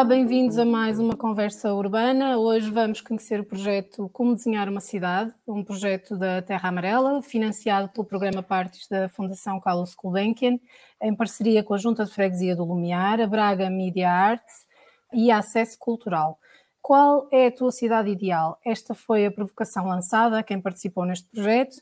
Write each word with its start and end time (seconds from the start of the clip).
Olá, 0.00 0.08
bem-vindos 0.08 0.56
a 0.56 0.64
mais 0.64 0.98
uma 0.98 1.14
conversa 1.14 1.74
urbana. 1.74 2.38
Hoje 2.38 2.70
vamos 2.70 3.02
conhecer 3.02 3.38
o 3.38 3.44
projeto 3.44 4.08
Como 4.14 4.34
Desenhar 4.34 4.66
uma 4.66 4.80
Cidade, 4.80 5.30
um 5.46 5.62
projeto 5.62 6.16
da 6.16 6.40
Terra 6.40 6.70
Amarela, 6.70 7.20
financiado 7.20 7.90
pelo 7.90 8.06
programa 8.06 8.42
Partes 8.42 8.88
da 8.88 9.10
Fundação 9.10 9.60
Carlos 9.60 9.94
Gulbenkian, 9.94 10.58
em 11.02 11.14
parceria 11.14 11.62
com 11.62 11.74
a 11.74 11.76
Junta 11.76 12.06
de 12.06 12.14
Freguesia 12.14 12.56
do 12.56 12.64
Lumiar, 12.64 13.20
a 13.20 13.26
Braga 13.26 13.68
Media 13.68 14.10
Arts 14.10 14.66
e 15.12 15.30
a 15.30 15.36
Acesso 15.36 15.78
Cultural. 15.78 16.38
Qual 16.80 17.28
é 17.30 17.48
a 17.48 17.52
tua 17.52 17.70
cidade 17.70 18.08
ideal? 18.08 18.58
Esta 18.64 18.94
foi 18.94 19.26
a 19.26 19.30
provocação 19.30 19.86
lançada 19.86 20.38
a 20.38 20.42
quem 20.42 20.62
participou 20.62 21.04
neste 21.04 21.28
projeto. 21.28 21.76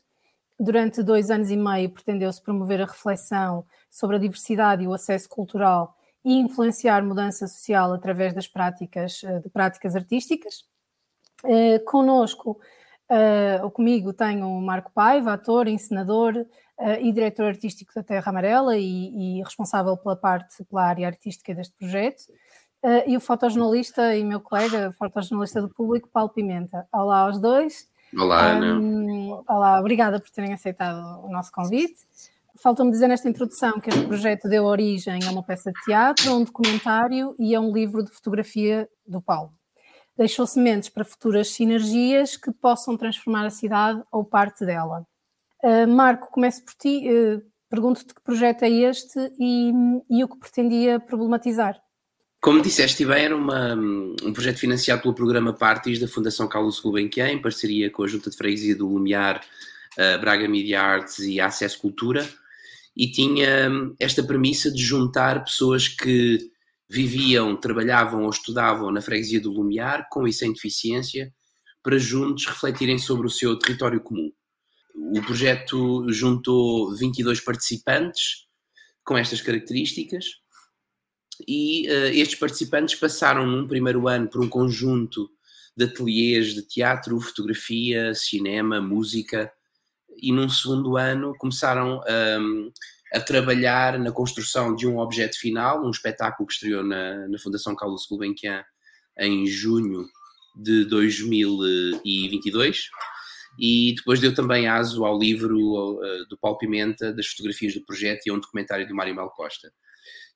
Durante 0.59 1.01
dois 1.01 1.31
anos 1.31 1.49
e 1.49 1.55
meio 1.55 1.89
pretendeu-se 1.89 2.43
promover 2.43 2.81
a 2.81 2.85
reflexão 2.85 3.63
sobre 3.89 4.17
a 4.17 4.19
diversidade 4.19 4.83
e 4.83 4.89
o 4.89 4.93
acesso 4.93 5.29
cultural 5.29 5.95
e 6.23 6.33
influenciar 6.33 7.03
mudança 7.03 7.47
social 7.47 7.93
através 7.93 8.33
das 8.33 8.47
práticas, 8.47 9.23
eh, 9.23 9.39
de 9.39 9.49
práticas 9.49 9.95
artísticas. 9.95 10.67
Uh, 11.41 11.79
conosco, 11.85 12.59
uh, 13.09 13.63
ou 13.63 13.71
comigo, 13.71 14.11
tenho 14.11 14.45
o 14.45 14.61
Marco 14.61 14.91
Paiva, 14.91 15.31
ator, 15.31 15.69
encenador 15.69 16.35
uh, 16.35 16.91
e 16.99 17.13
diretor 17.13 17.45
artístico 17.45 17.93
da 17.95 18.03
Terra 18.03 18.29
Amarela 18.29 18.77
e, 18.77 19.37
e, 19.37 19.43
responsável 19.43 19.95
pela 19.95 20.17
parte, 20.17 20.61
pela 20.65 20.83
área 20.83 21.07
artística 21.07 21.55
deste 21.55 21.75
projeto. 21.77 22.23
E 23.05 23.17
o 23.17 23.19
fotojornalista 23.19 24.15
e 24.15 24.23
meu 24.23 24.39
colega, 24.39 24.93
fotojornalista 24.97 25.61
do 25.61 25.67
público, 25.67 26.07
Paulo 26.13 26.29
Pimenta. 26.29 26.87
Olá 26.93 27.19
aos 27.19 27.37
dois. 27.37 27.85
Olá, 28.17 28.51
Ana. 28.51 28.79
Um, 28.79 29.43
olá, 29.47 29.79
obrigada 29.81 30.17
por 30.17 30.29
terem 30.29 30.53
aceitado 30.53 31.25
o 31.25 31.29
nosso 31.29 31.51
convite. 31.51 31.97
Falta-me 32.61 32.91
dizer 32.91 33.07
nesta 33.07 33.29
introdução 33.29 33.79
que 33.79 33.89
este 33.89 34.05
projeto 34.05 34.49
deu 34.49 34.65
origem 34.65 35.23
a 35.25 35.31
uma 35.31 35.41
peça 35.41 35.71
de 35.71 35.81
teatro, 35.85 36.29
a 36.29 36.33
um 36.35 36.43
documentário 36.43 37.33
e 37.39 37.55
a 37.55 37.61
um 37.61 37.71
livro 37.71 38.03
de 38.03 38.11
fotografia 38.11 38.87
do 39.07 39.21
Paulo. 39.21 39.51
Deixou 40.17 40.45
sementes 40.45 40.89
para 40.89 41.05
futuras 41.05 41.51
sinergias 41.51 42.35
que 42.35 42.51
possam 42.51 42.97
transformar 42.97 43.45
a 43.45 43.49
cidade 43.49 44.01
ou 44.11 44.25
parte 44.25 44.65
dela. 44.65 45.05
Uh, 45.63 45.87
Marco, 45.87 46.29
começo 46.31 46.63
por 46.65 46.73
ti. 46.73 47.07
Uh, 47.09 47.41
Pergunto-te 47.69 48.15
que 48.15 48.21
projeto 48.23 48.63
é 48.63 48.69
este 48.69 49.19
e, 49.39 49.71
e, 50.09 50.23
o 50.23 50.27
que 50.27 50.39
pretendia 50.39 50.99
problematizar. 50.99 51.79
Como 52.41 52.63
disseste 52.63 53.05
bem, 53.05 53.25
era 53.25 53.35
uma, 53.35 53.75
um 53.75 54.33
projeto 54.33 54.57
financiado 54.57 55.03
pelo 55.03 55.13
programa 55.13 55.53
Parties 55.53 55.99
da 55.99 56.07
Fundação 56.07 56.47
Carlos 56.47 56.79
Gulbenkian, 56.79 57.29
em 57.29 57.39
parceria 57.39 57.91
com 57.91 58.01
a 58.01 58.07
Junta 58.07 58.31
de 58.31 58.35
Freguesia 58.35 58.75
do 58.75 58.87
Lumiar, 58.87 59.45
uh, 59.93 60.19
Braga 60.19 60.47
Media 60.47 60.81
Arts 60.81 61.19
e 61.19 61.39
Acesso 61.39 61.79
Cultura 61.79 62.27
e 62.95 63.11
tinha 63.11 63.69
hum, 63.69 63.95
esta 63.99 64.23
premissa 64.23 64.71
de 64.71 64.81
juntar 64.81 65.43
pessoas 65.43 65.87
que 65.87 66.39
viviam, 66.89 67.55
trabalhavam 67.55 68.23
ou 68.23 68.29
estudavam 68.29 68.91
na 68.91 69.01
freguesia 69.01 69.39
do 69.39 69.51
Lumiar, 69.51 70.07
com 70.09 70.27
e 70.27 70.33
sem 70.33 70.51
deficiência, 70.51 71.33
para 71.83 71.97
juntos 71.97 72.45
refletirem 72.45 72.97
sobre 72.97 73.27
o 73.27 73.29
seu 73.29 73.57
território 73.57 74.01
comum. 74.01 74.31
O 74.95 75.21
projeto 75.21 76.05
juntou 76.09 76.95
22 76.95 77.39
participantes 77.39 78.47
com 79.03 79.17
estas 79.17 79.41
características 79.41 80.25
e 81.47 81.87
uh, 81.87 82.07
estes 82.07 82.37
participantes 82.37 82.95
passaram 82.95 83.45
num 83.45 83.67
primeiro 83.67 84.07
ano 84.07 84.27
por 84.27 84.43
um 84.43 84.49
conjunto 84.49 85.29
de 85.75 85.85
ateliês 85.85 86.53
de 86.53 86.63
teatro, 86.63 87.19
fotografia, 87.21 88.13
cinema, 88.13 88.81
música, 88.81 89.51
e 90.21 90.31
num 90.31 90.49
segundo 90.49 90.97
ano 90.97 91.33
começaram 91.37 92.01
um, 92.39 92.71
a 93.13 93.19
trabalhar 93.19 93.97
na 93.97 94.11
construção 94.11 94.75
de 94.75 94.87
um 94.87 94.99
objeto 94.99 95.39
final, 95.39 95.85
um 95.85 95.89
espetáculo 95.89 96.47
que 96.47 96.53
estreou 96.53 96.83
na, 96.83 97.27
na 97.27 97.39
Fundação 97.39 97.75
Carlos 97.75 98.05
Gulbenkian 98.07 98.63
em 99.17 99.47
junho 99.47 100.05
de 100.55 100.85
2022 100.85 102.89
e 103.59 103.93
depois 103.95 104.19
deu 104.19 104.33
também 104.33 104.67
aso 104.67 105.03
ao 105.03 105.17
livro 105.17 105.57
uh, 105.57 106.25
do 106.29 106.37
Paulo 106.37 106.57
Pimenta 106.57 107.13
das 107.13 107.27
fotografias 107.27 107.73
do 107.73 107.85
projeto 107.85 108.25
e 108.25 108.29
a 108.29 108.33
um 108.33 108.39
documentário 108.39 108.87
do 108.87 108.95
Mário 108.95 109.15
Mel 109.15 109.29
Costa. 109.29 109.71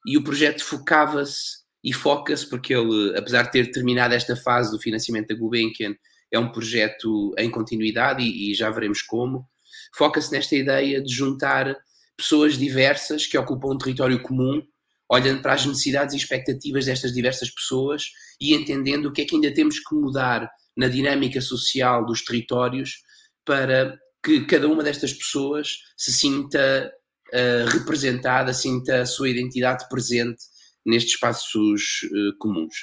E 0.05 0.17
o 0.17 0.23
projeto 0.23 0.63
focava-se 0.63 1.63
e 1.83 1.93
foca-se 1.93 2.49
porque 2.49 2.73
ele, 2.73 3.17
apesar 3.17 3.43
de 3.43 3.51
ter 3.51 3.71
terminado 3.71 4.13
esta 4.13 4.35
fase 4.35 4.71
do 4.71 4.79
financiamento 4.79 5.27
da 5.27 5.35
Gulbenkian, 5.35 5.95
é 6.31 6.39
um 6.39 6.51
projeto 6.51 7.33
em 7.37 7.49
continuidade 7.49 8.23
e, 8.23 8.51
e 8.51 8.55
já 8.55 8.69
veremos 8.69 9.01
como, 9.01 9.47
foca-se 9.95 10.31
nesta 10.31 10.55
ideia 10.55 11.01
de 11.01 11.13
juntar 11.13 11.75
pessoas 12.17 12.57
diversas 12.57 13.25
que 13.25 13.37
ocupam 13.37 13.73
um 13.73 13.77
território 13.77 14.21
comum, 14.21 14.61
olhando 15.09 15.41
para 15.41 15.53
as 15.53 15.65
necessidades 15.65 16.13
e 16.13 16.17
expectativas 16.17 16.85
destas 16.85 17.13
diversas 17.13 17.49
pessoas 17.49 18.05
e 18.39 18.53
entendendo 18.53 19.07
o 19.07 19.11
que 19.11 19.21
é 19.21 19.25
que 19.25 19.35
ainda 19.35 19.53
temos 19.53 19.79
que 19.79 19.95
mudar 19.95 20.49
na 20.75 20.87
dinâmica 20.87 21.39
social 21.41 22.05
dos 22.05 22.23
territórios 22.23 23.03
para 23.45 23.97
que 24.23 24.45
cada 24.45 24.67
uma 24.67 24.83
destas 24.83 25.13
pessoas 25.13 25.79
se 25.97 26.11
sinta 26.11 26.91
uh, 27.33 27.69
representada, 27.69 28.53
sinta 28.53 29.01
a 29.01 29.05
sua 29.05 29.29
identidade 29.29 29.87
presente 29.89 30.41
nestes 30.85 31.13
espaços 31.13 32.03
uh, 32.05 32.37
comuns. 32.39 32.73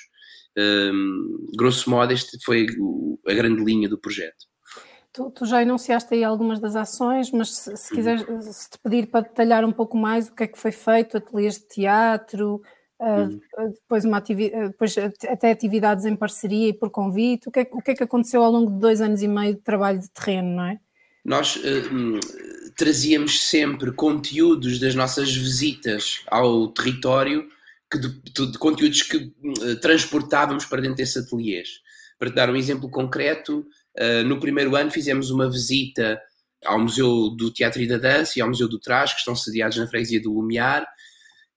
Um, 0.58 1.46
grosso 1.56 1.88
modo, 1.88 2.12
este 2.12 2.38
foi 2.44 2.66
a 3.26 3.32
grande 3.32 3.64
linha 3.64 3.88
do 3.88 4.00
projeto. 4.00 4.49
Tu, 5.12 5.30
tu, 5.30 5.44
já 5.44 5.60
enunciaste 5.62 6.14
aí 6.14 6.22
algumas 6.22 6.60
das 6.60 6.76
ações, 6.76 7.32
mas 7.32 7.50
se, 7.50 7.76
se 7.76 7.92
quiseres, 7.92 8.24
se 8.54 8.70
te 8.70 8.78
pedir 8.78 9.08
para 9.08 9.22
detalhar 9.22 9.64
um 9.64 9.72
pouco 9.72 9.96
mais 9.96 10.28
o 10.28 10.34
que 10.34 10.44
é 10.44 10.46
que 10.46 10.58
foi 10.58 10.70
feito, 10.70 11.16
ateliês 11.16 11.54
de 11.54 11.66
teatro, 11.66 12.62
uh, 13.00 13.68
depois, 13.70 14.04
uma 14.04 14.18
ativi 14.18 14.50
depois 14.50 14.96
até 14.98 15.50
atividades 15.50 16.04
em 16.04 16.14
parceria 16.14 16.68
e 16.68 16.72
por 16.72 16.90
convite, 16.90 17.48
o 17.48 17.50
que, 17.50 17.60
é, 17.60 17.70
o 17.72 17.82
que 17.82 17.90
é 17.90 17.94
que 17.96 18.04
aconteceu 18.04 18.44
ao 18.44 18.52
longo 18.52 18.70
de 18.70 18.78
dois 18.78 19.00
anos 19.00 19.20
e 19.20 19.26
meio 19.26 19.54
de 19.54 19.60
trabalho 19.62 19.98
de 19.98 20.08
terreno, 20.10 20.54
não 20.56 20.64
é? 20.64 20.78
Nós 21.24 21.56
uh, 21.56 22.20
trazíamos 22.76 23.42
sempre 23.48 23.92
conteúdos 23.92 24.78
das 24.78 24.94
nossas 24.94 25.34
visitas 25.34 26.22
ao 26.28 26.68
território, 26.68 27.48
que 27.90 27.98
de, 27.98 28.52
de 28.52 28.58
conteúdos 28.58 29.02
que 29.02 29.16
uh, 29.16 29.80
transportávamos 29.80 30.64
para 30.64 30.80
dentro 30.80 30.96
desses 30.96 31.16
ateliês. 31.16 31.80
Para 32.20 32.30
te 32.30 32.34
dar 32.36 32.50
um 32.50 32.56
exemplo 32.56 32.88
concreto, 32.88 33.66
Uh, 33.98 34.22
no 34.24 34.38
primeiro 34.38 34.76
ano 34.76 34.90
fizemos 34.90 35.30
uma 35.30 35.50
visita 35.50 36.20
ao 36.64 36.78
Museu 36.78 37.30
do 37.30 37.50
Teatro 37.50 37.80
e 37.80 37.88
da 37.88 37.96
Dança 37.96 38.38
e 38.38 38.42
ao 38.42 38.48
Museu 38.48 38.68
do 38.68 38.78
Trás, 38.78 39.12
que 39.12 39.18
estão 39.18 39.34
sediados 39.34 39.76
na 39.78 39.86
freguesia 39.86 40.20
do 40.22 40.32
Lumiar. 40.32 40.86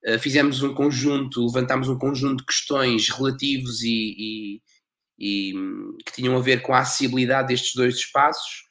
Uh, 0.05 0.17
fizemos 0.17 0.63
um 0.63 0.73
conjunto, 0.73 1.45
levantámos 1.45 1.89
um 1.89 1.97
conjunto 1.97 2.39
de 2.39 2.45
questões 2.45 3.09
relativos 3.09 3.83
e, 3.83 4.15
e, 4.17 4.61
e, 5.19 5.53
que 6.05 6.13
tinham 6.13 6.35
a 6.35 6.41
ver 6.41 6.61
com 6.61 6.73
a 6.73 6.79
acessibilidade 6.79 7.49
destes 7.49 7.75
dois 7.75 7.95
espaços, 7.95 8.63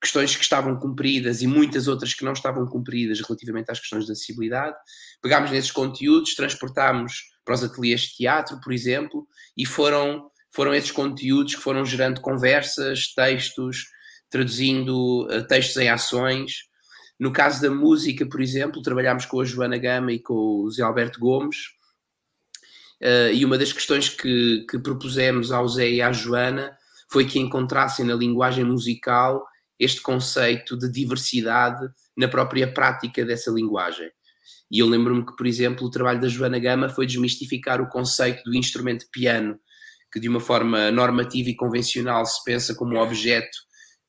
questões 0.00 0.34
que 0.34 0.42
estavam 0.42 0.78
cumpridas 0.78 1.42
e 1.42 1.46
muitas 1.46 1.88
outras 1.88 2.14
que 2.14 2.24
não 2.24 2.32
estavam 2.32 2.66
cumpridas 2.66 3.20
relativamente 3.20 3.70
às 3.70 3.80
questões 3.80 4.06
de 4.06 4.12
acessibilidade. 4.12 4.76
Pegámos 5.20 5.50
nesses 5.50 5.72
conteúdos, 5.72 6.34
transportámos 6.34 7.24
para 7.44 7.54
os 7.54 7.64
ateliês 7.64 8.02
de 8.02 8.16
teatro, 8.16 8.58
por 8.62 8.72
exemplo, 8.72 9.26
e 9.56 9.66
foram 9.66 10.29
foram 10.52 10.74
esses 10.74 10.90
conteúdos 10.90 11.54
que 11.54 11.60
foram 11.60 11.84
gerando 11.84 12.20
conversas, 12.20 13.12
textos, 13.14 13.86
traduzindo 14.28 15.26
uh, 15.26 15.46
textos 15.46 15.76
em 15.76 15.88
ações. 15.88 16.68
No 17.18 17.32
caso 17.32 17.60
da 17.60 17.70
música, 17.70 18.26
por 18.26 18.40
exemplo, 18.40 18.82
trabalhámos 18.82 19.26
com 19.26 19.40
a 19.40 19.44
Joana 19.44 19.78
Gama 19.78 20.12
e 20.12 20.18
com 20.18 20.62
o 20.64 20.70
Zé 20.70 20.82
Alberto 20.82 21.20
Gomes, 21.20 21.56
uh, 23.02 23.32
e 23.32 23.44
uma 23.44 23.58
das 23.58 23.72
questões 23.72 24.08
que, 24.08 24.64
que 24.68 24.78
propusemos 24.78 25.52
ao 25.52 25.68
Zé 25.68 25.90
e 25.90 26.02
à 26.02 26.12
Joana 26.12 26.76
foi 27.10 27.26
que 27.26 27.38
encontrassem 27.38 28.06
na 28.06 28.14
linguagem 28.14 28.64
musical 28.64 29.44
este 29.78 30.00
conceito 30.00 30.76
de 30.76 30.90
diversidade 30.90 31.88
na 32.16 32.28
própria 32.28 32.72
prática 32.72 33.24
dessa 33.24 33.50
linguagem. 33.50 34.10
E 34.70 34.78
eu 34.78 34.86
lembro-me 34.86 35.26
que, 35.26 35.34
por 35.34 35.46
exemplo, 35.46 35.86
o 35.86 35.90
trabalho 35.90 36.20
da 36.20 36.28
Joana 36.28 36.58
Gama 36.58 36.88
foi 36.88 37.06
desmistificar 37.06 37.80
o 37.80 37.88
conceito 37.88 38.44
do 38.44 38.54
instrumento 38.54 39.06
piano, 39.10 39.58
que 40.12 40.20
de 40.20 40.28
uma 40.28 40.40
forma 40.40 40.90
normativa 40.90 41.48
e 41.48 41.56
convencional 41.56 42.24
se 42.26 42.42
pensa 42.44 42.74
como 42.74 42.94
um 42.94 43.00
objeto 43.00 43.56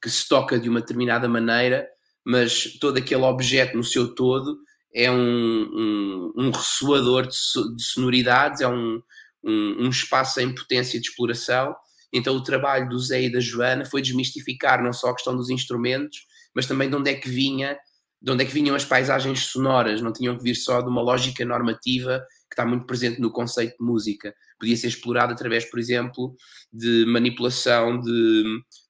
que 0.02 0.10
se 0.10 0.28
toca 0.28 0.60
de 0.60 0.68
uma 0.68 0.80
determinada 0.80 1.30
maneira, 1.30 1.88
mas 2.26 2.78
todo 2.80 2.98
aquele 2.98 3.24
objeto 3.24 3.78
no 3.78 3.84
seu 3.84 4.16
todo 4.16 4.58
é 4.94 5.12
um, 5.12 5.16
um, 5.18 6.34
um 6.38 6.52
ressoador 6.52 7.28
de, 7.28 7.76
de, 7.76 7.84
sonoridades, 7.84 8.62
é 8.62 8.68
um, 8.68 9.02
um, 9.44 9.86
um 9.86 9.90
espaço 9.90 10.40
em 10.40 10.54
potência 10.54 11.00
de 11.00 11.08
exploração. 11.08 11.76
Então 12.12 12.36
o 12.36 12.44
trabalho 12.44 12.90
do 12.90 13.00
Zé 13.00 13.24
e 13.24 13.32
da 13.32 13.40
Joana 13.40 13.86
foi 13.86 14.02
desmistificar 14.02 14.84
não 14.84 14.92
só 14.92 15.10
a 15.10 15.16
questão 15.16 15.36
dos 15.36 15.50
instrumentos, 15.50 16.26
mas 16.54 16.66
também 16.66 16.90
de 16.90 16.96
onde 16.96 17.12
é 17.12 17.14
que 17.14 17.30
vinha, 17.30 17.78
de 18.22 18.32
onde 18.32 18.44
é 18.44 18.46
que 18.46 18.54
vinham 18.54 18.76
as 18.76 18.84
paisagens 18.84 19.46
sonoras, 19.46 20.02
não 20.02 20.12
tinham 20.12 20.38
que 20.38 20.44
vir 20.44 20.56
só 20.56 20.82
de 20.82 20.90
uma 20.90 21.02
lógica 21.02 21.46
normativa 21.46 22.20
que 22.50 22.54
está 22.54 22.66
muito 22.66 22.86
presente 22.86 23.22
no 23.22 23.32
conceito 23.32 23.78
de 23.80 23.86
música 23.86 24.34
podia 24.62 24.78
ser 24.78 24.88
explorado 24.88 25.34
através, 25.34 25.66
por 25.66 25.80
exemplo, 25.80 26.36
de 26.72 27.04
manipulação 27.08 28.00
de, 28.00 28.44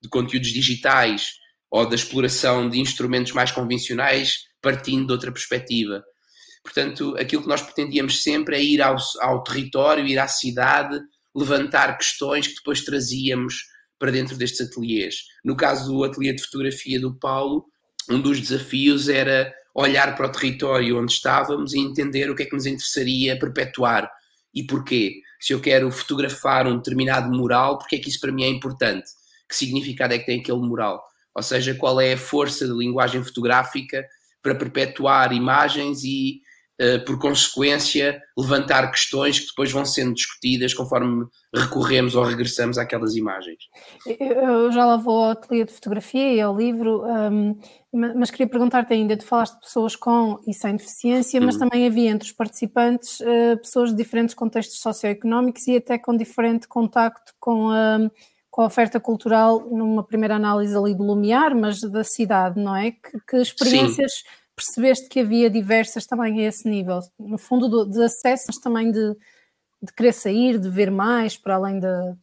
de 0.03 0.09
conteúdos 0.09 0.49
digitais 0.49 1.31
ou 1.71 1.87
da 1.87 1.95
exploração 1.95 2.69
de 2.69 2.79
instrumentos 2.79 3.31
mais 3.31 3.51
convencionais 3.51 4.39
partindo 4.61 5.07
de 5.07 5.13
outra 5.13 5.31
perspectiva. 5.31 6.03
Portanto, 6.61 7.15
aquilo 7.17 7.41
que 7.41 7.47
nós 7.47 7.61
pretendíamos 7.61 8.21
sempre 8.21 8.57
é 8.57 8.61
ir 8.61 8.81
ao, 8.81 8.97
ao 9.21 9.41
território, 9.43 10.05
ir 10.05 10.19
à 10.19 10.27
cidade, 10.27 10.99
levantar 11.33 11.97
questões 11.97 12.47
que 12.47 12.55
depois 12.55 12.83
trazíamos 12.83 13.63
para 13.97 14.11
dentro 14.11 14.35
destes 14.35 14.67
ateliês. 14.67 15.15
No 15.43 15.55
caso 15.55 15.91
do 15.91 16.03
ateliê 16.03 16.33
de 16.33 16.43
fotografia 16.43 16.99
do 16.99 17.17
Paulo, 17.17 17.65
um 18.09 18.19
dos 18.19 18.39
desafios 18.39 19.07
era 19.07 19.51
olhar 19.73 20.15
para 20.17 20.27
o 20.27 20.31
território 20.31 20.99
onde 20.99 21.13
estávamos 21.13 21.73
e 21.73 21.79
entender 21.79 22.29
o 22.29 22.35
que 22.35 22.43
é 22.43 22.45
que 22.45 22.55
nos 22.55 22.65
interessaria 22.65 23.39
perpetuar 23.39 24.11
e 24.53 24.63
porquê. 24.63 25.21
Se 25.39 25.53
eu 25.53 25.59
quero 25.59 25.91
fotografar 25.91 26.67
um 26.67 26.77
determinado 26.77 27.31
mural, 27.35 27.77
porque 27.77 27.95
é 27.95 27.99
que 27.99 28.09
isso 28.09 28.19
para 28.19 28.31
mim 28.31 28.43
é 28.43 28.49
importante? 28.49 29.09
Que 29.49 29.55
significado 29.55 30.13
é 30.13 30.19
que 30.19 30.25
tem 30.25 30.39
aquele 30.39 30.59
mural? 30.59 31.03
Ou 31.33 31.41
seja, 31.41 31.73
qual 31.73 31.99
é 31.99 32.13
a 32.13 32.17
força 32.17 32.67
da 32.67 32.73
linguagem 32.73 33.23
fotográfica 33.23 34.05
para 34.41 34.55
perpetuar 34.55 35.33
imagens 35.33 36.03
e 36.03 36.41
por 37.05 37.19
consequência, 37.19 38.21
levantar 38.35 38.89
questões 38.89 39.39
que 39.39 39.47
depois 39.47 39.71
vão 39.71 39.85
sendo 39.85 40.13
discutidas 40.13 40.73
conforme 40.73 41.25
recorremos 41.53 42.15
ou 42.15 42.23
regressamos 42.23 42.77
àquelas 42.77 43.15
imagens. 43.15 43.59
Eu 44.07 44.71
já 44.71 44.85
lá 44.85 44.97
vou 44.97 45.25
ao 45.25 45.31
ateliê 45.31 45.63
de 45.63 45.73
fotografia 45.73 46.33
e 46.33 46.41
ao 46.41 46.57
livro, 46.57 47.03
um, 47.05 47.55
mas 47.93 48.31
queria 48.31 48.47
perguntar-te 48.47 48.93
ainda, 48.93 49.15
tu 49.15 49.25
falaste 49.25 49.55
de 49.55 49.59
pessoas 49.59 49.95
com 49.95 50.39
e 50.47 50.53
sem 50.53 50.75
deficiência, 50.75 51.39
mas 51.39 51.55
hum. 51.55 51.59
também 51.59 51.85
havia 51.85 52.09
entre 52.09 52.27
os 52.27 52.33
participantes 52.33 53.19
uh, 53.19 53.57
pessoas 53.61 53.91
de 53.91 53.97
diferentes 53.97 54.33
contextos 54.33 54.79
socioeconómicos 54.79 55.67
e 55.67 55.75
até 55.75 55.99
com 55.99 56.15
diferente 56.15 56.67
contacto 56.67 57.33
com 57.39 57.69
a, 57.69 57.99
com 58.49 58.61
a 58.61 58.65
oferta 58.65 58.99
cultural, 58.99 59.67
numa 59.69 60.03
primeira 60.03 60.35
análise 60.35 60.75
ali 60.75 60.95
do 60.95 61.03
Lumiar, 61.03 61.53
mas 61.53 61.81
da 61.81 62.03
cidade, 62.03 62.59
não 62.59 62.75
é? 62.75 62.91
Que, 62.91 63.19
que 63.27 63.37
experiências... 63.37 64.13
Sim 64.13 64.40
percebeste 64.55 65.09
que 65.09 65.19
havia 65.19 65.49
diversas 65.49 66.05
também 66.05 66.39
a 66.39 66.47
esse 66.47 66.67
nível, 66.67 66.99
no 67.19 67.37
fundo 67.37 67.67
do, 67.67 67.85
de 67.85 68.03
acesso, 68.03 68.45
mas 68.47 68.57
também 68.57 68.91
de, 68.91 69.15
de 69.81 69.93
querer 69.95 70.13
sair, 70.13 70.59
de 70.59 70.69
ver 70.69 70.91
mais, 70.91 71.37
para 71.37 71.55
além 71.55 71.79
da. 71.79 72.15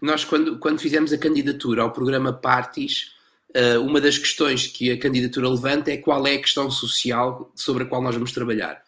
Nós, 0.00 0.24
quando, 0.24 0.58
quando 0.58 0.80
fizemos 0.80 1.12
a 1.12 1.18
candidatura 1.18 1.82
ao 1.82 1.92
programa 1.92 2.32
Parties, 2.32 3.12
uh, 3.56 3.80
uma 3.80 4.00
das 4.00 4.18
questões 4.18 4.66
que 4.66 4.90
a 4.90 4.98
candidatura 4.98 5.48
levanta 5.48 5.90
é 5.90 5.96
qual 5.96 6.26
é 6.26 6.34
a 6.34 6.40
questão 6.40 6.70
social 6.70 7.50
sobre 7.54 7.84
a 7.84 7.86
qual 7.86 8.02
nós 8.02 8.14
vamos 8.14 8.32
trabalhar. 8.32 8.82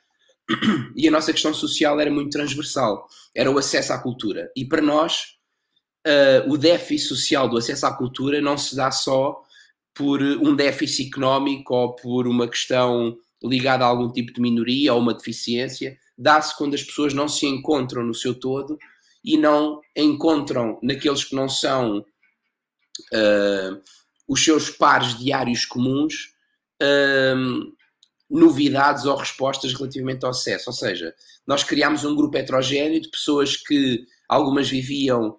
E 0.95 1.09
a 1.09 1.11
nossa 1.11 1.33
questão 1.33 1.53
social 1.53 1.99
era 1.99 2.11
muito 2.11 2.31
transversal, 2.31 3.09
era 3.35 3.51
o 3.51 3.59
acesso 3.59 3.93
à 3.93 3.99
cultura. 3.99 4.51
E 4.57 4.65
para 4.65 4.81
nós, 4.81 5.37
uh, 6.07 6.51
o 6.51 6.57
déficit 6.57 7.09
social 7.09 7.49
do 7.49 7.57
acesso 7.57 7.85
à 7.87 7.93
cultura 7.93 8.41
não 8.41 8.57
se 8.57 8.77
dá 8.77 8.91
só 8.91 9.43
por 9.97 10.23
um 10.23 10.55
déficit 10.55 11.09
económico 11.09 11.75
ou 11.75 11.97
por 11.97 12.29
uma 12.29 12.47
questão 12.47 13.17
ligada 13.43 13.85
a 13.85 13.89
algum 13.89 14.13
tipo 14.13 14.33
de 14.33 14.41
minoria 14.41 14.93
ou 14.93 15.01
uma 15.01 15.15
deficiência, 15.15 15.99
dá-se 16.17 16.57
quando 16.57 16.75
as 16.75 16.83
pessoas 16.83 17.15
não 17.15 17.29
se 17.29 17.47
encontram 17.47 18.05
no 18.05 18.15
seu 18.15 18.35
todo 18.35 18.79
e 19.25 19.37
não 19.37 19.81
encontram 19.97 20.79
naqueles 20.83 21.25
que 21.25 21.35
não 21.35 21.49
são 21.49 21.99
uh, 21.99 23.83
os 24.29 24.45
seus 24.45 24.71
pares 24.71 25.19
diários 25.19 25.65
comuns 25.65 26.35
uh, 26.83 27.75
novidades 28.29 29.05
ou 29.05 29.17
respostas 29.17 29.73
relativamente 29.73 30.25
ao 30.25 30.31
acesso. 30.31 30.69
Ou 30.69 30.75
seja, 30.75 31.15
nós 31.47 31.63
criámos 31.65 32.05
um 32.05 32.15
grupo 32.15 32.37
heterogéneo 32.37 33.01
de 33.01 33.09
pessoas 33.09 33.57
que 33.57 34.05
algumas 34.29 34.69
viviam 34.69 35.39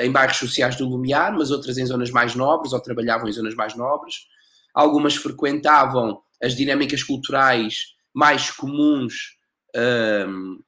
em 0.00 0.10
bairros 0.10 0.38
sociais 0.38 0.76
do 0.76 0.88
Lumiar, 0.88 1.36
mas 1.36 1.50
outras 1.50 1.76
em 1.76 1.84
zonas 1.84 2.10
mais 2.10 2.34
nobres 2.34 2.72
ou 2.72 2.80
trabalhavam 2.80 3.28
em 3.28 3.32
zonas 3.32 3.54
mais 3.54 3.76
nobres. 3.76 4.26
Algumas 4.74 5.16
frequentavam 5.16 6.20
as 6.42 6.54
dinâmicas 6.54 7.02
culturais 7.02 7.94
mais 8.14 8.50
comuns 8.50 9.36
ehm, 9.74 10.58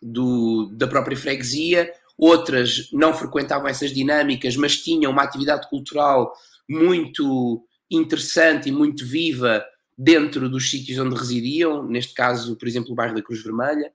do, 0.00 0.70
da 0.72 0.86
própria 0.86 1.16
freguesia, 1.16 1.92
outras 2.16 2.88
não 2.92 3.12
frequentavam 3.12 3.68
essas 3.68 3.92
dinâmicas, 3.92 4.56
mas 4.56 4.78
tinham 4.78 5.12
uma 5.12 5.22
atividade 5.22 5.68
cultural 5.68 6.32
muito 6.68 7.66
interessante 7.90 8.68
e 8.68 8.72
muito 8.72 9.04
viva 9.04 9.64
dentro 9.96 10.48
dos 10.48 10.70
sítios 10.70 10.98
onde 10.98 11.14
residiam, 11.14 11.84
neste 11.84 12.14
caso, 12.14 12.56
por 12.56 12.66
exemplo, 12.66 12.92
o 12.92 12.94
bairro 12.94 13.14
da 13.14 13.22
Cruz 13.22 13.42
Vermelha. 13.42 13.92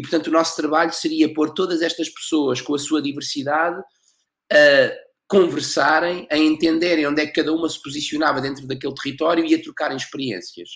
E, 0.00 0.02
portanto, 0.02 0.28
o 0.28 0.30
nosso 0.30 0.56
trabalho 0.56 0.94
seria 0.94 1.30
pôr 1.34 1.52
todas 1.52 1.82
estas 1.82 2.08
pessoas 2.08 2.62
com 2.62 2.74
a 2.74 2.78
sua 2.78 3.02
diversidade 3.02 3.78
a 4.50 4.92
conversarem, 5.28 6.26
a 6.30 6.38
entenderem 6.38 7.06
onde 7.06 7.20
é 7.20 7.26
que 7.26 7.34
cada 7.34 7.52
uma 7.52 7.68
se 7.68 7.80
posicionava 7.82 8.40
dentro 8.40 8.66
daquele 8.66 8.94
território 8.94 9.44
e 9.44 9.54
a 9.54 9.62
trocarem 9.62 9.98
experiências. 9.98 10.70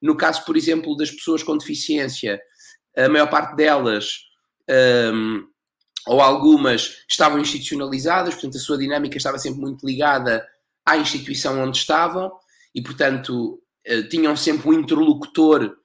No 0.00 0.16
caso, 0.16 0.44
por 0.44 0.56
exemplo, 0.56 0.96
das 0.96 1.10
pessoas 1.10 1.42
com 1.42 1.58
deficiência, 1.58 2.40
a 2.96 3.08
maior 3.08 3.28
parte 3.28 3.56
delas, 3.56 4.20
um, 5.12 5.48
ou 6.06 6.20
algumas, 6.20 7.02
estavam 7.10 7.40
institucionalizadas, 7.40 8.34
portanto, 8.34 8.56
a 8.56 8.60
sua 8.60 8.78
dinâmica 8.78 9.16
estava 9.16 9.36
sempre 9.36 9.60
muito 9.60 9.84
ligada 9.84 10.46
à 10.86 10.96
instituição 10.96 11.60
onde 11.60 11.76
estavam 11.76 12.30
e, 12.72 12.80
portanto, 12.80 13.60
eh, 13.84 14.04
tinham 14.04 14.36
sempre 14.36 14.68
um 14.68 14.74
interlocutor 14.74 15.76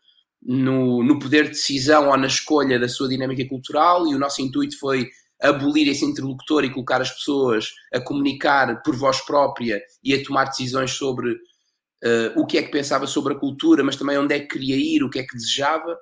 no, 0.45 1.03
no 1.03 1.17
poder 1.17 1.45
de 1.45 1.49
decisão 1.49 2.09
ou 2.09 2.17
na 2.17 2.27
escolha 2.27 2.79
da 2.79 2.87
sua 2.87 3.09
dinâmica 3.09 3.47
cultural, 3.49 4.07
e 4.07 4.13
o 4.13 4.19
nosso 4.19 4.41
intuito 4.41 4.77
foi 4.77 5.09
abolir 5.41 5.87
esse 5.89 6.05
interlocutor 6.05 6.63
e 6.63 6.71
colocar 6.71 7.01
as 7.01 7.11
pessoas 7.11 7.69
a 7.91 7.99
comunicar 7.99 8.81
por 8.83 8.95
voz 8.95 9.19
própria 9.25 9.81
e 10.03 10.13
a 10.13 10.23
tomar 10.23 10.45
decisões 10.45 10.91
sobre 10.91 11.31
uh, 11.31 12.39
o 12.39 12.45
que 12.45 12.57
é 12.57 12.63
que 12.63 12.71
pensava 12.71 13.07
sobre 13.07 13.33
a 13.33 13.37
cultura, 13.37 13.83
mas 13.83 13.95
também 13.95 14.17
onde 14.17 14.35
é 14.35 14.39
que 14.39 14.47
queria 14.47 14.75
ir, 14.75 15.03
o 15.03 15.09
que 15.09 15.19
é 15.19 15.23
que 15.23 15.35
desejava. 15.35 15.97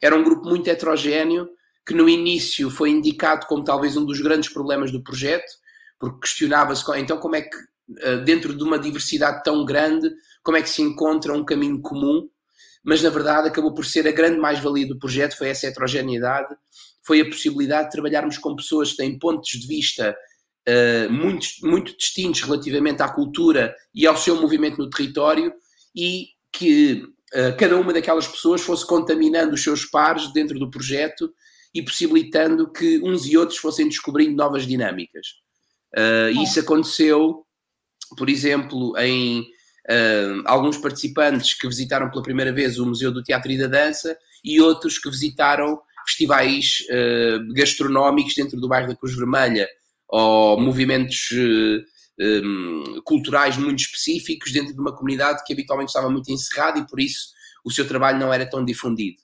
Era 0.00 0.16
um 0.16 0.24
grupo 0.24 0.48
muito 0.48 0.68
heterogéneo 0.68 1.48
que 1.86 1.94
no 1.94 2.08
início 2.08 2.70
foi 2.70 2.90
indicado 2.90 3.46
como 3.46 3.64
talvez 3.64 3.96
um 3.96 4.04
dos 4.04 4.20
grandes 4.20 4.52
problemas 4.52 4.90
do 4.90 5.02
projeto, 5.02 5.50
porque 5.98 6.20
questionava-se 6.20 6.84
então 6.98 7.18
como 7.18 7.36
é 7.36 7.42
que, 7.42 7.56
uh, 7.56 8.24
dentro 8.24 8.56
de 8.56 8.62
uma 8.62 8.78
diversidade 8.78 9.42
tão 9.44 9.64
grande, 9.64 10.10
como 10.42 10.56
é 10.56 10.62
que 10.62 10.68
se 10.68 10.82
encontra 10.82 11.32
um 11.32 11.44
caminho 11.44 11.80
comum 11.80 12.28
mas 12.82 13.02
na 13.02 13.10
verdade 13.10 13.48
acabou 13.48 13.72
por 13.72 13.84
ser 13.84 14.06
a 14.08 14.12
grande 14.12 14.38
mais-valia 14.38 14.86
do 14.86 14.98
projeto, 14.98 15.36
foi 15.36 15.48
essa 15.48 15.66
heterogeneidade, 15.66 16.54
foi 17.04 17.20
a 17.20 17.24
possibilidade 17.24 17.86
de 17.86 17.92
trabalharmos 17.92 18.38
com 18.38 18.56
pessoas 18.56 18.90
que 18.90 18.98
têm 18.98 19.18
pontos 19.18 19.50
de 19.50 19.66
vista 19.66 20.16
uh, 20.68 21.12
muito, 21.12 21.46
muito 21.62 21.96
distintos 21.96 22.42
relativamente 22.42 23.02
à 23.02 23.08
cultura 23.08 23.74
e 23.94 24.06
ao 24.06 24.16
seu 24.16 24.40
movimento 24.40 24.78
no 24.78 24.90
território 24.90 25.52
e 25.94 26.28
que 26.52 27.04
uh, 27.34 27.56
cada 27.58 27.76
uma 27.76 27.92
daquelas 27.92 28.28
pessoas 28.28 28.62
fosse 28.62 28.86
contaminando 28.86 29.54
os 29.54 29.62
seus 29.62 29.84
pares 29.84 30.32
dentro 30.32 30.58
do 30.58 30.70
projeto 30.70 31.32
e 31.74 31.82
possibilitando 31.82 32.70
que 32.70 33.00
uns 33.02 33.26
e 33.26 33.36
outros 33.36 33.58
fossem 33.58 33.88
descobrindo 33.88 34.36
novas 34.36 34.66
dinâmicas. 34.66 35.26
Uh, 35.96 36.42
isso 36.42 36.60
aconteceu, 36.60 37.44
por 38.16 38.28
exemplo, 38.28 38.96
em 38.98 39.44
alguns 40.44 40.78
participantes 40.78 41.54
que 41.54 41.66
visitaram 41.66 42.10
pela 42.10 42.22
primeira 42.22 42.52
vez 42.52 42.78
o 42.78 42.86
Museu 42.86 43.12
do 43.12 43.22
Teatro 43.22 43.50
e 43.50 43.58
da 43.58 43.66
Dança 43.66 44.16
e 44.44 44.60
outros 44.60 44.98
que 44.98 45.10
visitaram 45.10 45.80
festivais 46.06 46.78
uh, 46.90 47.52
gastronómicos 47.54 48.34
dentro 48.34 48.60
do 48.60 48.68
bairro 48.68 48.88
da 48.88 48.96
Cruz 48.96 49.14
Vermelha 49.14 49.68
ou 50.08 50.60
movimentos 50.60 51.30
uh, 51.32 51.82
eh, 52.20 52.40
um, 52.44 53.00
culturais 53.04 53.56
muito 53.56 53.80
específicos 53.80 54.52
dentro 54.52 54.74
de 54.74 54.80
uma 54.80 54.94
comunidade 54.94 55.42
que 55.44 55.52
habitualmente 55.54 55.88
estava 55.88 56.10
muito 56.10 56.30
encerrada 56.30 56.78
e 56.78 56.86
por 56.86 57.00
isso 57.00 57.28
o 57.64 57.70
seu 57.70 57.88
trabalho 57.88 58.18
não 58.18 58.32
era 58.32 58.44
tão 58.44 58.62
difundido. 58.62 59.22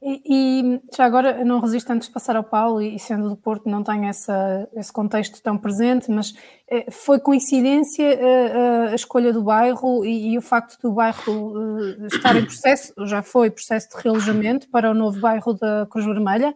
E, 0.00 0.22
e, 0.24 0.80
já 0.96 1.04
agora 1.04 1.44
não 1.44 1.58
resisto 1.58 1.90
antes 1.90 2.06
de 2.06 2.14
passar 2.14 2.36
ao 2.36 2.44
Paulo, 2.44 2.80
e 2.80 2.98
sendo 3.00 3.28
do 3.28 3.36
Porto 3.36 3.68
não 3.68 3.82
tenho 3.82 4.04
essa, 4.04 4.68
esse 4.76 4.92
contexto 4.92 5.42
tão 5.42 5.58
presente, 5.58 6.08
mas 6.08 6.32
eh, 6.70 6.88
foi 6.88 7.18
coincidência 7.18 8.06
a, 8.06 8.12
eh, 8.12 8.88
a, 8.92 8.94
escolha 8.94 9.32
do 9.32 9.42
bairro 9.42 10.04
e, 10.04 10.34
e, 10.34 10.38
o 10.38 10.40
facto 10.40 10.80
do 10.80 10.92
bairro 10.92 11.52
eh, 11.80 12.06
estar 12.06 12.36
em 12.36 12.44
processo, 12.44 12.92
já 13.06 13.22
foi 13.22 13.50
processo 13.50 13.88
de 13.88 14.00
realojamento 14.00 14.68
para 14.70 14.88
o 14.88 14.94
novo 14.94 15.18
bairro 15.18 15.52
da 15.54 15.84
Cruz 15.90 16.06
Vermelha? 16.06 16.54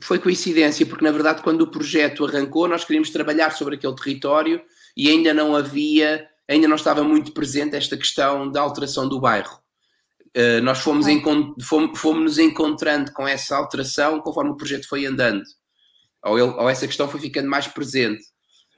Foi 0.00 0.20
coincidência, 0.20 0.86
porque 0.86 1.04
na 1.04 1.10
verdade 1.10 1.42
quando 1.42 1.62
o 1.62 1.70
projeto 1.70 2.24
arrancou 2.24 2.68
nós 2.68 2.84
queríamos 2.84 3.10
trabalhar 3.10 3.50
sobre 3.50 3.74
aquele 3.74 3.96
território 3.96 4.62
e 4.96 5.10
ainda 5.10 5.34
não 5.34 5.56
havia, 5.56 6.24
ainda 6.48 6.68
não 6.68 6.76
estava 6.76 7.02
muito 7.02 7.32
presente 7.32 7.74
esta 7.74 7.96
questão 7.96 8.48
da 8.48 8.60
alteração 8.60 9.08
do 9.08 9.20
bairro. 9.20 9.60
Uh, 10.36 10.62
nós 10.62 10.78
fomos, 10.78 11.06
fomos, 11.62 11.98
fomos, 11.98 12.22
nos 12.22 12.38
encontrando 12.38 13.12
com 13.12 13.26
essa 13.26 13.56
alteração 13.56 14.20
conforme 14.20 14.52
o 14.52 14.56
projeto 14.56 14.88
foi 14.88 15.04
andando, 15.04 15.42
ou, 16.24 16.38
ele, 16.38 16.50
ou, 16.50 16.68
essa 16.68 16.86
questão 16.86 17.08
foi 17.08 17.18
ficando 17.18 17.48
mais 17.48 17.66
presente. 17.66 18.22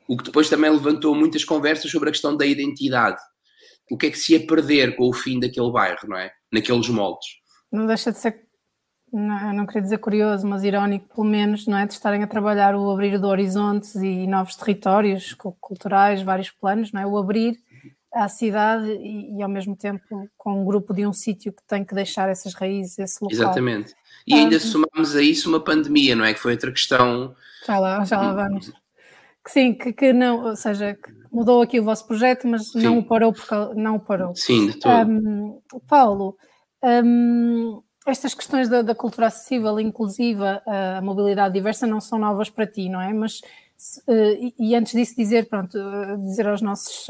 O 0.09 0.17
que 0.17 0.25
depois 0.25 0.49
também 0.49 0.71
levantou 0.71 1.15
muitas 1.15 1.45
conversas 1.45 1.91
sobre 1.91 2.09
a 2.09 2.13
questão 2.13 2.37
da 2.37 2.47
identidade. 2.47 3.21
O 3.91 3.97
que 3.97 4.07
é 4.07 4.11
que 4.11 4.19
se 4.19 4.33
ia 4.33 4.47
perder 4.47 4.97
com 4.97 5.09
o 5.09 5.13
fim 5.13 5.39
daquele 5.39 5.71
bairro, 5.71 6.09
não 6.09 6.17
é? 6.17 6.31
Naqueles 6.53 6.89
moldes. 6.89 7.29
Não 7.71 7.87
deixa 7.87 8.11
de 8.11 8.19
ser, 8.19 8.41
não, 9.13 9.53
não 9.53 9.67
queria 9.67 9.83
dizer 9.83 9.99
curioso, 9.99 10.47
mas 10.47 10.65
irónico, 10.65 11.15
pelo 11.15 11.27
menos, 11.27 11.67
não 11.67 11.77
é? 11.77 11.87
De 11.87 11.93
estarem 11.93 12.23
a 12.23 12.27
trabalhar 12.27 12.75
o 12.75 12.91
abrir 12.91 13.19
de 13.19 13.27
horizontes 13.27 13.95
e 13.97 14.27
novos 14.27 14.57
territórios 14.57 15.35
culturais, 15.61 16.23
vários 16.23 16.51
planos, 16.51 16.93
não 16.93 17.03
é? 17.03 17.07
O 17.07 17.19
abrir 17.19 17.59
à 18.13 18.29
cidade 18.29 18.91
e, 18.91 19.39
e, 19.39 19.43
ao 19.43 19.49
mesmo 19.49 19.75
tempo 19.75 20.29
com 20.37 20.61
um 20.61 20.65
grupo 20.65 20.93
de 20.93 21.07
um 21.07 21.13
sítio 21.13 21.53
que 21.53 21.63
tem 21.67 21.85
que 21.85 21.95
deixar 21.95 22.29
essas 22.29 22.55
raízes, 22.55 22.99
esse 22.99 23.19
local. 23.23 23.37
Exatamente. 23.37 23.95
E 24.27 24.35
ainda 24.35 24.57
um, 24.57 24.61
somamos 24.61 25.17
a 25.17 25.23
isso 25.23 25.49
uma 25.49 25.61
pandemia, 25.61 26.15
não 26.15 26.25
é? 26.25 26.35
Que 26.35 26.41
foi 26.41 26.53
outra 26.53 26.71
questão. 26.71 27.35
Já 27.67 27.79
lá, 27.79 28.05
já 28.05 28.21
lá 28.21 28.35
vamos. 28.35 28.73
Que 29.45 29.51
sim, 29.51 29.75
que, 29.75 29.93
que 29.93 30.13
não, 30.13 30.45
ou 30.45 30.57
seja, 30.57 30.95
que 30.95 31.11
mudou 31.33 31.63
aqui 31.63 31.81
o 31.81 31.85
vosso 31.85 32.07
projeto, 32.07 32.47
mas 32.47 32.71
sim. 32.71 32.83
não 32.83 32.99
o 32.99 33.05
parou 33.05 33.33
porque 33.33 33.55
não 33.75 33.97
o 33.97 34.01
parou. 34.01 34.37
Sim, 34.37 34.69
de 34.69 34.79
todo. 34.79 35.11
Um, 35.11 35.61
Paulo, 35.89 36.37
um, 36.85 37.83
estas 38.07 38.35
questões 38.35 38.69
da, 38.69 38.83
da, 38.83 38.95
cultura 38.95 39.29
acessível, 39.29 39.81
inclusiva, 39.81 40.63
a 40.67 41.01
mobilidade 41.01 41.55
diversa 41.55 41.87
não 41.87 42.01
são 42.01 42.19
novas 42.19 42.51
para 42.51 42.67
ti, 42.67 42.89
não 42.89 43.01
é? 43.01 43.13
Mas 43.13 43.41
e, 44.09 44.55
e 44.59 44.75
antes 44.75 44.93
disso 44.93 45.15
dizer, 45.17 45.49
pronto, 45.49 45.79
dizer 46.25 46.47
aos 46.47 46.63
nossos, 46.63 47.09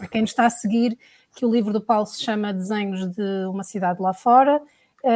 a 0.00 0.06
quem 0.08 0.22
nos 0.22 0.30
está 0.30 0.46
a 0.46 0.50
seguir, 0.50 0.98
que 1.34 1.46
o 1.46 1.50
livro 1.50 1.72
do 1.72 1.80
Paulo 1.80 2.06
se 2.06 2.22
chama 2.22 2.52
Desenhos 2.52 3.06
de 3.14 3.46
uma 3.46 3.62
cidade 3.62 4.00
lá 4.00 4.12
fora, 4.12 4.60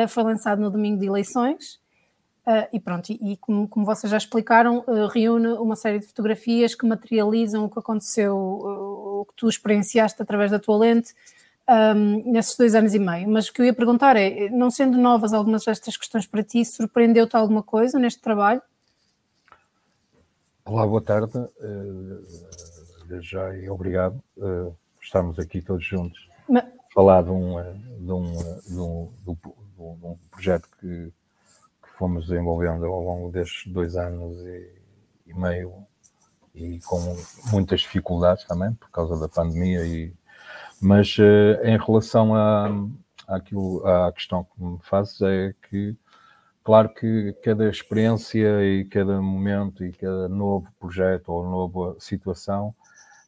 foi 0.09 0.23
lançado 0.23 0.61
no 0.61 0.71
domingo 0.71 0.99
de 0.99 1.07
eleições. 1.07 1.81
E 2.73 2.79
pronto, 2.79 3.11
e, 3.11 3.33
e 3.33 3.37
como, 3.37 3.67
como, 3.67 3.85
vocês 3.85 4.11
já 4.11 4.17
explicaram, 4.17 4.85
reúne 5.13 5.49
uma 5.49 5.75
série 5.75 5.99
de 5.99 6.07
fotografias 6.07 6.75
que 6.75 6.87
materializam 6.87 7.65
o 7.65 7.71
que 7.71 7.79
aconteceu, 7.79 8.37
o 8.37 9.27
que 9.29 9.35
tu 9.37 9.49
experienciaste 9.49 10.23
através 10.23 10.51
da 10.53 10.59
tua 10.59 10.79
lente 10.79 11.13
um, 11.69 12.33
nesses 12.33 12.57
dois 12.57 12.75
anos 12.75 12.95
e 12.95 12.99
meio. 12.99 13.29
Mas 13.29 13.49
o 13.49 13.53
que 13.53 13.61
eu 13.61 13.67
ia 13.67 13.75
perguntar 13.75 14.17
é: 14.17 14.49
não 14.51 14.71
sendo 14.71 14.97
novas 14.97 15.33
algumas 15.33 15.65
destas 15.65 15.97
questões 15.97 16.27
para 16.27 16.43
ti, 16.43 16.65
surpreendeu-te 16.65 17.37
alguma 17.37 17.63
coisa 17.63 17.99
neste 17.99 18.21
trabalho? 18.21 18.63
Olá, 20.67 20.85
boa 20.85 21.01
tarde. 21.01 21.33
Desde 23.07 23.31
já 23.31 23.57
e 23.57 23.71
obrigado 23.71 24.21
por 24.35 24.77
estarmos 25.01 25.39
aqui 25.39 25.63
todos 25.63 25.85
juntos. 25.85 26.29
Mas... 26.49 26.65
Falar 26.93 27.23
de 27.23 27.31
um, 27.31 27.55
de 28.01 28.13
um, 28.13 28.33
de 28.67 28.81
um, 28.81 29.13
de 29.23 29.31
um, 29.31 29.97
de 29.97 30.07
um 30.07 30.19
projeto 30.29 30.69
que 30.81 31.13
fomos 31.97 32.27
desenvolvendo 32.27 32.85
ao 32.85 33.01
longo 33.01 33.31
destes 33.31 33.73
dois 33.73 33.95
anos 33.97 34.37
e, 34.45 34.73
e, 35.29 35.35
meio 35.35 35.73
e 36.53 36.81
com 36.81 36.99
muitas 37.53 37.83
dificuldades 37.83 38.45
também 38.45 38.75
por 38.75 38.91
causa 38.91 39.17
da 39.21 39.29
pandemia 39.29 39.87
e 39.87 40.13
mas 40.81 41.17
uh, 41.19 41.63
em 41.65 41.79
relação 41.79 42.35
a 42.35 42.69
àquilo, 43.29 43.87
à 43.87 44.13
questão 44.13 44.45
que 44.45 44.63
me 44.63 44.79
fazes 44.83 45.21
é 45.23 45.55
que 45.69 45.97
claro 46.67 46.89
que 46.93 47.33
cada 47.45 47.71
experiência 47.71 48.65
e 48.65 48.85
cada 48.87 49.23
momento 49.23 49.85
e 49.85 49.93
cada 49.93 50.29
novo 50.29 50.67
projeto 50.81 51.29
ou 51.29 51.49
nova 51.49 51.97
situação 52.01 52.75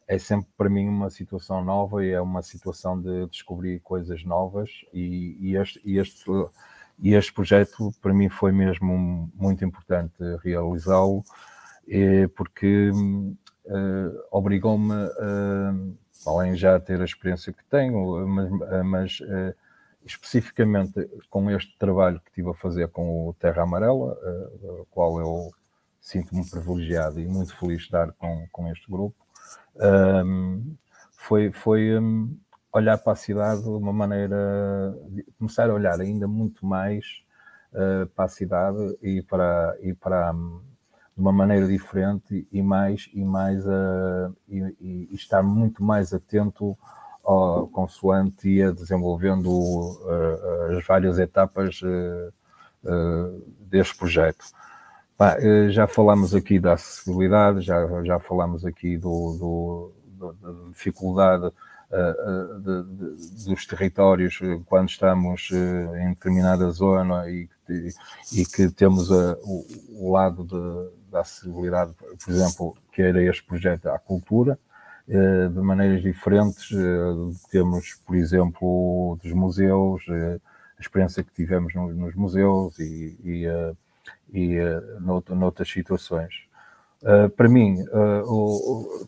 é 0.08 0.18
sempre 0.18 0.48
para 0.56 0.68
mim 0.68 0.88
uma 0.88 1.08
situação 1.08 1.64
nova 1.64 2.04
e 2.04 2.10
é 2.10 2.20
uma 2.20 2.42
situação 2.42 3.00
de 3.00 3.28
descobrir 3.28 3.78
coisas 3.78 4.24
novas 4.24 4.68
e, 4.92 5.36
e 5.40 5.56
este, 5.56 5.80
e 5.84 5.98
este 5.98 6.24
e 6.98 7.14
este 7.14 7.32
projeto 7.32 7.92
para 8.02 8.12
mim 8.12 8.28
foi 8.28 8.50
mesmo 8.50 9.30
muito 9.32 9.64
importante 9.64 10.16
realizá-lo, 10.42 11.22
eh, 11.88 12.26
porque 12.36 12.90
uh, 12.90 14.18
obrigou-me, 14.32 14.92
uh, 14.92 15.96
além 16.26 16.56
já 16.56 16.80
ter 16.80 17.00
a 17.00 17.04
experiência 17.04 17.52
que 17.52 17.64
tenho, 17.66 18.26
mas, 18.26 18.50
mas 18.84 19.20
uh, 19.20 19.54
especificamente 20.04 21.08
com 21.28 21.50
este 21.50 21.76
trabalho 21.78 22.20
que 22.20 22.30
estive 22.30 22.50
a 22.50 22.54
fazer 22.54 22.88
com 22.88 23.28
o 23.28 23.34
Terra 23.34 23.62
Amarela, 23.62 24.14
uh, 24.14 24.86
qual 24.90 25.18
eu 25.20 25.50
sinto-me 26.00 26.48
privilegiado 26.48 27.20
e 27.20 27.26
muito 27.26 27.56
feliz 27.56 27.78
de 27.78 27.84
estar 27.84 28.12
com, 28.12 28.46
com 28.50 28.70
este 28.70 28.90
grupo, 28.90 29.16
foi, 31.12 31.52
foi 31.52 31.98
um, 31.98 32.34
olhar 32.72 32.98
para 32.98 33.12
a 33.12 33.16
cidade 33.16 33.62
de 33.62 33.68
uma 33.68 33.92
maneira, 33.92 34.96
começar 35.38 35.68
a 35.68 35.74
olhar 35.74 36.00
ainda 36.00 36.26
muito 36.26 36.64
mais 36.66 37.04
uh, 37.72 38.06
para 38.08 38.24
a 38.24 38.28
cidade 38.28 38.98
e 39.02 39.22
para, 39.22 39.76
e 39.80 39.94
para 39.94 40.32
um, 40.32 40.60
de 41.14 41.20
uma 41.20 41.32
maneira 41.32 41.66
diferente 41.66 42.46
e 42.52 42.62
mais 42.62 43.10
e 43.12 43.24
mais 43.24 43.66
uh, 43.66 44.34
e, 44.48 45.08
e, 45.10 45.14
estar 45.14 45.42
muito 45.42 45.82
mais 45.82 46.12
atento 46.12 46.76
consoante 47.72 48.48
ia 48.48 48.72
desenvolvendo 48.72 49.48
uh, 49.50 50.76
as 50.76 50.86
várias 50.86 51.18
etapas 51.18 51.80
deste 53.60 53.98
projeto. 53.98 54.44
já 55.70 55.86
falamos 55.86 56.34
aqui 56.34 56.58
da 56.58 56.74
acessibilidade, 56.74 57.60
já, 57.60 58.02
já 58.04 58.18
falamos 58.18 58.64
aqui 58.64 58.96
do, 58.96 59.36
do 59.38 59.92
da 60.18 60.68
dificuldade 60.70 61.46
uh, 61.46 62.60
de, 62.60 62.82
de, 62.82 63.44
dos 63.46 63.66
territórios 63.66 64.38
quando 64.66 64.88
estamos 64.88 65.50
uh, 65.50 65.96
em 65.96 66.10
determinada 66.10 66.68
zona 66.70 67.28
e, 67.28 67.48
de, 67.68 67.94
e 68.32 68.44
que 68.44 68.68
temos 68.70 69.10
o, 69.10 69.66
o, 69.90 70.12
lado 70.12 70.44
da 71.10 71.20
acessibilidade, 71.20 71.92
por 71.94 72.32
exemplo, 72.32 72.76
que 72.92 73.02
era 73.02 73.22
este 73.22 73.44
projeto 73.44 73.86
à 73.86 73.98
cultura, 73.98 74.58
de 75.08 75.60
maneiras 75.60 76.02
diferentes. 76.02 76.68
Temos, 77.50 77.94
por 78.06 78.14
exemplo, 78.14 79.18
dos 79.22 79.32
museus, 79.32 80.04
a 80.08 80.80
experiência 80.80 81.24
que 81.24 81.32
tivemos 81.32 81.74
nos, 81.74 82.14
museus 82.14 82.78
e, 82.78 83.16
e, 83.24 83.46
e 84.32 84.58
noutras 85.34 85.70
situações. 85.70 86.46
Para 87.36 87.48
mim, 87.48 87.76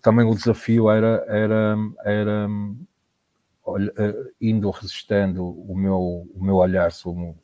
também 0.00 0.26
o 0.26 0.35
desafio 0.35 0.90
era, 0.90 1.25
era, 1.28 1.76
era 2.04 2.49
indo 4.40 4.71
resistendo 4.71 5.45
o 5.45 5.76
meu, 5.76 6.26
o 6.35 6.42
meu 6.42 6.57
olhar 6.57 6.92
sobre 6.92 7.35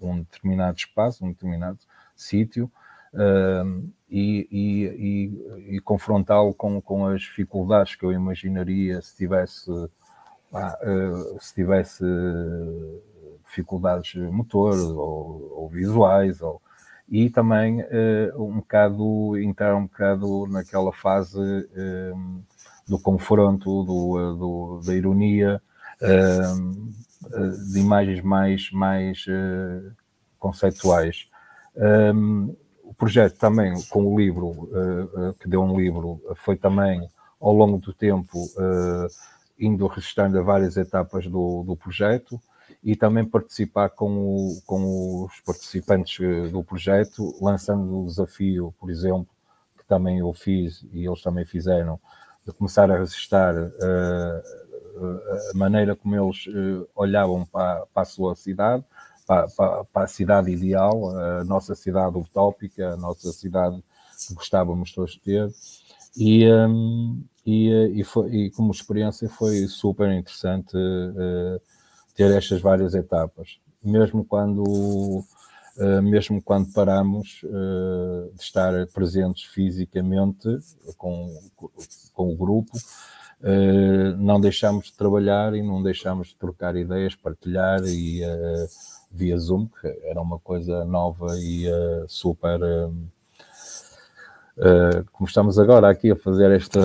um 0.00 0.18
determinado 0.18 0.76
espaço, 0.76 1.24
um 1.24 1.28
determinado 1.28 1.78
sítio, 2.16 2.70
e, 4.10 4.48
e, 4.50 4.84
e, 4.86 5.76
e 5.76 5.80
confrontá-lo 5.80 6.52
com, 6.52 6.80
com 6.80 7.06
as 7.06 7.22
dificuldades 7.22 7.94
que 7.94 8.04
eu 8.04 8.12
imaginaria 8.12 9.00
se 9.00 9.16
tivesse, 9.16 9.70
se 11.38 11.54
tivesse 11.54 12.04
dificuldades 13.46 14.14
motor 14.30 14.76
ou, 14.76 15.52
ou 15.62 15.68
visuais 15.68 16.40
ou, 16.40 16.60
e 17.10 17.28
também 17.28 17.82
uh, 17.82 18.42
um 18.42 18.58
bocado 18.58 19.36
entrar 19.38 19.74
um 19.74 19.82
bocado 19.82 20.46
naquela 20.46 20.92
fase 20.92 21.40
uh, 21.40 22.42
do 22.88 22.98
confronto, 23.00 23.84
do, 23.84 24.18
eh, 24.18 24.38
do 24.38 24.80
da 24.84 24.94
ironia, 24.94 25.62
uh, 26.02 27.72
de 27.72 27.78
imagens 27.78 28.20
mais, 28.20 28.70
mais 28.72 29.24
conceituais. 30.40 31.28
Um, 31.76 32.56
projeto 33.00 33.38
também 33.38 33.74
com 33.88 34.04
o 34.04 34.18
livro, 34.18 34.68
que 35.40 35.48
deu 35.48 35.62
um 35.62 35.76
livro, 35.76 36.20
foi 36.36 36.56
também 36.56 37.08
ao 37.40 37.52
longo 37.52 37.78
do 37.78 37.92
tempo 37.94 38.38
indo 39.60 39.86
registrando 39.86 40.38
a 40.38 40.42
várias 40.42 40.76
etapas 40.76 41.26
do, 41.26 41.62
do 41.64 41.76
projeto 41.76 42.40
e 42.82 42.96
também 42.96 43.24
participar 43.24 43.90
com, 43.90 44.10
o, 44.10 44.62
com 44.64 45.24
os 45.24 45.40
participantes 45.40 46.18
eh, 46.24 46.48
do 46.48 46.64
projeto, 46.64 47.34
lançando 47.40 48.00
o 48.00 48.06
desafio, 48.06 48.74
por 48.80 48.90
exemplo, 48.90 49.28
que 49.76 49.84
também 49.84 50.20
eu 50.20 50.32
fiz 50.32 50.82
e 50.92 51.06
eles 51.06 51.22
também 51.22 51.44
fizeram, 51.44 52.00
de 52.46 52.52
começar 52.52 52.90
a 52.90 52.98
registrar 52.98 53.54
uh, 53.54 54.42
a 55.52 55.58
maneira 55.58 55.94
como 55.94 56.16
eles 56.16 56.46
uh, 56.46 56.88
olhavam 56.94 57.44
para, 57.44 57.84
para, 57.92 58.02
a 58.02 58.06
sua 58.06 58.34
cidade, 58.34 58.82
para, 59.30 59.84
para, 59.84 60.04
a 60.04 60.08
cidade 60.08 60.50
ideal, 60.50 61.16
a 61.16 61.44
nossa 61.44 61.76
cidade 61.76 62.18
utópica, 62.18 62.94
a 62.94 62.96
nossa 62.96 63.30
cidade 63.30 63.80
que 64.26 64.34
gostávamos 64.34 64.92
todos 64.92 65.12
de 65.12 65.20
ter. 65.20 65.48
E, 66.16 66.52
um, 66.52 67.22
e, 67.46 67.70
e, 68.00 68.02
foi, 68.02 68.28
e, 68.34 68.50
como 68.50 68.72
experiência 68.72 69.28
foi 69.28 69.68
super 69.68 70.10
interessante 70.10 70.76
uh, 70.76 71.60
ter 72.16 72.36
estas 72.36 72.60
várias 72.60 72.92
etapas, 72.92 73.60
mesmo 73.80 74.24
quando, 74.24 74.64
uh, 74.64 76.02
mesmo 76.02 76.42
quando 76.42 76.72
paramos 76.72 77.40
uh, 77.44 78.34
de 78.34 78.42
estar 78.42 78.84
presentes 78.88 79.44
fisicamente 79.44 80.58
com, 80.96 81.32
com 82.12 82.32
o 82.32 82.36
grupo, 82.36 82.72
não 84.18 84.40
deixamos 84.40 84.86
de 84.86 84.92
trabalhar 84.92 85.54
e 85.54 85.62
não 85.62 85.82
deixamos 85.82 86.28
de 86.28 86.36
trocar 86.36 86.76
ideias, 86.76 87.14
partilhar 87.14 87.80
e 87.84 88.20
via 89.10 89.38
Zoom, 89.38 89.66
que 89.80 89.86
era 90.04 90.20
uma 90.20 90.38
coisa 90.38 90.84
nova 90.84 91.28
e 91.38 91.66
super 92.06 92.60
Uh, 94.60 95.08
como 95.12 95.26
estamos 95.26 95.58
agora 95.58 95.88
aqui 95.88 96.10
a 96.10 96.16
fazer 96.16 96.50
esta, 96.50 96.80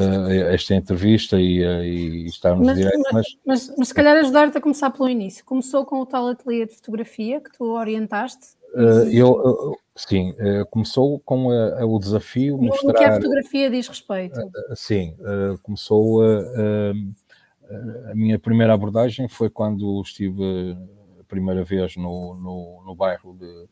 esta 0.49 0.75
entrevista 0.75 1.37
e, 1.37 1.61
e 1.61 2.25
estarmos 2.25 2.65
mas, 2.65 2.77
direto, 2.77 3.01
mas... 3.11 3.25
Mas, 3.45 3.75
mas, 3.77 3.87
se 3.89 3.93
calhar 3.93 4.15
ajudar-te 4.15 4.57
a 4.57 4.61
começar 4.61 4.91
pelo 4.91 5.09
início. 5.09 5.43
Começou 5.43 5.83
com 5.83 5.99
o 5.99 6.05
tal 6.05 6.29
ateliê 6.29 6.65
de 6.65 6.73
fotografia 6.73 7.41
que 7.41 7.51
tu 7.51 7.65
orientaste? 7.65 8.55
Uh, 8.75 9.09
eu, 9.09 9.77
sim, 9.95 10.35
começou 10.69 11.19
com 11.21 11.47
o 11.47 11.99
desafio 11.99 12.57
mostrar... 12.57 12.91
O 12.91 12.93
que 12.93 13.03
a 13.03 13.15
fotografia 13.15 13.69
diz 13.69 13.87
respeito? 13.87 14.39
sim, 14.75 15.15
começou 15.63 16.21
a 16.21 18.13
minha 18.13 18.37
primeira 18.37 18.73
abordagem 18.73 19.27
foi 19.27 19.49
quando 19.49 20.01
estive 20.01 20.77
a 21.19 21.23
primeira 21.23 21.63
vez 21.63 21.95
no, 21.95 22.35
no, 22.35 22.83
no 22.85 22.95
bairro 22.95 23.33
de, 23.33 23.67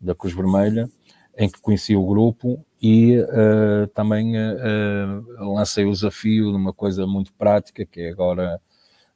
da 0.00 0.14
Cruz 0.14 0.34
Vermelha, 0.34 0.88
em 1.36 1.48
que 1.48 1.60
conheci 1.60 1.96
o 1.96 2.06
grupo 2.06 2.64
e 2.80 3.18
uh, 3.18 3.86
também 3.88 4.34
uh, 4.36 5.54
lancei 5.54 5.84
o 5.84 5.90
desafio 5.90 6.50
de 6.50 6.56
uma 6.56 6.72
coisa 6.72 7.06
muito 7.06 7.32
prática, 7.32 7.84
que 7.84 8.02
é 8.02 8.10
agora 8.10 8.60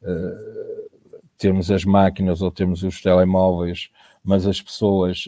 uh, 0.02 0.90
termos 1.38 1.70
as 1.70 1.84
máquinas 1.84 2.42
ou 2.42 2.50
termos 2.50 2.82
os 2.82 3.00
telemóveis, 3.00 3.90
mas 4.22 4.46
as 4.46 4.60
pessoas 4.60 5.24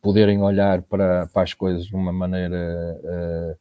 poderem 0.00 0.42
olhar 0.42 0.82
para, 0.82 1.26
para, 1.28 1.42
as 1.42 1.54
coisas 1.54 1.86
de 1.86 1.94
uma 1.94 2.12
maneira 2.12 3.58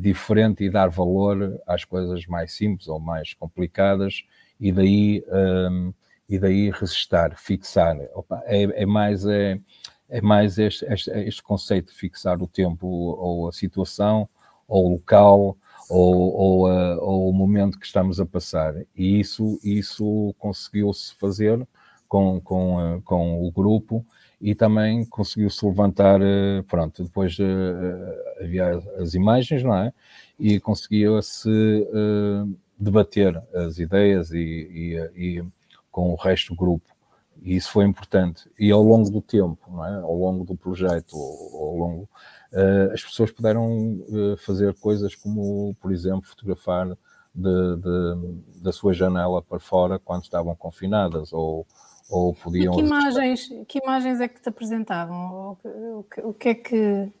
diferente 0.00 0.64
e 0.64 0.70
dar 0.70 0.88
valor 0.88 1.60
às 1.66 1.84
coisas 1.84 2.26
mais 2.26 2.52
simples 2.52 2.88
ou 2.88 3.00
mais 3.00 3.32
complicadas 3.34 4.24
e 4.60 4.72
daí, 4.72 5.24
e 6.28 6.38
daí 6.38 6.70
resistar, 6.70 7.36
fixar. 7.38 7.96
Opa, 8.14 8.42
é, 8.44 8.82
é 8.82 8.86
mais... 8.86 9.24
É, 9.24 9.58
é 10.08 10.20
mais 10.20 10.58
este, 10.58 10.84
este, 10.86 11.10
este, 11.10 11.42
conceito 11.42 11.92
de 11.92 11.98
fixar 11.98 12.42
o 12.42 12.46
tempo 12.46 12.86
ou 12.86 13.48
a 13.48 13.52
situação 13.52 14.28
ou 14.66 14.86
o 14.86 14.92
local 14.92 15.56
ou, 15.88 16.34
ou, 16.34 16.68
ou, 17.00 17.30
o 17.30 17.32
momento 17.32 17.78
que 17.78 17.86
estamos 17.86 18.20
a 18.20 18.26
passar. 18.26 18.74
E 18.96 19.20
isso, 19.20 19.58
isso 19.62 20.34
conseguiu-se 20.38 21.14
fazer 21.16 21.66
com, 22.08 22.40
com, 22.40 23.00
com 23.04 23.46
o 23.46 23.50
grupo 23.50 24.04
e 24.40 24.54
também 24.54 25.04
conseguiu-se 25.04 25.64
levantar, 25.66 26.20
eh, 26.22 26.62
pronto, 26.68 27.02
depois 27.02 27.36
uh, 27.38 27.44
havia 28.40 28.78
as 28.98 29.14
imagens, 29.14 29.64
não 29.64 29.74
é? 29.74 29.92
E 30.38 30.60
conseguia-se 30.60 31.48
uh, 31.48 32.56
debater 32.78 33.42
as 33.52 33.78
ideias 33.78 34.30
e, 34.30 34.38
e, 34.38 35.38
e 35.38 35.44
com 35.90 36.12
o 36.12 36.14
resto 36.14 36.54
do 36.54 36.56
grupo. 36.56 36.96
E 37.42 37.56
isso 37.56 37.70
foi 37.72 37.84
importante. 37.84 38.48
E 38.58 38.70
ao 38.70 38.82
longo 38.82 39.10
do 39.10 39.20
tempo, 39.20 39.58
não 39.68 39.84
é? 39.84 39.94
ao 39.96 40.14
longo 40.14 40.44
do 40.44 40.56
projeto, 40.56 41.16
ao 41.16 41.76
longo, 41.76 42.08
as 42.92 43.02
pessoas 43.02 43.30
puderam 43.30 44.00
uh, 44.08 44.36
fazer 44.38 44.74
coisas 44.74 45.14
como, 45.14 45.74
por 45.80 45.92
exemplo, 45.92 46.22
fotografar 46.22 46.88
de, 47.34 47.76
de, 47.76 48.62
da 48.62 48.72
sua 48.72 48.92
janela 48.92 49.42
para 49.42 49.60
fora 49.60 49.98
quando 49.98 50.22
estavam 50.22 50.56
confinadas, 50.56 51.32
ou, 51.32 51.66
ou 52.10 52.34
podiam. 52.34 52.72
E 52.72 52.76
que 52.76 52.82
imagens, 52.82 53.48
que 53.68 53.78
imagens 53.82 54.20
é 54.20 54.28
que 54.28 54.40
te 54.40 54.48
apresentavam? 54.48 55.58
O, 55.98 56.04
que, 56.04 56.20
o 56.20 56.32
que 56.32 56.48
é 56.48 56.54
que 56.54 57.12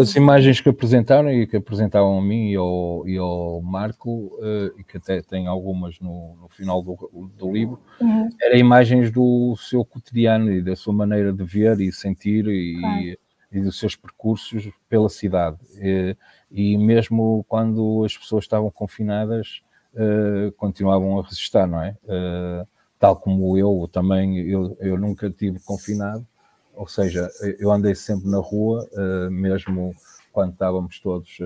as 0.00 0.14
imagens 0.16 0.60
que 0.60 0.68
apresentaram 0.68 1.30
e 1.30 1.46
que 1.46 1.56
apresentavam 1.56 2.18
a 2.18 2.22
mim 2.22 2.50
e 2.50 2.56
ao, 2.56 3.08
e 3.08 3.16
ao 3.16 3.62
Marco, 3.62 4.38
eh, 4.42 4.72
e 4.78 4.84
que 4.84 4.98
até 4.98 5.22
tem 5.22 5.46
algumas 5.46 5.98
no, 5.98 6.36
no 6.42 6.48
final 6.50 6.82
do, 6.82 7.30
do 7.34 7.50
livro, 7.50 7.80
uhum. 8.00 8.28
eram 8.40 8.58
imagens 8.58 9.10
do 9.10 9.56
seu 9.56 9.82
cotidiano 9.84 10.52
e 10.52 10.60
da 10.60 10.76
sua 10.76 10.92
maneira 10.92 11.32
de 11.32 11.42
ver 11.42 11.80
e 11.80 11.90
sentir 11.90 12.46
e, 12.46 13.18
e 13.54 13.60
dos 13.60 13.78
seus 13.78 13.94
percursos 13.94 14.68
pela 14.88 15.08
cidade. 15.08 15.58
E, 15.76 16.16
e, 16.50 16.76
mesmo 16.76 17.44
quando 17.48 18.04
as 18.04 18.16
pessoas 18.16 18.44
estavam 18.44 18.70
confinadas, 18.70 19.62
uh, 19.94 20.52
continuavam 20.52 21.18
a 21.18 21.22
resistir, 21.22 21.66
não 21.66 21.82
é? 21.82 21.96
Uh, 22.04 22.66
tal 22.98 23.16
como 23.16 23.56
eu 23.56 23.88
também, 23.92 24.38
eu, 24.38 24.76
eu 24.80 24.98
nunca 24.98 25.30
tive 25.30 25.60
confinado, 25.60 26.26
ou 26.74 26.88
seja, 26.88 27.28
eu 27.58 27.70
andei 27.70 27.94
sempre 27.94 28.28
na 28.28 28.38
rua, 28.38 28.88
uh, 28.92 29.30
mesmo 29.30 29.94
quando 30.32 30.52
estávamos 30.52 30.98
todos 30.98 31.38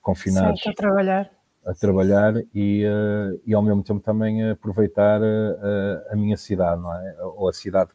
confinados. 0.00 0.62
Certo, 0.62 0.78
a 0.78 0.82
trabalhar. 0.82 1.30
A 1.66 1.74
trabalhar 1.74 2.34
e, 2.54 2.82
e 3.44 3.52
ao 3.52 3.60
mesmo 3.60 3.82
tempo 3.82 4.00
também 4.00 4.48
aproveitar 4.48 5.20
a 6.08 6.16
minha 6.16 6.36
cidade, 6.36 6.80
não 6.80 6.94
é? 6.94 7.16
Ou 7.22 7.46
a 7.46 7.52
cidade, 7.52 7.90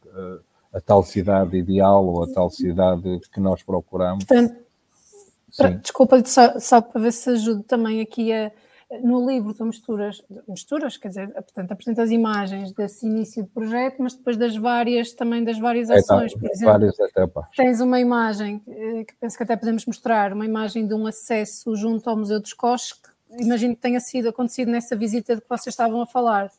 a 0.72 0.80
tal 0.80 1.02
cidade 1.02 1.56
ideal 1.56 2.04
ou 2.04 2.24
a 2.24 2.28
tal 2.28 2.50
cidade 2.50 3.20
que 3.32 3.40
nós 3.40 3.62
procuramos. 3.62 4.24
Portanto, 4.24 5.82
desculpa, 5.82 6.24
só, 6.24 6.58
só 6.58 6.80
para 6.80 7.00
ver 7.00 7.12
se 7.12 7.30
ajudo 7.30 7.62
também 7.62 8.00
aqui 8.00 8.32
a 8.32 8.50
no 9.00 9.28
livro 9.28 9.54
tu 9.54 9.64
misturas, 9.64 10.22
misturas, 10.46 10.96
quer 10.96 11.08
dizer, 11.08 11.32
portanto, 11.32 11.72
apresentas 11.72 12.10
imagens 12.10 12.72
desse 12.72 13.06
início 13.06 13.42
de 13.42 13.48
projeto, 13.48 13.96
mas 14.00 14.14
depois 14.14 14.36
das 14.36 14.56
várias, 14.56 15.12
também 15.12 15.42
das 15.42 15.58
várias 15.58 15.90
ações. 15.90 16.34
Por 16.34 16.50
exemplo, 16.50 16.72
várias 16.72 16.98
etapas. 16.98 17.46
tens 17.56 17.80
uma 17.80 17.98
imagem, 18.00 18.62
eh, 18.68 19.04
que 19.04 19.14
penso 19.18 19.36
que 19.36 19.42
até 19.42 19.56
podemos 19.56 19.86
mostrar, 19.86 20.32
uma 20.32 20.44
imagem 20.44 20.86
de 20.86 20.94
um 20.94 21.06
acesso 21.06 21.74
junto 21.74 22.08
ao 22.10 22.16
Museu 22.16 22.40
dos 22.40 22.52
Coches, 22.52 22.92
que 22.92 23.42
imagino 23.42 23.74
que 23.74 23.80
tenha 23.80 24.00
sido 24.00 24.28
acontecido 24.28 24.70
nessa 24.70 24.94
visita 24.94 25.36
de 25.36 25.40
que 25.40 25.48
vocês 25.48 25.72
estavam 25.72 26.02
a 26.02 26.06
falar, 26.06 26.50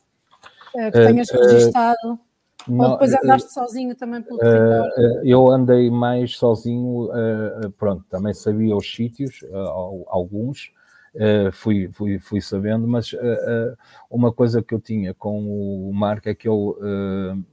eh, 0.74 0.90
que 0.90 1.06
tenhas 1.06 1.28
uh, 1.30 1.38
registado. 1.38 1.98
Não, 2.02 2.18
Ou 2.68 2.90
depois 2.90 3.14
andaste 3.14 3.48
uh, 3.48 3.52
sozinho 3.52 3.94
também 3.94 4.22
pelo 4.22 4.38
território? 4.38 4.90
Uh, 4.96 5.26
eu 5.26 5.50
andei 5.50 5.90
mais 5.90 6.36
sozinho, 6.36 7.08
pronto, 7.78 8.04
também 8.08 8.32
sabia 8.32 8.76
os 8.76 8.94
sítios, 8.94 9.40
alguns, 10.08 10.72
fui, 11.52 11.88
fui, 11.92 12.18
fui 12.18 12.40
sabendo, 12.40 12.86
mas 12.86 13.14
uma 14.10 14.32
coisa 14.32 14.62
que 14.62 14.74
eu 14.74 14.80
tinha 14.80 15.12
com 15.14 15.88
o 15.88 15.92
Marco 15.92 16.28
é 16.28 16.34
que 16.34 16.48
ele 16.48 17.44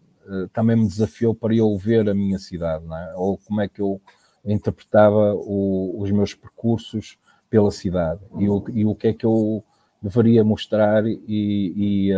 também 0.53 0.77
me 0.77 0.87
desafiou 0.87 1.35
para 1.35 1.53
eu 1.53 1.77
ver 1.77 2.09
a 2.09 2.13
minha 2.13 2.39
cidade, 2.39 2.85
é? 2.85 3.13
ou 3.15 3.37
como 3.37 3.61
é 3.61 3.67
que 3.67 3.81
eu 3.81 4.01
interpretava 4.45 5.35
o, 5.35 6.01
os 6.01 6.09
meus 6.11 6.33
percursos 6.33 7.17
pela 7.49 7.69
cidade 7.69 8.21
e 8.39 8.47
o, 8.49 8.63
e 8.73 8.85
o 8.85 8.95
que 8.95 9.07
é 9.09 9.13
que 9.13 9.25
eu 9.25 9.63
deveria 10.01 10.43
mostrar 10.43 11.05
e, 11.05 11.19
e, 11.27 12.11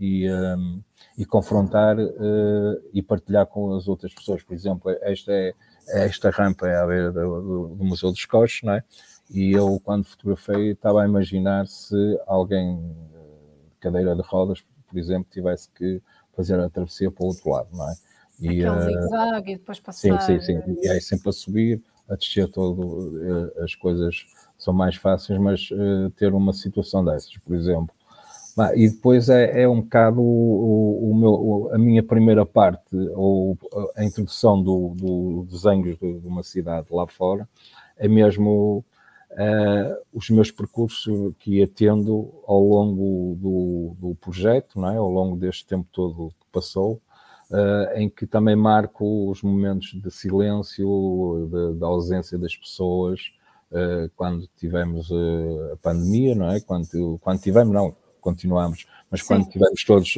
e, 0.00 0.30
um, 0.30 0.80
e 1.16 1.24
confrontar 1.24 1.98
uh, 1.98 2.82
e 2.92 3.02
partilhar 3.02 3.46
com 3.46 3.74
as 3.74 3.88
outras 3.88 4.12
pessoas. 4.14 4.42
Por 4.42 4.54
exemplo, 4.54 4.90
esta 5.02 5.32
é 5.32 5.54
esta 5.88 6.30
rampa 6.30 6.66
é 6.66 6.76
à 6.76 6.86
beira 6.86 7.12
do, 7.12 7.74
do 7.76 7.84
Museu 7.84 8.10
dos 8.10 8.24
Coches, 8.24 8.62
não 8.62 8.74
é? 8.74 8.82
E 9.30 9.52
eu, 9.52 9.80
quando 9.82 10.04
fotografei, 10.04 10.72
estava 10.72 11.02
a 11.02 11.06
imaginar 11.06 11.66
se 11.66 11.96
alguém 12.26 12.76
de 12.76 13.78
cadeira 13.80 14.14
de 14.14 14.22
rodas, 14.22 14.64
por 14.88 14.98
exemplo, 14.98 15.26
tivesse 15.30 15.68
que 15.70 16.00
fazer 16.34 16.58
a 16.60 16.68
travessia 16.68 17.10
para 17.10 17.24
o 17.24 17.28
outro 17.28 17.50
lado, 17.50 17.68
não 17.72 17.88
é? 17.88 17.94
E, 18.38 18.64
Aquele 18.64 18.96
uh, 18.96 19.38
e 19.38 19.56
depois 19.56 19.80
passar. 19.80 20.20
Sim, 20.20 20.40
sim, 20.40 20.62
sim. 20.62 20.78
E 20.82 20.88
aí 20.88 21.00
sempre 21.00 21.30
a 21.30 21.32
subir, 21.32 21.82
a 22.08 22.14
descer 22.14 22.48
todo, 22.48 23.10
uh, 23.16 23.62
as 23.62 23.74
coisas 23.74 24.26
são 24.58 24.74
mais 24.74 24.96
fáceis, 24.96 25.38
mas 25.38 25.70
uh, 25.70 26.10
ter 26.16 26.34
uma 26.34 26.52
situação 26.52 27.04
dessas, 27.04 27.36
por 27.38 27.54
exemplo. 27.54 27.94
E 28.74 28.88
depois 28.88 29.28
é, 29.28 29.62
é 29.62 29.68
um 29.68 29.82
bocado 29.82 30.20
o, 30.22 31.10
o 31.10 31.14
meu, 31.14 31.70
a 31.74 31.78
minha 31.78 32.02
primeira 32.02 32.46
parte, 32.46 32.96
ou 33.14 33.58
a 33.94 34.02
introdução 34.02 34.62
do, 34.62 34.94
do 34.94 35.46
desenhos 35.50 35.98
de, 35.98 36.20
de 36.20 36.26
uma 36.26 36.42
cidade 36.42 36.86
lá 36.90 37.06
fora, 37.06 37.46
é 37.98 38.08
mesmo 38.08 38.82
uh, 39.32 39.96
os 40.12 40.30
meus 40.30 40.50
percursos 40.50 41.34
que 41.38 41.58
ia 41.58 41.68
tendo 41.68 42.32
ao 42.46 42.60
longo 42.60 43.36
do, 43.36 43.96
do, 43.98 44.14
projeto, 44.16 44.80
não 44.80 44.90
é? 44.90 44.96
ao 44.96 45.10
longo 45.10 45.36
deste 45.36 45.66
tempo 45.66 45.86
todo 45.92 46.32
que 46.40 46.46
passou, 46.50 47.00
uh, 47.50 47.94
em 47.94 48.08
que 48.08 48.26
também 48.26 48.56
marco 48.56 49.30
os 49.30 49.42
momentos 49.42 49.92
de 49.92 50.10
silêncio, 50.10 51.48
de 51.76 51.84
ausência 51.84 52.38
das 52.38 52.56
pessoas, 52.56 53.20
uh, 53.70 54.10
quando 54.16 54.48
tivemos 54.56 55.10
a 55.72 55.76
pandemia, 55.76 56.34
não 56.34 56.50
é? 56.50 56.60
Quando, 56.60 57.18
quando 57.20 57.40
tivemos, 57.40 57.72
não, 57.72 57.94
continuamos, 58.26 58.86
mas 59.08 59.20
Sim. 59.20 59.26
quando 59.28 59.48
tivemos 59.48 59.84
todos 59.84 60.14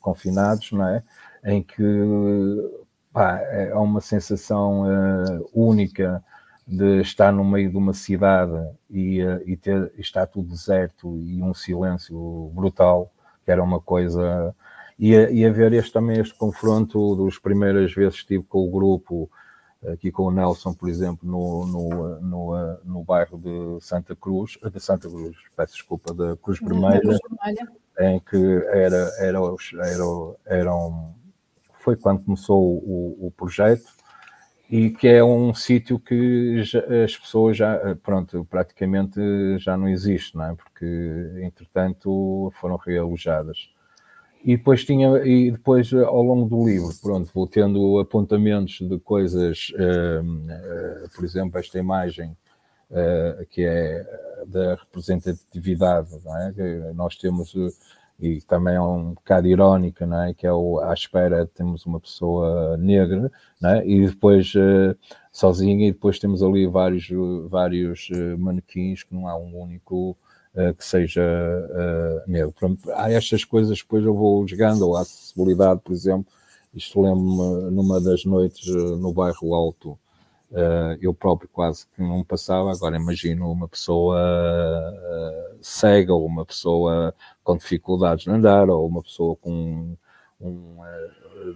confinados, 0.00 0.70
não 0.72 0.86
é? 0.86 1.02
Em 1.44 1.62
que 1.62 1.82
pá, 3.12 3.40
é 3.40 3.74
uma 3.74 4.00
sensação 4.00 4.84
única 5.52 6.22
de 6.66 7.00
estar 7.00 7.32
no 7.32 7.44
meio 7.44 7.70
de 7.70 7.76
uma 7.76 7.94
cidade 7.94 8.52
e, 8.90 9.20
e 9.46 9.56
ter, 9.56 9.90
está 9.96 10.26
tudo 10.26 10.50
deserto 10.50 11.16
e 11.18 11.42
um 11.42 11.54
silêncio 11.54 12.50
brutal, 12.54 13.10
que 13.44 13.50
era 13.50 13.62
uma 13.62 13.80
coisa. 13.80 14.54
E, 14.98 15.14
e 15.14 15.46
haver 15.46 15.72
este, 15.72 15.92
também 15.92 16.20
este 16.20 16.34
confronto 16.34 17.16
dos 17.16 17.38
primeiras 17.38 17.94
vezes 17.94 18.16
que 18.16 18.20
estive 18.20 18.44
com 18.44 18.66
o 18.66 18.70
grupo, 18.70 19.30
aqui 19.86 20.10
com 20.10 20.24
o 20.24 20.30
Nelson, 20.30 20.74
por 20.74 20.88
exemplo, 20.88 21.28
no, 21.28 21.66
no, 21.66 22.20
no, 22.20 22.56
eh, 22.56 22.78
no 22.84 23.04
bairro 23.04 23.38
de 23.38 23.84
Santa 23.84 24.16
Cruz, 24.16 24.58
de 24.72 24.80
Santa 24.80 25.08
Cruz, 25.08 25.36
peço 25.56 25.74
desculpa, 25.74 26.12
da 26.12 26.36
Cruz 26.36 26.58
Vermelha, 26.60 27.18
em 28.00 28.18
que 28.20 28.36
era, 28.72 29.10
era, 29.18 29.38
era, 29.38 30.04
eram, 30.46 31.14
foi 31.80 31.96
quando 31.96 32.24
começou 32.24 32.60
o, 32.60 33.26
o 33.26 33.30
projeto, 33.36 33.86
e 34.70 34.90
que 34.90 35.08
é 35.08 35.24
um 35.24 35.54
sítio 35.54 35.98
que 35.98 36.62
já, 36.62 36.80
as 37.04 37.16
pessoas 37.16 37.56
já, 37.56 37.96
pronto, 38.02 38.44
praticamente 38.50 39.18
já 39.58 39.76
não 39.76 39.88
existe, 39.88 40.36
não 40.36 40.44
é? 40.44 40.54
Porque, 40.54 41.40
entretanto, 41.42 42.52
foram 42.60 42.76
realojadas. 42.76 43.70
E 44.44 44.56
depois 44.56 44.84
tinha, 44.84 45.08
e 45.26 45.50
depois 45.50 45.92
ao 45.92 46.22
longo 46.22 46.48
do 46.48 46.64
livro, 46.64 46.94
pronto, 47.02 47.30
vou 47.34 47.46
tendo 47.46 47.98
apontamentos 47.98 48.78
de 48.80 48.98
coisas, 49.00 49.72
uh, 49.74 50.22
uh, 50.24 51.10
por 51.14 51.24
exemplo, 51.24 51.58
esta 51.58 51.78
imagem 51.78 52.36
uh, 52.90 53.44
que 53.50 53.64
é 53.64 54.06
da 54.46 54.76
representatividade, 54.76 56.10
é? 56.56 56.92
Nós 56.94 57.16
temos 57.16 57.54
e 58.20 58.40
também 58.42 58.74
é 58.74 58.80
um 58.80 59.14
bocado 59.14 59.46
irónica, 59.46 60.06
não 60.06 60.22
é? 60.22 60.34
Que 60.34 60.46
é 60.46 60.52
o, 60.52 60.80
à 60.80 60.92
espera 60.94 61.46
temos 61.46 61.84
uma 61.84 62.00
pessoa 62.00 62.76
negra, 62.76 63.30
é? 63.62 63.86
E 63.86 64.06
depois 64.06 64.52
sozinha, 65.32 65.88
e 65.88 65.92
depois 65.92 66.18
temos 66.18 66.42
ali 66.42 66.66
vários, 66.66 67.08
vários 67.48 68.08
manequins 68.38 69.02
que 69.02 69.14
não 69.14 69.28
há 69.28 69.36
um 69.36 69.60
único 69.60 70.16
que 70.76 70.84
seja 70.84 71.22
negro. 72.26 72.52
Pronto, 72.52 72.90
há 72.92 73.10
estas 73.10 73.44
coisas, 73.44 73.78
depois 73.78 74.04
eu 74.04 74.14
vou 74.14 74.46
jogando, 74.46 74.82
ou 74.82 74.96
a 74.96 75.02
acessibilidade, 75.02 75.80
por 75.82 75.92
exemplo, 75.92 76.32
isto 76.74 77.00
lembro-me 77.00 77.70
numa 77.70 78.00
das 78.00 78.24
noites 78.24 78.66
no 78.66 79.12
bairro 79.12 79.54
Alto, 79.54 79.98
eu 81.00 81.12
próprio 81.12 81.48
quase 81.52 81.86
que 81.94 82.02
não 82.02 82.24
passava, 82.24 82.72
agora 82.72 82.96
imagino 82.96 83.50
uma 83.50 83.68
pessoa 83.68 84.18
cega 85.60 86.12
ou 86.12 86.24
uma 86.24 86.44
pessoa 86.44 87.14
com 87.44 87.56
dificuldades 87.56 88.24
de 88.24 88.30
andar 88.30 88.70
ou 88.70 88.86
uma 88.86 89.02
pessoa 89.02 89.36
com 89.36 89.96
um, 90.40 90.76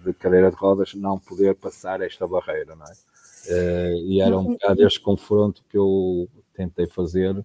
de 0.05 0.13
cadeira 0.15 0.51
de 0.51 0.57
rodas 0.57 0.95
não 0.95 1.19
poder 1.19 1.55
passar 1.55 2.01
esta 2.01 2.27
barreira, 2.27 2.75
não 2.75 2.87
é? 2.87 3.95
e 3.95 4.21
era 4.21 4.39
um 4.39 4.53
bocado 4.53 4.87
este 4.87 5.01
confronto 5.01 5.65
que 5.69 5.77
eu 5.77 6.29
tentei 6.55 6.87
fazer 6.87 7.45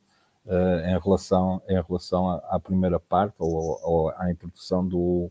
em 0.49 0.99
relação, 0.99 1.61
em 1.67 1.81
relação 1.81 2.29
à, 2.29 2.35
à 2.51 2.59
primeira 2.59 2.99
parte 2.99 3.35
ou, 3.39 3.79
ou, 3.83 4.09
à 4.17 4.31
introdução 4.31 4.87
do, 4.87 5.29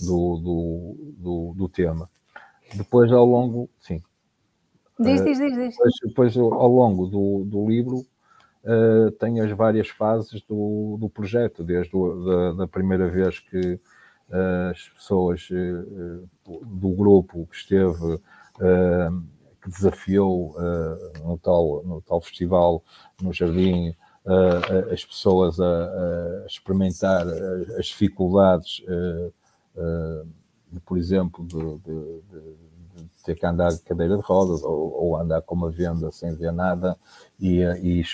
do, 0.00 0.36
do, 0.36 0.96
do, 1.16 1.54
do 1.56 1.68
tema. 1.68 2.10
Depois, 2.74 3.12
ao 3.12 3.24
longo, 3.24 3.70
sim, 3.78 4.02
Diz, 4.98 5.22
diz, 5.22 5.38
diz. 5.38 5.54
diz. 5.54 5.76
Depois, 5.76 5.94
depois, 6.02 6.36
ao 6.36 6.68
longo 6.68 7.06
do, 7.06 7.44
do 7.44 7.68
livro, 7.68 7.98
uh, 8.64 9.10
tem 9.12 9.40
as 9.40 9.50
várias 9.52 9.88
fases 9.88 10.42
do, 10.42 10.96
do 10.98 11.08
projeto, 11.08 11.62
desde 11.62 11.96
o, 11.96 12.24
da, 12.24 12.52
da, 12.52 12.66
primeira 12.66 13.08
vez 13.08 13.38
que 13.38 13.74
uh, 13.74 14.70
as 14.72 14.88
pessoas 14.88 15.48
uh, 15.50 16.28
do 16.64 16.88
grupo 16.90 17.46
que 17.46 17.56
esteve, 17.56 18.18
que 19.62 19.70
desafiou 19.70 20.56
no, 21.24 21.38
tal, 21.38 21.82
no 21.84 22.02
tal 22.02 22.20
festival, 22.20 22.82
no 23.22 23.32
Jardim, 23.32 23.94
as 24.92 25.04
pessoas 25.04 25.58
a, 25.60 25.64
a 26.42 26.46
experimentar 26.46 27.26
as 27.78 27.86
dificuldades, 27.86 28.82
de, 30.70 30.80
por 30.80 30.98
exemplo, 30.98 31.46
de, 31.46 31.56
de, 31.56 32.20
de 32.30 32.68
ter 33.24 33.34
que 33.34 33.46
andar 33.46 33.70
de 33.70 33.80
cadeira 33.80 34.16
de 34.16 34.22
rodas 34.22 34.62
ou, 34.62 34.92
ou 34.92 35.16
andar 35.16 35.42
com 35.42 35.54
uma 35.54 35.70
venda 35.70 36.10
sem 36.10 36.34
ver 36.34 36.52
nada 36.52 36.96
e, 37.38 37.60
e, 37.60 38.04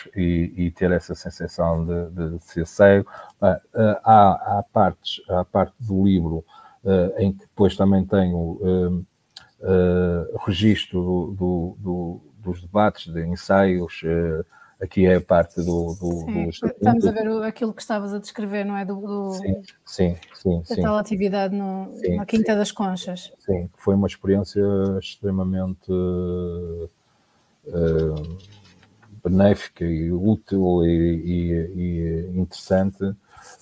e 0.56 0.70
ter 0.70 0.90
essa 0.90 1.14
sensação 1.14 1.86
de, 1.86 2.10
de 2.10 2.44
ser 2.44 2.66
cego. 2.66 3.08
Ah, 3.40 3.60
há, 4.04 4.58
há, 4.58 4.64
partes, 4.72 5.22
há 5.28 5.44
parte 5.44 5.74
do 5.80 6.04
livro 6.04 6.44
uh, 6.84 7.18
em 7.18 7.32
que 7.32 7.40
depois 7.40 7.76
também 7.76 8.04
tenho 8.04 8.36
uh, 8.36 9.06
uh, 9.60 10.38
registro 10.46 11.00
do, 11.00 11.34
do, 11.36 11.76
do, 11.78 12.20
dos 12.38 12.60
debates, 12.60 13.12
de 13.12 13.26
ensaios, 13.26 14.02
uh, 14.02 14.44
aqui 14.84 15.06
é 15.06 15.16
a 15.16 15.20
parte 15.20 15.56
do. 15.56 15.94
do, 15.94 16.20
sim, 16.26 16.44
do 16.44 16.50
estamos 16.50 17.06
a 17.06 17.10
ver 17.10 17.42
aquilo 17.42 17.72
que 17.72 17.82
estavas 17.82 18.14
a 18.14 18.18
descrever, 18.18 18.64
não 18.64 18.76
é? 18.76 18.84
Do, 18.84 18.96
do 18.96 19.32
sim, 19.32 19.62
sim, 19.84 20.16
sim. 20.34 20.58
Da 20.60 20.74
sim. 20.74 20.82
tal 20.82 20.96
atividade 20.96 21.56
no, 21.56 21.90
sim, 21.94 22.16
na 22.16 22.26
Quinta 22.26 22.54
das 22.54 22.70
Conchas. 22.70 23.32
Sim, 23.40 23.68
foi 23.76 23.94
uma 23.94 24.06
experiência 24.06 24.62
extremamente 25.00 25.90
uh, 25.90 26.90
benéfica 29.22 29.84
e 29.84 30.12
útil 30.12 30.84
e, 30.84 30.90
e, 31.24 31.52
e 31.74 32.38
interessante. 32.38 33.14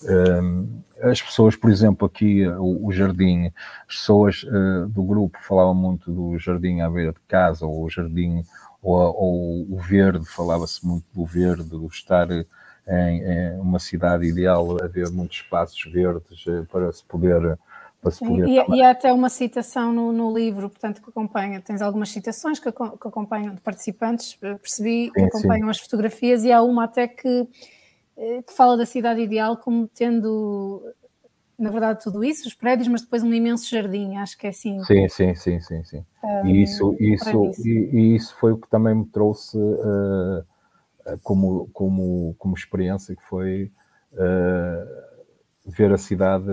Um, 0.03 0.81
as 1.01 1.21
pessoas, 1.21 1.55
por 1.55 1.69
exemplo, 1.69 2.05
aqui 2.05 2.47
o, 2.47 2.87
o 2.87 2.91
jardim, 2.91 3.51
as 3.87 3.95
pessoas 3.95 4.43
uh, 4.43 4.87
do 4.87 5.03
grupo 5.03 5.37
falavam 5.41 5.75
muito 5.75 6.11
do 6.11 6.37
jardim 6.37 6.81
à 6.81 6.89
beira 6.89 7.11
de 7.11 7.19
casa 7.27 7.65
ou 7.65 7.83
o 7.83 7.89
jardim 7.89 8.43
ou, 8.83 9.15
ou 9.15 9.73
o 9.73 9.77
verde, 9.77 10.25
falava-se 10.25 10.85
muito 10.85 11.05
do 11.13 11.25
verde, 11.25 11.63
do 11.63 11.87
estar 11.87 12.29
em, 12.31 12.45
em, 12.87 13.59
uma 13.59 13.79
cidade 13.79 14.25
ideal, 14.25 14.77
haver 14.83 15.09
muitos 15.09 15.37
espaços 15.37 15.81
verdes 15.91 16.45
eh, 16.45 16.63
para 16.69 16.91
se 16.91 17.03
poder. 17.05 17.57
Para 18.01 18.11
se 18.11 18.19
poder 18.19 18.45
e, 18.45 18.75
e, 18.75 18.83
há 18.83 18.91
até 18.91 19.13
uma 19.13 19.29
citação 19.29 19.93
no, 19.93 20.11
no, 20.11 20.37
livro, 20.37 20.69
portanto, 20.69 21.01
que 21.01 21.09
acompanha, 21.09 21.61
tens 21.61 21.81
algumas 21.81 22.09
citações 22.09 22.59
que, 22.59 22.69
que 22.69 23.07
acompanham 23.07 23.55
de 23.55 23.61
participantes, 23.61 24.37
eh, 24.41 24.55
percebi, 24.55 25.05
sim, 25.05 25.11
que 25.13 25.21
acompanham 25.21 25.65
sim. 25.65 25.69
as 25.71 25.79
fotografias, 25.79 26.43
e 26.43 26.51
há 26.51 26.61
uma 26.61 26.83
até 26.83 27.07
que, 27.07 27.47
eh, 28.17 28.41
que 28.41 28.53
fala 28.53 28.75
da 28.75 28.85
cidade 28.85 29.21
ideal 29.21 29.55
como 29.55 29.87
tendo 29.87 30.83
na 31.57 31.69
verdade, 31.69 32.03
tudo 32.03 32.23
isso, 32.23 32.47
os 32.47 32.53
prédios, 32.53 32.87
mas 32.87 33.01
depois 33.01 33.23
um 33.23 33.33
imenso 33.33 33.69
jardim, 33.69 34.17
acho 34.17 34.37
que 34.37 34.47
é 34.47 34.49
assim. 34.49 34.83
Sim, 34.83 35.07
sim, 35.07 35.35
sim, 35.35 35.59
sim, 35.61 35.83
sim. 35.83 36.05
Um, 36.23 36.47
e 36.47 36.63
isso, 36.63 36.95
isso, 36.99 37.51
e, 37.65 37.69
e, 37.69 38.15
isso 38.15 38.35
foi 38.37 38.53
o 38.53 38.57
que 38.57 38.69
também 38.69 38.95
me 38.95 39.05
trouxe 39.05 39.57
uh, 39.57 40.43
como, 41.21 41.69
como, 41.71 42.35
como 42.39 42.55
experiência, 42.55 43.15
que 43.15 43.23
foi 43.23 43.71
uh, 44.13 45.71
ver 45.71 45.93
a 45.93 45.97
cidade 45.97 46.51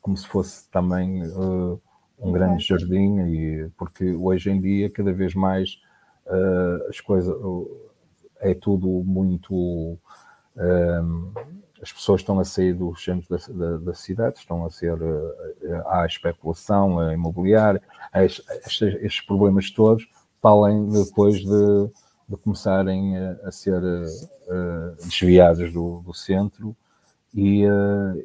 como 0.00 0.16
se 0.16 0.26
fosse 0.26 0.70
também 0.70 1.26
uh, 1.26 1.80
um 2.18 2.30
grande 2.30 2.64
jardim, 2.64 3.20
e, 3.26 3.70
porque 3.76 4.12
hoje 4.14 4.50
em 4.50 4.60
dia, 4.60 4.90
cada 4.90 5.12
vez 5.12 5.34
mais, 5.34 5.80
as 6.90 7.00
coisas, 7.00 7.34
é 8.40 8.52
tudo 8.52 9.02
muito 9.04 9.98
as 11.82 11.92
pessoas 11.92 12.20
estão 12.20 12.38
a 12.40 12.44
sair 12.44 12.74
dos 12.74 13.02
centros 13.02 13.28
da, 13.28 13.52
da, 13.52 13.76
da 13.78 13.94
cidade, 13.94 14.38
estão 14.38 14.64
a 14.64 14.70
ser 14.70 14.94
uh, 14.94 15.88
à 15.88 16.06
especulação, 16.06 16.98
a 16.98 17.14
imobiliária, 17.14 17.82
a 18.12 18.24
estes, 18.24 18.44
estes, 18.82 19.20
problemas 19.20 19.70
todos, 19.70 20.08
para 20.40 20.50
além 20.50 20.88
depois 20.88 21.38
de, 21.38 21.90
de 22.28 22.36
começarem 22.36 23.16
a, 23.16 23.32
a 23.44 23.52
ser 23.52 23.80
desviados 25.02 25.72
do, 25.72 26.00
do, 26.00 26.14
centro 26.14 26.74
e 27.34 27.64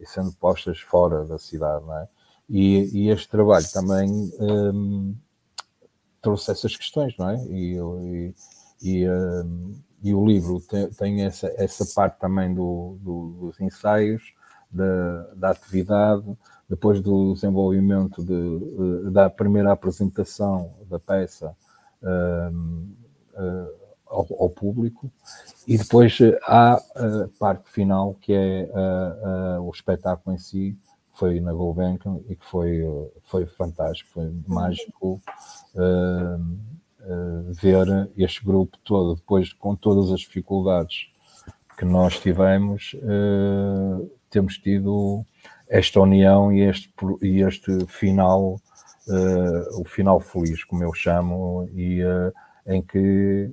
sendo 0.06 0.32
postas 0.34 0.80
fora 0.80 1.26
da 1.26 1.38
cidade, 1.38 1.86
não 1.86 1.98
é? 1.98 2.08
E, 2.50 2.90
e 2.94 3.10
este 3.10 3.30
trabalho 3.30 3.66
também 3.72 4.32
um, 4.40 5.16
trouxe 6.22 6.52
essas 6.52 6.76
questões, 6.76 7.16
não 7.18 7.30
é? 7.30 7.44
E, 7.46 7.78
e, 7.78 8.36
e 8.82 9.10
um, 9.10 9.76
e 10.04 10.14
o 10.14 10.26
livro 10.26 10.60
tem, 10.60 10.90
tem 10.90 11.22
essa, 11.24 11.48
essa 11.56 11.86
parte 11.96 12.20
também 12.20 12.54
do, 12.54 12.98
do, 13.02 13.38
dos 13.40 13.62
ensaios, 13.62 14.34
da, 14.70 15.34
da 15.36 15.50
atividade, 15.52 16.26
depois 16.70 17.00
do 17.00 17.34
desenvolvimento 17.34 18.24
de, 18.24 19.12
da 19.12 19.30
primeira 19.30 19.72
apresentação 19.72 20.74
da 20.90 21.00
peça 21.00 21.56
uh, 22.02 23.74
ao, 24.08 24.28
ao, 24.40 24.50
público, 24.50 25.10
e 25.68 25.78
depois 25.78 26.18
há 26.44 26.74
a 26.74 27.30
parte 27.40 27.70
final 27.70 28.16
que 28.16 28.34
é 28.34 28.70
o 29.62 29.72
espetáculo 29.72 30.36
em 30.36 30.40
si, 30.40 30.78
que 31.14 31.20
foi 31.20 31.40
na 31.40 31.54
Gulbenkian 31.54 32.20
e 32.28 32.36
que 32.36 32.46
foi, 32.46 32.82
foi 33.24 33.46
fantástico, 33.46 34.10
foi 34.14 34.34
mágico 34.48 35.22
uh, 35.76 36.73
ver 37.62 38.10
este 38.18 38.46
grupo 38.46 38.78
todo, 38.84 39.16
depois 39.16 39.52
com 39.54 39.76
todas 39.76 40.12
as 40.12 40.22
dificuldades 40.22 41.10
que 41.78 41.86
nós 41.86 42.20
tivemos, 42.20 42.96
uh, 42.96 44.10
temos 44.30 44.58
tido 44.58 45.26
esta 45.68 46.00
união 46.00 46.52
e 46.52 46.62
este, 46.62 46.94
e 47.22 47.42
este 47.42 47.86
final, 47.88 48.62
uh, 49.08 49.82
o 49.82 49.86
final 49.86 50.20
feliz, 50.20 50.64
como 50.64 50.84
eu 50.84 50.94
chamo, 50.94 51.68
e 51.74 52.02
em 52.66 52.82
que 52.82 53.52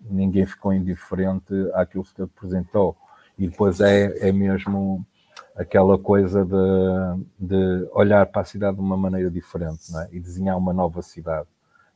ninguém 0.00 0.44
ficou 0.46 0.72
indiferente 0.72 1.54
àquilo 1.74 2.04
que 2.04 2.10
se 2.10 2.22
apresentou. 2.22 2.96
E 3.38 3.48
depois 3.48 3.80
é, 3.80 4.28
é 4.28 4.32
mesmo 4.32 5.06
aquela 5.56 5.98
coisa 5.98 6.44
de, 6.44 7.24
de 7.38 7.88
olhar 7.92 8.26
para 8.26 8.42
a 8.42 8.44
cidade 8.44 8.76
de 8.76 8.82
uma 8.82 8.96
maneira 8.96 9.30
diferente 9.30 9.96
é? 9.96 10.08
e 10.12 10.20
desenhar 10.20 10.56
uma 10.56 10.72
nova 10.72 11.02
cidade 11.02 11.48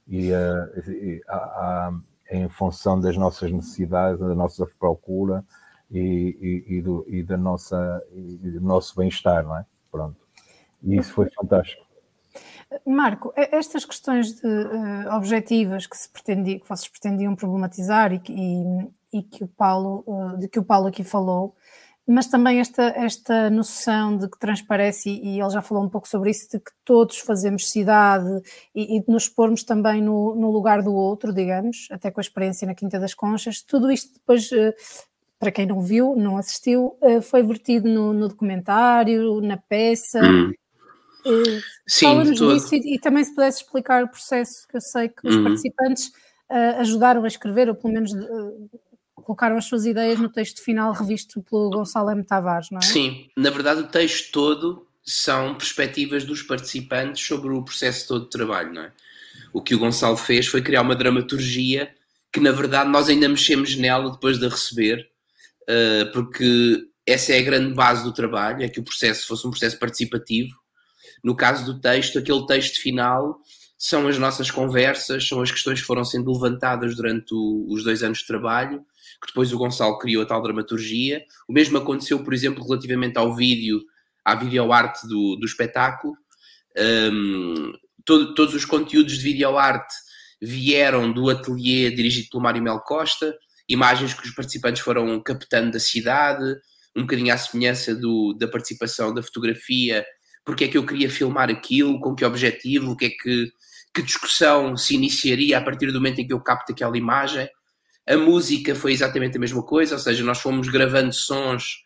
e, 0.06 0.32
uh, 0.32 0.90
e 0.90 1.22
a, 1.28 1.36
a, 1.36 2.00
em 2.30 2.48
função 2.48 3.00
das 3.00 3.16
nossas 3.16 3.50
necessidades, 3.50 4.20
da 4.20 4.34
nossa 4.34 4.66
procura 4.78 5.44
e, 5.90 6.64
e, 6.68 6.74
e 6.76 6.82
do, 6.82 7.06
da 7.26 7.36
nossa, 7.36 8.02
do 8.12 8.60
nosso 8.60 8.96
bem-estar, 8.96 9.44
não 9.44 9.56
é? 9.56 9.66
Pronto. 9.90 10.16
E 10.82 10.96
isso 10.96 11.12
foi 11.12 11.30
fantástico. 11.30 11.84
Marco, 12.84 13.32
estas 13.36 13.84
questões 13.84 14.34
de, 14.34 14.46
uh, 14.46 15.14
objetivas 15.14 15.86
que, 15.86 15.96
se 15.96 16.08
pretendia, 16.08 16.58
que 16.58 16.68
vocês 16.68 16.88
pretendiam 16.88 17.36
problematizar 17.36 18.12
e, 18.12 18.20
e, 18.28 19.18
e 19.18 19.22
que 19.22 19.44
o 19.44 19.48
Paulo, 19.48 20.02
uh, 20.06 20.36
de 20.38 20.48
que 20.48 20.58
o 20.58 20.64
Paulo 20.64 20.88
aqui 20.88 21.04
falou, 21.04 21.54
mas 22.06 22.26
também 22.26 22.60
esta, 22.60 22.82
esta 22.96 23.48
noção 23.48 24.16
de 24.18 24.28
que 24.28 24.38
transparece, 24.38 25.08
e 25.08 25.40
ele 25.40 25.50
já 25.50 25.62
falou 25.62 25.82
um 25.82 25.88
pouco 25.88 26.06
sobre 26.06 26.30
isso, 26.30 26.50
de 26.50 26.58
que 26.58 26.70
todos 26.84 27.18
fazemos 27.18 27.70
cidade 27.70 28.42
e, 28.74 28.96
e 28.96 29.00
de 29.00 29.10
nos 29.10 29.28
pormos 29.28 29.64
também 29.64 30.02
no, 30.02 30.34
no, 30.34 30.50
lugar 30.50 30.82
do 30.82 30.92
outro, 30.92 31.32
digamos, 31.32 31.88
até 31.90 32.10
com 32.10 32.20
a 32.20 32.22
experiência 32.22 32.66
na 32.66 32.74
Quinta 32.74 33.00
das 33.00 33.14
Conchas, 33.14 33.62
tudo 33.62 33.90
isto 33.90 34.12
depois 34.12 34.50
uh, 34.52 34.74
para 35.38 35.50
quem 35.50 35.66
não 35.66 35.80
viu, 35.80 36.14
não 36.14 36.36
assistiu, 36.36 36.96
uh, 37.00 37.22
foi 37.22 37.42
vertido 37.42 37.88
no, 37.88 38.12
no, 38.12 38.28
documentário, 38.28 39.40
na 39.40 39.56
peça. 39.56 40.20
Hum. 40.22 40.52
Uh, 41.24 41.60
Fala-nos 42.00 42.38
disso 42.38 42.74
e, 42.74 42.96
e, 42.96 42.98
também 42.98 43.24
se 43.24 43.34
pudesse 43.34 43.62
explicar 43.62 44.04
o 44.04 44.08
processo, 44.08 44.68
que 44.68 44.76
eu 44.76 44.80
sei 44.82 45.08
que 45.08 45.26
os 45.26 45.36
hum. 45.36 45.44
participantes 45.44 46.12
ajudaram 46.78 47.24
a 47.24 47.26
escrever, 47.26 47.68
ou 47.68 47.74
pelo 47.74 47.94
menos 47.94 48.12
colocaram 49.24 49.56
as 49.56 49.64
suas 49.64 49.86
ideias 49.86 50.18
no 50.18 50.28
texto 50.28 50.62
final 50.62 50.92
revisto 50.92 51.42
pelo 51.42 51.70
Gonçalo 51.70 52.10
M. 52.10 52.22
Tavares, 52.22 52.70
não 52.70 52.78
é? 52.78 52.82
Sim, 52.82 53.28
na 53.36 53.50
verdade 53.50 53.80
o 53.80 53.88
texto 53.88 54.30
todo 54.30 54.86
são 55.04 55.54
perspectivas 55.54 56.24
dos 56.24 56.42
participantes 56.42 57.24
sobre 57.24 57.52
o 57.52 57.62
processo 57.62 58.08
todo 58.08 58.24
de 58.24 58.30
trabalho, 58.30 58.72
não 58.72 58.82
é? 58.82 58.92
O 59.52 59.62
que 59.62 59.74
o 59.74 59.78
Gonçalo 59.78 60.16
fez 60.16 60.46
foi 60.46 60.62
criar 60.62 60.82
uma 60.82 60.96
dramaturgia 60.96 61.94
que, 62.32 62.40
na 62.40 62.50
verdade, 62.50 62.90
nós 62.90 63.08
ainda 63.08 63.28
mexemos 63.28 63.76
nela 63.76 64.10
depois 64.10 64.38
de 64.38 64.46
a 64.46 64.48
receber, 64.48 65.08
uh, 65.62 66.10
porque 66.12 66.88
essa 67.06 67.32
é 67.32 67.38
a 67.38 67.42
grande 67.42 67.72
base 67.74 68.02
do 68.02 68.12
trabalho, 68.12 68.64
é 68.64 68.68
que 68.68 68.80
o 68.80 68.84
processo 68.84 69.26
fosse 69.28 69.46
um 69.46 69.50
processo 69.50 69.78
participativo. 69.78 70.52
No 71.22 71.36
caso 71.36 71.64
do 71.64 71.80
texto, 71.80 72.18
aquele 72.18 72.44
texto 72.46 72.80
final 72.80 73.38
são 73.78 74.08
as 74.08 74.18
nossas 74.18 74.50
conversas, 74.50 75.28
são 75.28 75.40
as 75.40 75.50
questões 75.52 75.80
que 75.80 75.86
foram 75.86 76.04
sendo 76.04 76.32
levantadas 76.32 76.96
durante 76.96 77.32
os 77.32 77.84
dois 77.84 78.02
anos 78.02 78.18
de 78.18 78.26
trabalho, 78.26 78.84
que 79.24 79.28
depois 79.28 79.52
o 79.52 79.58
Gonçalo 79.58 79.98
criou 79.98 80.22
a 80.22 80.26
tal 80.26 80.42
dramaturgia. 80.42 81.24
O 81.48 81.52
mesmo 81.52 81.78
aconteceu, 81.78 82.22
por 82.22 82.34
exemplo, 82.34 82.62
relativamente 82.62 83.16
ao 83.18 83.34
vídeo 83.34 83.80
à 84.24 84.34
videoarte 84.34 85.06
do, 85.08 85.36
do 85.36 85.46
espetáculo. 85.46 86.14
Um, 86.76 87.72
todo, 88.04 88.34
todos 88.34 88.54
os 88.54 88.64
conteúdos 88.64 89.18
de 89.18 89.22
videoarte 89.22 89.94
vieram 90.40 91.10
do 91.10 91.30
ateliê 91.30 91.90
dirigido 91.90 92.28
pelo 92.30 92.42
Mário 92.42 92.62
Mel 92.62 92.80
Costa, 92.80 93.34
imagens 93.68 94.12
que 94.12 94.26
os 94.26 94.34
participantes 94.34 94.82
foram 94.82 95.20
captando 95.22 95.72
da 95.72 95.80
cidade, 95.80 96.44
um 96.94 97.02
bocadinho 97.02 97.32
à 97.32 97.38
semelhança 97.38 97.94
do, 97.94 98.34
da 98.34 98.46
participação 98.46 99.12
da 99.12 99.22
fotografia, 99.22 100.04
porque 100.44 100.64
é 100.64 100.68
que 100.68 100.76
eu 100.76 100.84
queria 100.84 101.08
filmar 101.08 101.50
aquilo, 101.50 101.98
com 102.00 102.14
que 102.14 102.24
objetivo, 102.24 102.92
o 102.92 102.96
que 102.96 103.06
é 103.06 103.10
que, 103.10 103.50
que 103.94 104.02
discussão 104.02 104.76
se 104.76 104.94
iniciaria 104.94 105.56
a 105.56 105.62
partir 105.62 105.86
do 105.86 105.94
momento 105.94 106.20
em 106.20 106.26
que 106.26 106.32
eu 106.32 106.40
capto 106.40 106.72
aquela 106.72 106.96
imagem. 106.98 107.48
A 108.06 108.16
música 108.16 108.74
foi 108.74 108.92
exatamente 108.92 109.36
a 109.36 109.40
mesma 109.40 109.62
coisa, 109.62 109.94
ou 109.94 109.98
seja, 109.98 110.22
nós 110.22 110.38
fomos 110.38 110.68
gravando 110.68 111.12
sons 111.12 111.84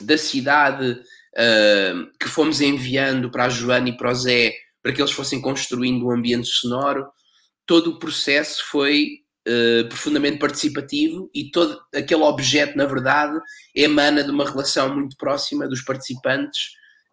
da 0.00 0.16
cidade 0.16 0.92
uh, 0.92 2.18
que 2.20 2.28
fomos 2.28 2.60
enviando 2.60 3.30
para 3.30 3.46
a 3.46 3.48
Joana 3.48 3.88
e 3.88 3.96
para 3.96 4.10
o 4.10 4.14
Zé 4.14 4.54
para 4.82 4.92
que 4.92 5.02
eles 5.02 5.12
fossem 5.12 5.40
construindo 5.40 6.06
um 6.06 6.10
ambiente 6.10 6.48
sonoro. 6.48 7.06
Todo 7.66 7.90
o 7.90 7.98
processo 7.98 8.64
foi 8.70 9.18
uh, 9.46 9.88
profundamente 9.88 10.38
participativo 10.38 11.30
e 11.34 11.50
todo 11.50 11.78
aquele 11.94 12.22
objeto, 12.22 12.76
na 12.76 12.86
verdade, 12.86 13.38
emana 13.74 14.22
de 14.24 14.30
uma 14.30 14.48
relação 14.48 14.94
muito 14.94 15.16
próxima 15.16 15.68
dos 15.68 15.82
participantes 15.82 16.70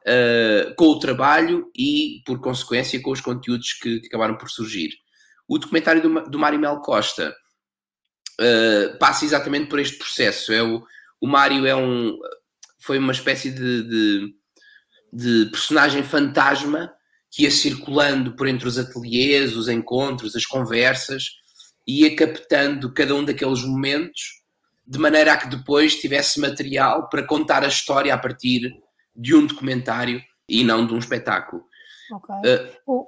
uh, 0.07 0.73
com 0.75 0.85
o 0.85 0.99
trabalho 0.99 1.69
e, 1.77 2.21
por 2.25 2.39
consequência, 2.39 3.01
com 3.01 3.11
os 3.11 3.19
conteúdos 3.19 3.73
que, 3.73 3.99
que 3.99 4.07
acabaram 4.07 4.37
por 4.37 4.49
surgir. 4.49 4.91
O 5.47 5.57
documentário 5.57 6.01
do, 6.01 6.29
do 6.29 6.39
Mário 6.39 6.59
Mel 6.59 6.79
Costa 6.79 7.35
uh, 8.39 8.97
passa 8.97 9.25
exatamente 9.25 9.69
por 9.69 9.79
este 9.79 9.97
processo. 9.97 10.51
É 10.51 10.61
o, 10.61 10.83
o 11.21 11.27
Mário 11.27 11.65
é 11.65 11.75
um, 11.75 12.17
foi 12.79 12.97
uma 12.97 13.11
espécie 13.11 13.51
de, 13.51 13.83
de, 13.83 14.35
de 15.11 15.49
personagem 15.51 16.03
fantasma 16.03 16.91
que 17.31 17.43
ia 17.43 17.51
circulando 17.51 18.35
por 18.35 18.47
entre 18.47 18.67
os 18.67 18.77
ateliês, 18.77 19.55
os 19.57 19.67
encontros, 19.67 20.35
as 20.35 20.45
conversas, 20.45 21.31
ia 21.85 22.15
captando 22.15 22.93
cada 22.93 23.13
um 23.13 23.25
daqueles 23.25 23.63
momentos 23.63 24.43
de 24.87 24.99
maneira 24.99 25.33
a 25.33 25.37
que 25.37 25.49
depois 25.49 25.95
tivesse 25.95 26.39
material 26.39 27.09
para 27.09 27.25
contar 27.25 27.63
a 27.63 27.67
história 27.67 28.13
a 28.13 28.17
partir 28.17 28.71
de 29.15 29.35
um 29.35 29.45
documentário 29.45 30.21
e 30.47 30.63
não 30.63 30.85
de 30.85 30.93
um 30.93 30.99
espetáculo. 30.99 31.63
Ok. 32.11 32.35
Uh, 32.87 33.07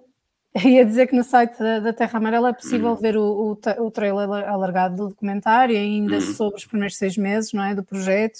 ia 0.65 0.85
dizer 0.85 1.07
que 1.07 1.15
no 1.15 1.23
site 1.23 1.57
da, 1.59 1.79
da 1.79 1.93
Terra 1.93 2.17
Amarela 2.17 2.49
é 2.49 2.53
possível 2.53 2.93
hum. 2.93 2.95
ver 2.95 3.17
o, 3.17 3.51
o, 3.51 3.85
o 3.85 3.91
trailer 3.91 4.29
alargado 4.29 4.95
do 4.95 5.09
documentário, 5.09 5.75
ainda 5.75 6.17
hum. 6.17 6.21
sobre 6.21 6.57
os 6.57 6.65
primeiros 6.65 6.97
seis 6.97 7.17
meses 7.17 7.53
não 7.53 7.63
é, 7.63 7.75
do 7.75 7.83
projeto. 7.83 8.39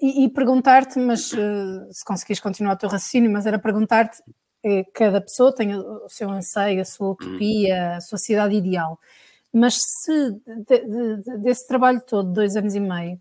E, 0.00 0.24
e 0.24 0.28
perguntar-te, 0.28 0.98
mas 0.98 1.32
uh, 1.32 1.86
se 1.90 2.04
conseguires 2.04 2.40
continuar 2.40 2.74
o 2.74 2.76
teu 2.76 2.88
raciocínio, 2.88 3.30
mas 3.30 3.46
era 3.46 3.58
perguntar-te, 3.58 4.22
eh, 4.64 4.84
cada 4.92 5.20
pessoa 5.20 5.54
tem 5.54 5.76
o 5.76 6.08
seu 6.08 6.28
anseio, 6.30 6.80
a 6.80 6.84
sua 6.84 7.10
utopia, 7.10 7.96
a 7.96 8.00
sua 8.00 8.18
cidade 8.18 8.56
ideal, 8.56 8.98
mas 9.52 9.76
se 9.76 10.32
de, 10.66 11.18
de, 11.18 11.38
desse 11.38 11.68
trabalho 11.68 12.00
todo, 12.00 12.32
dois 12.32 12.56
anos 12.56 12.74
e 12.74 12.80
meio, 12.80 13.20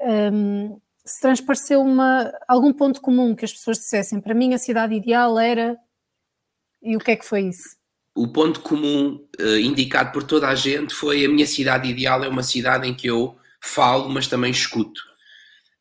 um, 0.00 0.70
ehm, 0.70 0.76
se 1.04 1.20
transpareceu 1.20 1.82
uma, 1.82 2.32
algum 2.48 2.72
ponto 2.72 3.00
comum 3.02 3.34
que 3.34 3.44
as 3.44 3.52
pessoas 3.52 3.78
dissessem, 3.78 4.20
para 4.20 4.34
mim 4.34 4.54
a 4.54 4.58
cidade 4.58 4.94
ideal 4.94 5.38
era, 5.38 5.76
e 6.80 6.96
o 6.96 7.00
que 7.00 7.10
é 7.10 7.16
que 7.16 7.24
foi 7.24 7.42
isso? 7.48 7.76
O 8.14 8.28
ponto 8.28 8.60
comum 8.60 9.26
uh, 9.40 9.56
indicado 9.58 10.12
por 10.12 10.22
toda 10.22 10.48
a 10.48 10.54
gente 10.54 10.94
foi 10.94 11.24
a 11.24 11.28
minha 11.28 11.46
cidade 11.46 11.88
ideal 11.88 12.22
é 12.22 12.28
uma 12.28 12.44
cidade 12.44 12.88
em 12.88 12.94
que 12.94 13.08
eu 13.08 13.36
falo, 13.60 14.08
mas 14.08 14.28
também 14.28 14.50
escuto 14.50 15.00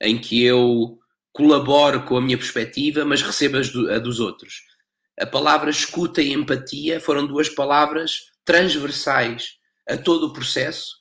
em 0.01 0.17
que 0.17 0.43
eu 0.43 0.99
colaboro 1.31 2.03
com 2.03 2.17
a 2.17 2.21
minha 2.21 2.37
perspectiva, 2.37 3.05
mas 3.05 3.21
recebo 3.21 3.57
a 3.57 3.99
dos 3.99 4.19
outros. 4.19 4.61
A 5.19 5.25
palavra 5.25 5.69
escuta 5.69 6.21
e 6.21 6.33
empatia 6.33 6.99
foram 6.99 7.25
duas 7.25 7.49
palavras 7.49 8.31
transversais 8.43 9.57
a 9.87 9.97
todo 9.97 10.27
o 10.27 10.33
processo, 10.33 10.97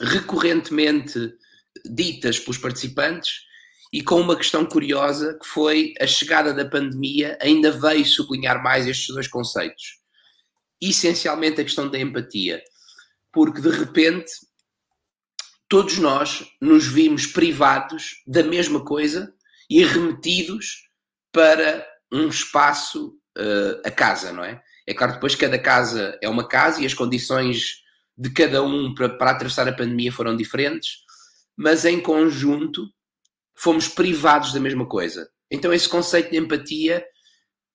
recorrentemente 0.00 1.32
ditas 1.84 2.38
pelos 2.38 2.58
participantes 2.58 3.46
e 3.92 4.02
com 4.02 4.20
uma 4.20 4.36
questão 4.36 4.64
curiosa 4.64 5.38
que 5.40 5.48
foi 5.48 5.94
a 6.00 6.06
chegada 6.06 6.52
da 6.52 6.64
pandemia 6.64 7.38
ainda 7.40 7.70
veio 7.70 8.04
sublinhar 8.04 8.62
mais 8.62 8.86
estes 8.86 9.14
dois 9.14 9.28
conceitos. 9.28 10.05
Essencialmente 10.80 11.60
a 11.60 11.64
questão 11.64 11.88
da 11.88 11.98
empatia, 11.98 12.62
porque 13.32 13.60
de 13.60 13.70
repente 13.70 14.30
todos 15.68 15.98
nós 15.98 16.44
nos 16.60 16.86
vimos 16.86 17.26
privados 17.26 18.22
da 18.26 18.42
mesma 18.42 18.84
coisa 18.84 19.32
e 19.68 19.84
remetidos 19.84 20.88
para 21.32 21.86
um 22.12 22.28
espaço, 22.28 23.18
uh, 23.36 23.80
a 23.84 23.90
casa, 23.90 24.32
não 24.32 24.44
é? 24.44 24.62
É 24.86 24.94
claro 24.94 25.14
depois 25.14 25.34
cada 25.34 25.58
casa 25.58 26.16
é 26.22 26.28
uma 26.28 26.46
casa 26.46 26.80
e 26.80 26.86
as 26.86 26.94
condições 26.94 27.82
de 28.16 28.30
cada 28.30 28.62
um 28.62 28.94
para, 28.94 29.08
para 29.08 29.32
atravessar 29.32 29.68
a 29.68 29.72
pandemia 29.74 30.12
foram 30.12 30.36
diferentes, 30.36 30.98
mas 31.56 31.84
em 31.84 32.00
conjunto 32.00 32.88
fomos 33.54 33.88
privados 33.88 34.52
da 34.52 34.60
mesma 34.60 34.86
coisa. 34.86 35.28
Então 35.50 35.72
esse 35.72 35.88
conceito 35.88 36.30
de 36.30 36.36
empatia 36.36 37.04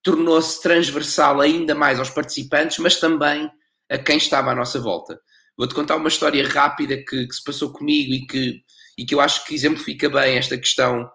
tornou-se 0.02 0.60
transversal 0.60 1.40
ainda 1.40 1.74
mais 1.74 1.98
aos 1.98 2.10
participantes, 2.10 2.78
mas 2.78 2.98
também 2.98 3.50
a 3.90 3.98
quem 3.98 4.16
estava 4.16 4.50
à 4.50 4.54
nossa 4.54 4.80
volta. 4.80 5.18
Vou-te 5.56 5.74
contar 5.74 5.96
uma 5.96 6.08
história 6.08 6.46
rápida 6.48 6.96
que, 6.96 7.26
que, 7.26 7.34
se 7.34 7.44
passou 7.44 7.72
comigo 7.72 8.12
e 8.12 8.26
que, 8.26 8.62
e 8.98 9.04
que 9.04 9.14
eu 9.14 9.20
acho 9.20 9.44
que 9.44 9.54
exemplifica 9.54 10.08
bem 10.08 10.36
esta 10.36 10.56
questão 10.56 11.08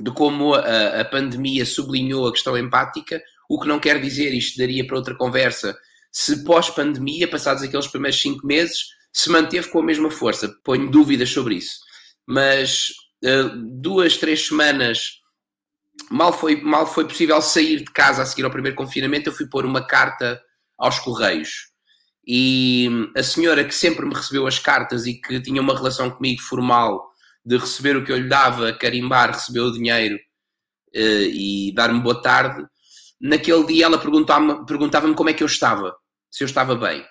de 0.00 0.10
como 0.10 0.54
a, 0.54 1.00
a 1.00 1.04
pandemia 1.04 1.64
sublinhou 1.64 2.26
a 2.26 2.32
questão 2.32 2.58
empática, 2.58 3.22
o 3.48 3.60
que 3.60 3.68
não 3.68 3.78
quer 3.78 4.00
dizer, 4.00 4.34
isto 4.34 4.58
daria 4.58 4.84
para 4.86 4.96
outra 4.96 5.16
conversa, 5.16 5.76
se 6.10 6.44
pós-pandemia, 6.44 7.28
passados 7.28 7.62
aqueles 7.62 7.86
primeiros 7.86 8.20
cinco 8.20 8.46
meses, 8.46 8.86
se 9.12 9.30
manteve 9.30 9.68
com 9.68 9.80
a 9.80 9.84
mesma 9.84 10.10
força. 10.10 10.52
Ponho 10.64 10.90
dúvidas 10.90 11.30
sobre 11.30 11.56
isso. 11.56 11.78
Mas 12.26 12.88
uh, 13.24 13.80
duas, 13.80 14.16
três 14.16 14.46
semanas, 14.46 15.20
mal 16.10 16.32
foi, 16.32 16.60
mal 16.60 16.86
foi 16.86 17.06
possível 17.06 17.40
sair 17.40 17.78
de 17.78 17.92
casa 17.92 18.22
a 18.22 18.26
seguir 18.26 18.44
ao 18.44 18.50
primeiro 18.50 18.76
confinamento, 18.76 19.28
eu 19.28 19.34
fui 19.34 19.46
pôr 19.46 19.64
uma 19.64 19.86
carta 19.86 20.40
aos 20.78 20.98
Correios 20.98 21.74
e 22.26 22.88
a 23.16 23.22
senhora 23.22 23.64
que 23.64 23.74
sempre 23.74 24.06
me 24.06 24.14
recebeu 24.14 24.46
as 24.46 24.58
cartas 24.58 25.06
e 25.06 25.14
que 25.14 25.40
tinha 25.40 25.60
uma 25.60 25.76
relação 25.76 26.10
comigo 26.10 26.40
formal 26.40 27.10
de 27.44 27.58
receber 27.58 27.96
o 27.96 28.04
que 28.04 28.10
eu 28.10 28.16
lhe 28.16 28.28
dava, 28.28 28.72
carimbar, 28.72 29.32
receber 29.32 29.60
o 29.60 29.72
dinheiro 29.72 30.16
uh, 30.16 31.28
e 31.30 31.72
dar-me 31.74 32.00
boa 32.00 32.20
tarde, 32.22 32.64
naquele 33.20 33.66
dia 33.66 33.84
ela 33.84 33.98
perguntava-me 33.98 34.64
perguntava 34.64 35.12
como 35.12 35.28
é 35.28 35.34
que 35.34 35.42
eu 35.42 35.46
estava, 35.46 35.94
se 36.30 36.42
eu 36.42 36.46
estava 36.46 36.74
bem. 36.74 37.04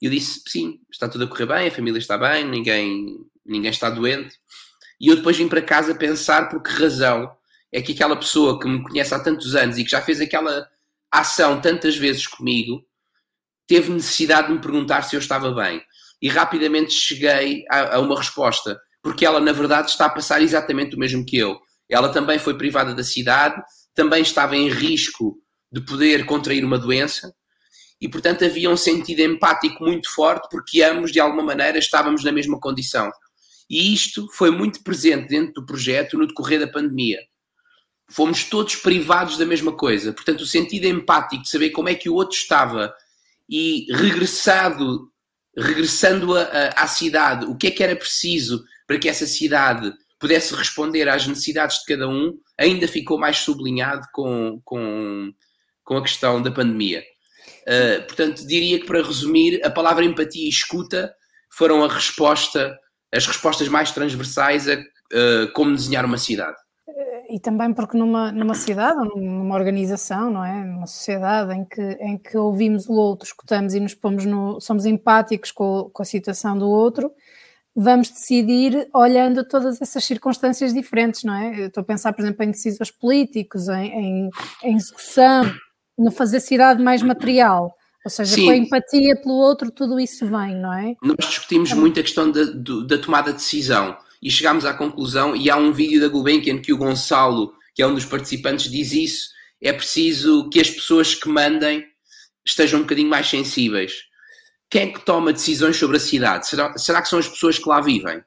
E 0.00 0.06
eu 0.06 0.10
disse, 0.10 0.42
sim, 0.46 0.78
está 0.90 1.08
tudo 1.08 1.24
a 1.24 1.26
correr 1.26 1.46
bem, 1.46 1.68
a 1.68 1.70
família 1.70 1.98
está 1.98 2.16
bem, 2.16 2.44
ninguém, 2.44 3.16
ninguém 3.44 3.70
está 3.70 3.90
doente. 3.90 4.36
E 5.00 5.08
eu 5.08 5.16
depois 5.16 5.36
vim 5.36 5.48
para 5.48 5.62
casa 5.62 5.94
pensar 5.94 6.48
por 6.48 6.62
que 6.62 6.70
razão 6.70 7.35
é 7.72 7.82
que 7.82 7.92
aquela 7.92 8.16
pessoa 8.16 8.58
que 8.58 8.68
me 8.68 8.82
conhece 8.82 9.14
há 9.14 9.18
tantos 9.18 9.54
anos 9.54 9.78
e 9.78 9.84
que 9.84 9.90
já 9.90 10.00
fez 10.00 10.20
aquela 10.20 10.68
ação 11.10 11.60
tantas 11.60 11.96
vezes 11.96 12.26
comigo, 12.26 12.84
teve 13.66 13.92
necessidade 13.92 14.48
de 14.48 14.54
me 14.54 14.60
perguntar 14.60 15.02
se 15.02 15.16
eu 15.16 15.20
estava 15.20 15.52
bem. 15.52 15.82
E 16.20 16.28
rapidamente 16.28 16.92
cheguei 16.92 17.64
a, 17.70 17.96
a 17.96 18.00
uma 18.00 18.16
resposta, 18.16 18.80
porque 19.02 19.24
ela, 19.24 19.40
na 19.40 19.52
verdade, 19.52 19.90
está 19.90 20.06
a 20.06 20.10
passar 20.10 20.42
exatamente 20.42 20.96
o 20.96 20.98
mesmo 20.98 21.24
que 21.24 21.36
eu. 21.36 21.58
Ela 21.88 22.08
também 22.08 22.38
foi 22.38 22.56
privada 22.56 22.94
da 22.94 23.04
cidade, 23.04 23.60
também 23.94 24.22
estava 24.22 24.56
em 24.56 24.68
risco 24.68 25.38
de 25.70 25.80
poder 25.80 26.24
contrair 26.26 26.64
uma 26.64 26.78
doença, 26.78 27.34
e 28.00 28.08
portanto 28.08 28.44
havia 28.44 28.70
um 28.70 28.76
sentido 28.76 29.20
empático 29.20 29.82
muito 29.82 30.12
forte, 30.12 30.48
porque 30.50 30.82
ambos, 30.82 31.12
de 31.12 31.20
alguma 31.20 31.42
maneira, 31.42 31.78
estávamos 31.78 32.22
na 32.24 32.32
mesma 32.32 32.58
condição. 32.60 33.10
E 33.68 33.92
isto 33.92 34.28
foi 34.32 34.50
muito 34.50 34.82
presente 34.82 35.28
dentro 35.28 35.54
do 35.54 35.66
projeto 35.66 36.16
no 36.16 36.26
decorrer 36.26 36.60
da 36.60 36.68
pandemia. 36.68 37.18
Fomos 38.08 38.44
todos 38.44 38.76
privados 38.76 39.36
da 39.36 39.44
mesma 39.44 39.72
coisa. 39.72 40.12
Portanto, 40.12 40.42
o 40.42 40.46
sentido 40.46 40.84
empático 40.84 41.42
de 41.42 41.48
saber 41.48 41.70
como 41.70 41.88
é 41.88 41.94
que 41.94 42.08
o 42.08 42.14
outro 42.14 42.36
estava 42.36 42.94
e 43.48 43.86
regressado, 43.92 45.10
regressando 45.56 46.36
a, 46.36 46.42
a, 46.42 46.84
à 46.84 46.86
cidade, 46.86 47.46
o 47.46 47.56
que 47.56 47.68
é 47.68 47.70
que 47.70 47.82
era 47.82 47.96
preciso 47.96 48.64
para 48.86 48.98
que 48.98 49.08
essa 49.08 49.26
cidade 49.26 49.92
pudesse 50.18 50.54
responder 50.54 51.08
às 51.08 51.26
necessidades 51.26 51.78
de 51.80 51.86
cada 51.86 52.08
um, 52.08 52.38
ainda 52.58 52.88
ficou 52.88 53.18
mais 53.18 53.38
sublinhado 53.38 54.06
com, 54.12 54.60
com, 54.64 55.32
com 55.84 55.96
a 55.96 56.02
questão 56.02 56.40
da 56.40 56.50
pandemia. 56.50 57.02
Uh, 57.62 58.06
portanto, 58.06 58.46
diria 58.46 58.78
que 58.78 58.86
para 58.86 59.02
resumir, 59.02 59.60
a 59.64 59.70
palavra 59.70 60.04
empatia 60.04 60.44
e 60.44 60.48
escuta 60.48 61.12
foram 61.52 61.84
a 61.84 61.92
resposta, 61.92 62.76
as 63.12 63.26
respostas 63.26 63.68
mais 63.68 63.90
transversais 63.90 64.68
a 64.68 64.74
uh, 64.74 65.52
como 65.52 65.74
desenhar 65.74 66.04
uma 66.04 66.18
cidade. 66.18 66.56
E 67.28 67.40
também 67.40 67.72
porque 67.72 67.96
numa, 67.96 68.30
numa 68.30 68.54
cidade, 68.54 68.96
numa 69.16 69.56
organização, 69.56 70.30
não 70.30 70.44
é? 70.44 70.64
Numa 70.64 70.86
sociedade 70.86 71.52
em 71.52 71.64
que, 71.64 71.82
em 71.82 72.16
que 72.16 72.38
ouvimos 72.38 72.88
o 72.88 72.92
outro, 72.92 73.26
escutamos 73.26 73.74
e 73.74 73.80
nos 73.80 73.94
pomos 73.94 74.24
no, 74.24 74.60
somos 74.60 74.86
empáticos 74.86 75.50
com, 75.50 75.90
com 75.92 76.02
a 76.02 76.06
situação 76.06 76.56
do 76.56 76.68
outro, 76.68 77.12
vamos 77.74 78.08
decidir 78.08 78.88
olhando 78.94 79.44
todas 79.44 79.82
essas 79.82 80.04
circunstâncias 80.04 80.72
diferentes, 80.72 81.24
não 81.24 81.34
é? 81.34 81.60
Eu 81.60 81.66
estou 81.66 81.80
a 81.80 81.84
pensar, 81.84 82.12
por 82.12 82.22
exemplo, 82.22 82.44
em 82.44 82.52
decisões 82.52 82.90
políticos, 82.90 83.68
em, 83.68 83.88
em, 83.88 84.30
em 84.62 84.76
execução, 84.76 85.52
no 85.98 86.12
fazer 86.12 86.38
cidade 86.38 86.80
mais 86.80 87.02
material. 87.02 87.76
Ou 88.04 88.10
seja, 88.10 88.36
Sim. 88.36 88.44
com 88.44 88.50
a 88.52 88.56
empatia 88.56 89.16
pelo 89.20 89.34
outro, 89.34 89.72
tudo 89.72 89.98
isso 89.98 90.24
vem, 90.24 90.54
não 90.54 90.72
é? 90.72 90.94
Nós 91.02 91.26
discutimos 91.28 91.70
então, 91.70 91.80
muito 91.80 91.98
a 91.98 92.02
questão 92.04 92.30
da, 92.30 92.44
da 92.86 92.98
tomada 92.98 93.32
de 93.32 93.38
decisão 93.38 93.96
e 94.22 94.30
chegámos 94.30 94.64
à 94.64 94.74
conclusão, 94.74 95.36
e 95.36 95.50
há 95.50 95.56
um 95.56 95.72
vídeo 95.72 96.00
da 96.00 96.08
Gulbenkian 96.08 96.58
que 96.58 96.72
o 96.72 96.76
Gonçalo, 96.76 97.52
que 97.74 97.82
é 97.82 97.86
um 97.86 97.94
dos 97.94 98.04
participantes, 98.04 98.70
diz 98.70 98.92
isso, 98.92 99.28
é 99.60 99.72
preciso 99.72 100.48
que 100.50 100.60
as 100.60 100.70
pessoas 100.70 101.14
que 101.14 101.28
mandem 101.28 101.84
estejam 102.44 102.80
um 102.80 102.82
bocadinho 102.82 103.08
mais 103.08 103.28
sensíveis. 103.28 103.92
Quem 104.70 104.82
é 104.82 104.92
que 104.92 105.04
toma 105.04 105.32
decisões 105.32 105.76
sobre 105.76 105.96
a 105.96 106.00
cidade? 106.00 106.48
Será, 106.48 106.76
será 106.76 107.02
que 107.02 107.08
são 107.08 107.18
as 107.18 107.28
pessoas 107.28 107.58
que 107.58 107.68
lá 107.68 107.80
vivem? 107.80 108.22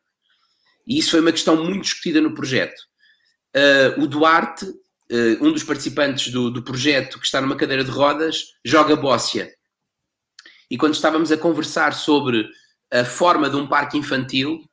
E 0.88 0.97
isso 0.97 1.12
foi 1.12 1.19
uma 1.19 1.32
questão 1.32 1.63
muito 1.63 1.84
discutida 1.84 2.21
no 2.21 2.34
projeto. 2.34 2.80
Uh, 3.56 4.04
o 4.04 4.08
Duarte 4.08 4.65
uh, 5.12 5.45
um 5.45 5.52
dos 5.52 5.63
participantes 5.63 6.32
do, 6.32 6.49
do 6.49 6.63
projeto 6.63 7.19
que 7.19 7.25
está 7.25 7.41
numa 7.41 7.56
cadeira 7.56 7.84
de 7.84 7.91
rodas, 7.91 8.54
joga 8.63 8.95
bóssia. 8.95 9.52
E 10.69 10.78
quando 10.78 10.93
estávamos 10.93 11.32
a 11.32 11.38
conversar 11.38 11.93
sobre 11.93 12.47
a 12.91 13.04
forma 13.04 13.49
de 13.49 13.56
um 13.56 13.67
parque 13.67 13.97
infantil, 13.97 14.69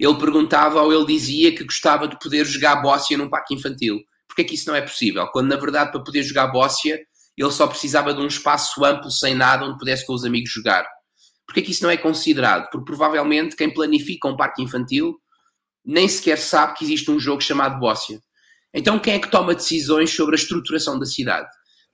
ele 0.00 0.18
perguntava 0.18 0.80
ou 0.82 0.92
ele 0.92 1.06
dizia 1.06 1.54
que 1.54 1.62
gostava 1.62 2.08
de 2.08 2.18
poder 2.18 2.46
jogar 2.46 2.76
bóssia 2.76 3.18
num 3.18 3.28
parque 3.28 3.54
infantil. 3.54 3.98
Porquê 4.26 4.42
é 4.42 4.44
que 4.44 4.54
isso 4.54 4.68
não 4.68 4.74
é 4.74 4.80
possível? 4.80 5.26
Quando 5.28 5.48
na 5.48 5.56
verdade 5.56 5.92
para 5.92 6.02
poder 6.02 6.22
jogar 6.22 6.46
bóssia 6.48 6.98
ele 7.36 7.50
só 7.50 7.66
precisava 7.66 8.12
de 8.12 8.20
um 8.20 8.26
espaço 8.26 8.84
amplo, 8.84 9.10
sem 9.10 9.34
nada, 9.34 9.64
onde 9.64 9.78
pudesse 9.78 10.04
com 10.06 10.12
os 10.12 10.24
amigos 10.24 10.50
jogar. 10.50 10.86
Porquê 11.46 11.60
é 11.60 11.62
que 11.62 11.70
isso 11.70 11.82
não 11.82 11.90
é 11.90 11.96
considerado? 11.96 12.68
Porque 12.70 12.84
provavelmente 12.84 13.56
quem 13.56 13.72
planifica 13.72 14.28
um 14.28 14.36
parque 14.36 14.62
infantil 14.62 15.16
nem 15.84 16.06
sequer 16.06 16.38
sabe 16.38 16.74
que 16.74 16.84
existe 16.84 17.10
um 17.10 17.18
jogo 17.18 17.40
chamado 17.40 17.78
bóssia. 17.78 18.20
Então, 18.72 18.98
quem 18.98 19.14
é 19.14 19.18
que 19.18 19.30
toma 19.30 19.54
decisões 19.54 20.10
sobre 20.10 20.34
a 20.34 20.38
estruturação 20.38 20.98
da 20.98 21.06
cidade? 21.06 21.48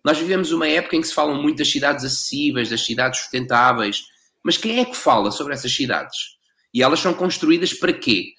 Nós 0.04 0.18
vivemos 0.18 0.52
uma 0.52 0.68
época 0.68 0.96
em 0.96 1.00
que 1.00 1.06
se 1.06 1.14
falam 1.14 1.40
muito 1.40 1.58
das 1.58 1.70
cidades 1.70 2.04
acessíveis, 2.04 2.68
das 2.68 2.84
cidades 2.84 3.20
sustentáveis, 3.20 4.02
mas 4.44 4.56
quem 4.56 4.78
é 4.78 4.84
que 4.84 4.96
fala 4.96 5.30
sobre 5.30 5.54
essas 5.54 5.74
cidades? 5.74 6.35
E 6.72 6.82
elas 6.82 7.00
são 7.00 7.14
construídas 7.14 7.72
para 7.72 7.92
quê? 7.92 8.32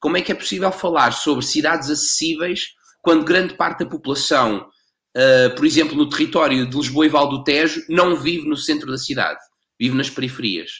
Como 0.00 0.16
é 0.16 0.22
que 0.22 0.32
é 0.32 0.34
possível 0.34 0.70
falar 0.72 1.12
sobre 1.12 1.44
cidades 1.44 1.90
acessíveis 1.90 2.68
quando 3.00 3.24
grande 3.24 3.54
parte 3.54 3.80
da 3.80 3.90
população, 3.90 4.68
uh, 5.16 5.54
por 5.54 5.64
exemplo, 5.64 5.96
no 5.96 6.08
território 6.08 6.68
de 6.68 6.76
Lisboa 6.76 7.06
e 7.06 7.08
Val 7.08 7.28
do 7.28 7.44
Tejo, 7.44 7.82
não 7.88 8.16
vive 8.16 8.48
no 8.48 8.56
centro 8.56 8.90
da 8.90 8.98
cidade, 8.98 9.40
vive 9.78 9.96
nas 9.96 10.10
periferias? 10.10 10.70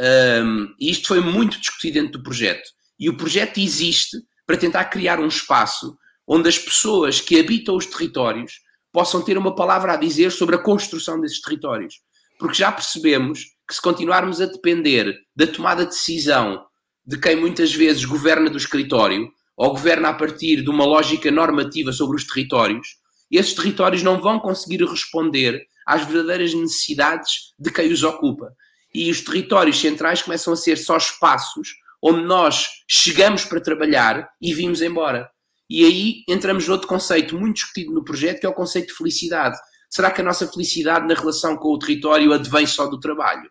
Um, 0.00 0.74
e 0.80 0.90
isto 0.90 1.08
foi 1.08 1.20
muito 1.20 1.60
discutido 1.60 1.94
dentro 1.94 2.12
do 2.12 2.22
projeto. 2.22 2.70
E 2.98 3.08
o 3.08 3.16
projeto 3.16 3.58
existe 3.58 4.16
para 4.46 4.56
tentar 4.56 4.86
criar 4.86 5.20
um 5.20 5.28
espaço 5.28 5.96
onde 6.26 6.48
as 6.48 6.58
pessoas 6.58 7.20
que 7.20 7.38
habitam 7.38 7.76
os 7.76 7.86
territórios 7.86 8.60
possam 8.92 9.22
ter 9.22 9.36
uma 9.36 9.54
palavra 9.54 9.92
a 9.92 9.96
dizer 9.96 10.32
sobre 10.32 10.56
a 10.56 10.62
construção 10.62 11.20
desses 11.20 11.40
territórios. 11.40 11.94
Porque 12.38 12.56
já 12.56 12.72
percebemos 12.72 13.44
que 13.70 13.76
se 13.76 13.80
continuarmos 13.80 14.40
a 14.40 14.46
depender 14.46 15.16
da 15.36 15.46
tomada 15.46 15.84
de 15.84 15.92
decisão 15.92 16.60
de 17.06 17.16
quem 17.16 17.36
muitas 17.36 17.72
vezes 17.72 18.04
governa 18.04 18.50
do 18.50 18.58
escritório 18.58 19.28
ou 19.56 19.70
governa 19.70 20.08
a 20.08 20.12
partir 20.12 20.60
de 20.64 20.68
uma 20.68 20.84
lógica 20.84 21.30
normativa 21.30 21.92
sobre 21.92 22.16
os 22.16 22.26
territórios, 22.26 22.96
esses 23.30 23.54
territórios 23.54 24.02
não 24.02 24.20
vão 24.20 24.40
conseguir 24.40 24.82
responder 24.82 25.62
às 25.86 26.04
verdadeiras 26.04 26.52
necessidades 26.52 27.54
de 27.56 27.70
quem 27.70 27.92
os 27.92 28.02
ocupa. 28.02 28.52
E 28.92 29.08
os 29.08 29.20
territórios 29.20 29.80
centrais 29.80 30.20
começam 30.20 30.52
a 30.52 30.56
ser 30.56 30.76
só 30.76 30.96
espaços 30.96 31.68
onde 32.02 32.22
nós 32.24 32.66
chegamos 32.88 33.44
para 33.44 33.60
trabalhar 33.60 34.28
e 34.42 34.52
vimos 34.52 34.82
embora. 34.82 35.30
E 35.68 35.84
aí 35.84 36.24
entramos 36.28 36.66
noutro 36.66 36.88
conceito 36.88 37.38
muito 37.38 37.54
discutido 37.54 37.92
no 37.92 38.02
projeto, 38.02 38.40
que 38.40 38.46
é 38.46 38.48
o 38.48 38.54
conceito 38.54 38.88
de 38.88 38.94
felicidade. 38.94 39.56
Será 39.88 40.10
que 40.10 40.20
a 40.20 40.24
nossa 40.24 40.48
felicidade 40.48 41.06
na 41.06 41.14
relação 41.14 41.56
com 41.56 41.68
o 41.68 41.78
território 41.78 42.32
advém 42.32 42.66
só 42.66 42.88
do 42.88 42.98
trabalho? 42.98 43.48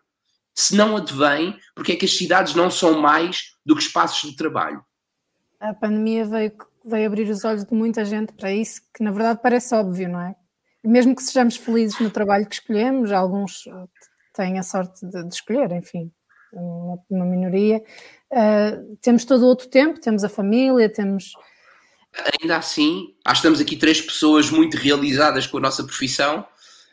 Se 0.60 0.76
não 0.76 0.96
advém, 0.96 1.58
porque 1.74 1.92
é 1.92 1.96
que 1.96 2.04
as 2.04 2.16
cidades 2.16 2.54
não 2.54 2.70
são 2.70 3.00
mais 3.00 3.54
do 3.64 3.74
que 3.74 3.82
espaços 3.82 4.30
de 4.30 4.36
trabalho? 4.36 4.84
A 5.58 5.72
pandemia 5.72 6.24
veio, 6.24 6.52
veio 6.84 7.06
abrir 7.06 7.30
os 7.30 7.44
olhos 7.44 7.64
de 7.64 7.74
muita 7.74 8.04
gente 8.04 8.32
para 8.32 8.52
isso, 8.52 8.80
que 8.94 9.02
na 9.02 9.10
verdade 9.10 9.40
parece 9.42 9.74
óbvio, 9.74 10.08
não 10.08 10.20
é? 10.20 10.34
Mesmo 10.82 11.14
que 11.14 11.22
sejamos 11.22 11.56
felizes 11.56 11.98
no 12.00 12.10
trabalho 12.10 12.46
que 12.46 12.54
escolhemos, 12.54 13.12
alguns 13.12 13.64
têm 14.34 14.58
a 14.58 14.62
sorte 14.62 15.04
de, 15.06 15.22
de 15.22 15.34
escolher, 15.34 15.70
enfim, 15.72 16.10
uma, 16.52 16.98
uma 17.10 17.24
minoria, 17.26 17.82
Uh, 18.30 18.96
temos 19.02 19.24
todo 19.24 19.42
o 19.42 19.46
outro 19.46 19.68
tempo, 19.68 20.00
temos 20.00 20.22
a 20.22 20.28
família, 20.28 20.88
temos. 20.88 21.32
Ainda 22.40 22.56
assim, 22.56 23.14
acho 23.24 23.40
que 23.42 23.48
estamos 23.48 23.60
aqui 23.60 23.76
três 23.76 24.00
pessoas 24.00 24.50
muito 24.50 24.76
realizadas 24.76 25.48
com 25.48 25.58
a 25.58 25.60
nossa 25.60 25.82
profissão, 25.82 26.46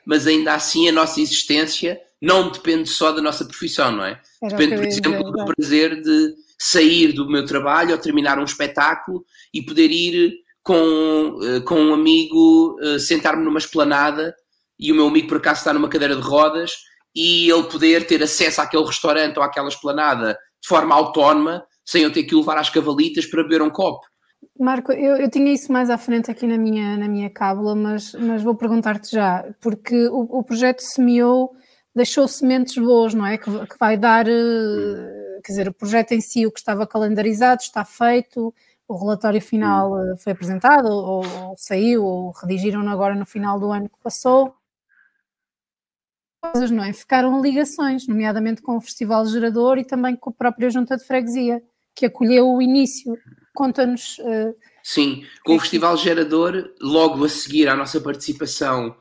mas 0.03 0.25
ainda 0.25 0.53
assim 0.53 0.89
a 0.89 0.91
nossa 0.91 1.21
existência 1.21 1.99
não 2.21 2.51
depende 2.51 2.89
só 2.89 3.11
da 3.11 3.21
nossa 3.21 3.45
profissão, 3.45 3.91
não 3.91 4.03
é? 4.03 4.21
Era 4.41 4.55
depende, 4.55 4.75
por 4.75 4.85
exemplo, 4.85 5.31
do 5.31 5.45
prazer 5.45 6.01
de 6.01 6.33
sair 6.59 7.13
do 7.13 7.29
meu 7.29 7.45
trabalho 7.45 7.91
ou 7.91 7.97
terminar 7.97 8.39
um 8.39 8.43
espetáculo 8.43 9.23
e 9.53 9.61
poder 9.61 9.91
ir 9.91 10.33
com, 10.63 11.37
uh, 11.39 11.61
com 11.63 11.79
um 11.79 11.93
amigo, 11.93 12.77
uh, 12.81 12.99
sentar-me 12.99 13.43
numa 13.43 13.59
esplanada 13.59 14.35
e 14.79 14.91
o 14.91 14.95
meu 14.95 15.07
amigo 15.07 15.27
por 15.27 15.37
acaso 15.37 15.59
está 15.59 15.73
numa 15.73 15.89
cadeira 15.89 16.15
de 16.15 16.21
rodas 16.21 16.73
e 17.15 17.49
ele 17.49 17.63
poder 17.63 18.05
ter 18.05 18.21
acesso 18.21 18.61
àquele 18.61 18.85
restaurante 18.85 19.37
ou 19.37 19.43
àquela 19.43 19.69
esplanada 19.69 20.37
de 20.61 20.67
forma 20.67 20.93
autónoma, 20.93 21.63
sem 21.85 22.03
eu 22.03 22.11
ter 22.11 22.23
que 22.23 22.35
levar 22.35 22.57
às 22.57 22.69
cavalitas 22.69 23.25
para 23.25 23.43
beber 23.43 23.61
um 23.61 23.69
copo. 23.69 24.05
Marco, 24.59 24.91
eu, 24.91 25.17
eu 25.17 25.29
tinha 25.29 25.53
isso 25.53 25.71
mais 25.71 25.89
à 25.89 25.97
frente 25.97 26.29
aqui 26.29 26.45
na 26.45 26.57
minha, 26.57 26.97
na 26.97 27.07
minha 27.07 27.29
cábula, 27.29 27.75
mas, 27.75 28.13
mas 28.13 28.43
vou 28.43 28.55
perguntar-te 28.55 29.11
já, 29.11 29.45
porque 29.61 30.07
o, 30.09 30.39
o 30.39 30.43
projeto 30.43 30.81
semeou, 30.81 31.51
deixou 31.97 32.27
sementes 32.27 32.77
boas, 32.77 33.13
não 33.13 33.25
é? 33.25 33.37
Que, 33.37 33.51
que 33.67 33.77
vai 33.79 33.97
dar, 33.97 34.27
hum. 34.27 35.39
quer 35.43 35.51
dizer, 35.51 35.67
o 35.67 35.73
projeto 35.73 36.13
em 36.13 36.21
si, 36.21 36.45
o 36.45 36.51
que 36.51 36.59
estava 36.59 36.87
calendarizado, 36.87 37.61
está 37.61 37.83
feito, 37.83 38.53
o 38.87 38.95
relatório 38.95 39.41
final 39.41 39.93
hum. 39.93 40.15
foi 40.17 40.33
apresentado, 40.33 40.87
ou, 40.87 41.25
ou 41.25 41.55
saiu, 41.57 42.03
ou 42.03 42.31
redigiram 42.31 42.87
agora 42.89 43.15
no 43.15 43.25
final 43.25 43.59
do 43.59 43.71
ano 43.71 43.89
que 43.89 43.97
passou 44.01 44.55
coisas, 46.39 46.71
não 46.71 46.83
é? 46.83 46.93
Ficaram 46.93 47.41
ligações, 47.41 48.07
nomeadamente 48.07 48.61
com 48.61 48.77
o 48.77 48.81
Festival 48.81 49.25
Gerador 49.25 49.77
e 49.77 49.85
também 49.85 50.15
com 50.15 50.29
a 50.29 50.33
própria 50.33 50.69
Junta 50.69 50.97
de 50.97 51.05
Freguesia, 51.05 51.61
que 51.95 52.05
acolheu 52.05 52.47
o 52.47 52.61
início. 52.61 53.17
Conta-nos. 53.53 54.19
Uh, 54.19 54.55
Sim, 54.83 55.25
com 55.43 55.55
o 55.55 55.59
Festival 55.59 55.97
Gerador, 55.97 56.73
logo 56.79 57.25
a 57.25 57.29
seguir 57.29 57.67
à 57.67 57.75
nossa 57.75 57.99
participação 57.99 58.95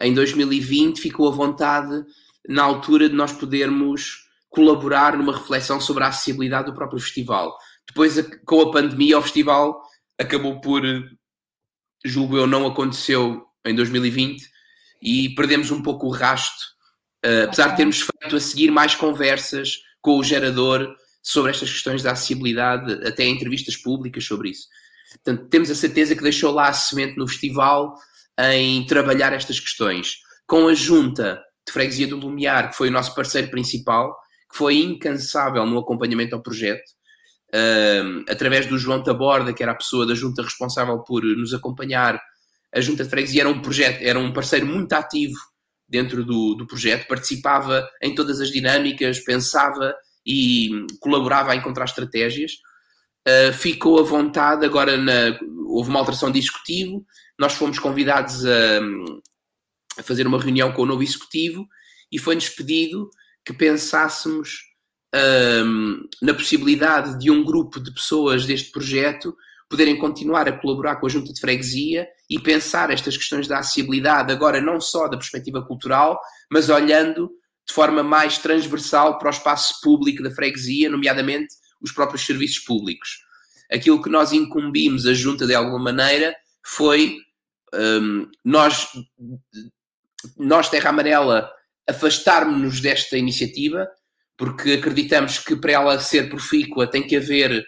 em 0.00 0.14
2020, 0.14 1.00
ficou 1.00 1.28
a 1.28 1.32
vontade, 1.34 2.04
na 2.48 2.62
altura, 2.62 3.08
de 3.08 3.14
nós 3.14 3.32
podermos 3.32 4.26
colaborar 4.48 5.16
numa 5.16 5.36
reflexão 5.36 5.80
sobre 5.80 6.04
a 6.04 6.08
acessibilidade 6.08 6.66
do 6.66 6.74
próprio 6.74 7.00
festival. 7.00 7.56
Depois, 7.86 8.14
com 8.44 8.60
a 8.62 8.70
pandemia, 8.70 9.18
o 9.18 9.22
festival 9.22 9.82
acabou 10.18 10.60
por, 10.60 10.82
julgo 12.04 12.36
eu, 12.38 12.46
não 12.46 12.66
aconteceu 12.66 13.44
em 13.64 13.74
2020 13.74 14.42
e 15.02 15.34
perdemos 15.34 15.70
um 15.70 15.82
pouco 15.82 16.06
o 16.06 16.10
rasto 16.10 16.76
Uh, 17.26 17.44
apesar 17.44 17.68
de 17.68 17.76
termos 17.76 18.00
feito 18.00 18.36
a 18.36 18.40
seguir 18.40 18.70
mais 18.70 18.94
conversas 18.94 19.80
com 20.00 20.18
o 20.18 20.22
gerador 20.22 20.94
sobre 21.20 21.50
estas 21.50 21.72
questões 21.72 22.00
da 22.00 22.12
acessibilidade, 22.12 23.04
até 23.04 23.26
entrevistas 23.26 23.76
públicas 23.76 24.24
sobre 24.24 24.50
isso. 24.50 24.68
Portanto, 25.24 25.48
temos 25.48 25.68
a 25.68 25.74
certeza 25.74 26.14
que 26.14 26.22
deixou 26.22 26.52
lá 26.52 26.68
a 26.68 26.72
semente 26.72 27.16
no 27.16 27.26
festival 27.26 27.96
em 28.38 28.86
trabalhar 28.86 29.32
estas 29.32 29.58
questões. 29.58 30.18
Com 30.46 30.68
a 30.68 30.74
junta 30.74 31.42
de 31.66 31.72
freguesia 31.72 32.06
do 32.06 32.16
Lumiar, 32.16 32.70
que 32.70 32.76
foi 32.76 32.88
o 32.88 32.92
nosso 32.92 33.14
parceiro 33.14 33.50
principal, 33.50 34.16
que 34.50 34.56
foi 34.56 34.76
incansável 34.76 35.66
no 35.66 35.78
acompanhamento 35.78 36.34
ao 36.34 36.42
projeto, 36.42 36.84
uh, 37.54 38.24
através 38.28 38.66
do 38.66 38.78
João 38.78 39.02
Taborda, 39.02 39.52
que 39.52 39.62
era 39.62 39.72
a 39.72 39.76
pessoa 39.76 40.06
da 40.06 40.14
junta 40.14 40.42
responsável 40.42 40.98
por 41.00 41.22
nos 41.24 41.52
acompanhar. 41.52 42.20
A 42.74 42.80
junta 42.80 43.02
de 43.02 43.10
freguesia 43.10 43.42
era 43.42 43.50
um 43.50 43.60
projeto, 43.60 44.02
era 44.02 44.18
um 44.18 44.32
parceiro 44.32 44.66
muito 44.66 44.92
ativo 44.92 45.36
dentro 45.88 46.24
do, 46.24 46.54
do 46.54 46.66
projeto, 46.66 47.06
participava 47.06 47.88
em 48.02 48.14
todas 48.14 48.40
as 48.40 48.50
dinâmicas, 48.50 49.20
pensava 49.20 49.94
e 50.24 50.70
colaborava 51.00 51.52
a 51.52 51.56
encontrar 51.56 51.84
estratégias. 51.84 52.52
Uh, 53.26 53.52
ficou 53.52 53.98
à 53.98 54.02
vontade, 54.04 54.64
agora 54.64 54.96
na, 54.96 55.36
houve 55.66 55.90
uma 55.90 55.98
alteração 55.98 56.30
de 56.30 56.38
executivo, 56.38 57.04
nós 57.38 57.54
fomos 57.54 57.78
convidados 57.78 58.44
a, 58.46 58.80
a 59.98 60.02
fazer 60.02 60.26
uma 60.26 60.40
reunião 60.40 60.72
com 60.72 60.82
o 60.82 60.86
novo 60.86 61.02
executivo 61.02 61.66
e 62.10 62.18
foi-nos 62.18 62.48
pedido 62.48 63.10
que 63.44 63.52
pensássemos 63.52 64.60
um, 65.14 66.08
na 66.22 66.34
possibilidade 66.34 67.18
de 67.18 67.30
um 67.30 67.44
grupo 67.44 67.80
de 67.80 67.92
pessoas 67.92 68.44
deste 68.44 68.70
projeto 68.70 69.34
poderem 69.68 69.98
continuar 69.98 70.48
a 70.48 70.52
colaborar 70.52 70.96
com 70.96 71.06
a 71.06 71.08
junta 71.08 71.32
de 71.32 71.40
freguesia 71.40 72.06
e 72.30 72.38
pensar 72.38 72.90
estas 72.90 73.16
questões 73.16 73.48
da 73.48 73.58
acessibilidade 73.58 74.32
agora 74.32 74.60
não 74.60 74.80
só 74.80 75.08
da 75.08 75.16
perspectiva 75.16 75.64
cultural, 75.66 76.20
mas 76.50 76.68
olhando 76.68 77.30
de 77.66 77.74
forma 77.74 78.02
mais 78.02 78.38
transversal 78.38 79.18
para 79.18 79.28
o 79.28 79.30
espaço 79.30 79.80
público 79.82 80.22
da 80.22 80.30
freguesia, 80.30 80.88
nomeadamente 80.88 81.52
os 81.80 81.90
próprios 81.90 82.24
serviços 82.24 82.60
públicos. 82.60 83.18
Aquilo 83.72 84.00
que 84.00 84.08
nós 84.08 84.32
incumbimos 84.32 85.06
a 85.06 85.12
junta 85.12 85.46
de 85.46 85.54
alguma 85.54 85.80
maneira 85.80 86.34
foi 86.64 87.18
um, 87.74 88.30
nós, 88.44 88.88
nós, 90.36 90.68
Terra 90.68 90.90
Amarela, 90.90 91.50
afastarmos-nos 91.88 92.80
desta 92.80 93.16
iniciativa, 93.16 93.86
porque 94.36 94.72
acreditamos 94.72 95.38
que 95.38 95.56
para 95.56 95.72
ela 95.72 95.98
ser 95.98 96.28
profícua 96.28 96.86
tem 96.86 97.06
que 97.06 97.16
haver 97.16 97.64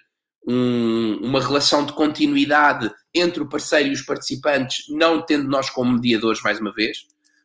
um, 0.46 1.18
uma 1.22 1.40
relação 1.40 1.84
de 1.84 1.92
continuidade 1.92 2.90
entre 3.14 3.42
o 3.42 3.48
parceiro 3.48 3.88
e 3.88 3.92
os 3.92 4.02
participantes, 4.02 4.84
não 4.88 5.24
tendo 5.24 5.48
nós 5.48 5.70
como 5.70 5.92
mediadores 5.92 6.42
mais 6.42 6.60
uma 6.60 6.72
vez, 6.72 6.98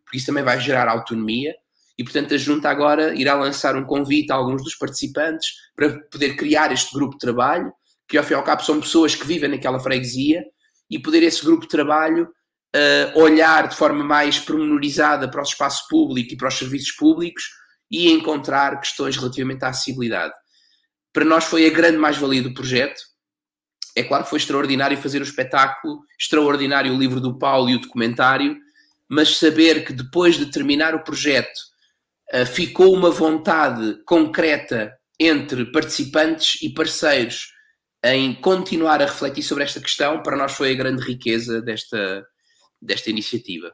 porque 0.03 0.17
isso 0.17 0.25
também 0.25 0.43
vai 0.43 0.59
gerar 0.59 0.87
autonomia. 0.87 1.53
E, 1.97 2.03
portanto, 2.03 2.33
a 2.33 2.37
Junta 2.37 2.69
agora 2.69 3.13
irá 3.13 3.35
lançar 3.35 3.75
um 3.75 3.85
convite 3.85 4.31
a 4.31 4.35
alguns 4.35 4.63
dos 4.63 4.75
participantes 4.75 5.49
para 5.75 5.99
poder 6.11 6.35
criar 6.35 6.71
este 6.71 6.93
grupo 6.93 7.13
de 7.13 7.19
trabalho, 7.19 7.71
que 8.07 8.17
ao 8.17 8.23
fim 8.23 8.33
e 8.33 8.35
ao 8.35 8.43
cabo 8.43 8.63
são 8.63 8.79
pessoas 8.79 9.15
que 9.15 9.27
vivem 9.27 9.49
naquela 9.49 9.79
freguesia, 9.79 10.43
e 10.89 10.99
poder 10.99 11.23
esse 11.23 11.43
grupo 11.43 11.63
de 11.63 11.69
trabalho 11.69 12.27
uh, 12.75 13.19
olhar 13.19 13.67
de 13.67 13.75
forma 13.75 14.03
mais 14.03 14.39
pormenorizada 14.39 15.29
para 15.29 15.41
o 15.41 15.43
espaço 15.43 15.87
público 15.89 16.33
e 16.33 16.37
para 16.37 16.47
os 16.47 16.57
serviços 16.57 16.91
públicos 16.91 17.43
e 17.91 18.11
encontrar 18.11 18.79
questões 18.79 19.17
relativamente 19.17 19.63
à 19.63 19.69
acessibilidade. 19.69 20.33
Para 21.13 21.25
nós 21.25 21.43
foi 21.43 21.67
a 21.67 21.69
grande 21.69 21.97
mais-valia 21.97 22.41
do 22.41 22.53
projeto. 22.53 22.99
É 23.95 24.03
claro 24.03 24.23
que 24.23 24.29
foi 24.31 24.39
extraordinário 24.39 24.97
fazer 24.97 25.21
o 25.21 25.23
espetáculo, 25.23 25.99
extraordinário 26.19 26.93
o 26.93 26.97
livro 26.97 27.21
do 27.21 27.37
Paulo 27.37 27.69
e 27.69 27.75
o 27.75 27.79
documentário, 27.79 28.57
mas 29.07 29.37
saber 29.37 29.85
que 29.85 29.93
depois 29.93 30.35
de 30.35 30.47
terminar 30.47 30.95
o 30.95 31.03
projeto 31.03 31.59
uh, 32.33 32.45
ficou 32.45 32.91
uma 32.93 33.11
vontade 33.11 33.99
concreta 34.05 34.91
entre 35.19 35.71
participantes 35.71 36.59
e 36.63 36.73
parceiros 36.73 37.53
em 38.03 38.33
continuar 38.33 39.01
a 39.01 39.05
refletir 39.05 39.43
sobre 39.43 39.63
esta 39.63 39.79
questão, 39.79 40.21
para 40.21 40.35
nós 40.35 40.51
foi 40.53 40.71
a 40.71 40.75
grande 40.75 41.01
riqueza 41.01 41.61
desta, 41.61 42.25
desta 42.83 43.09
iniciativa. 43.09 43.73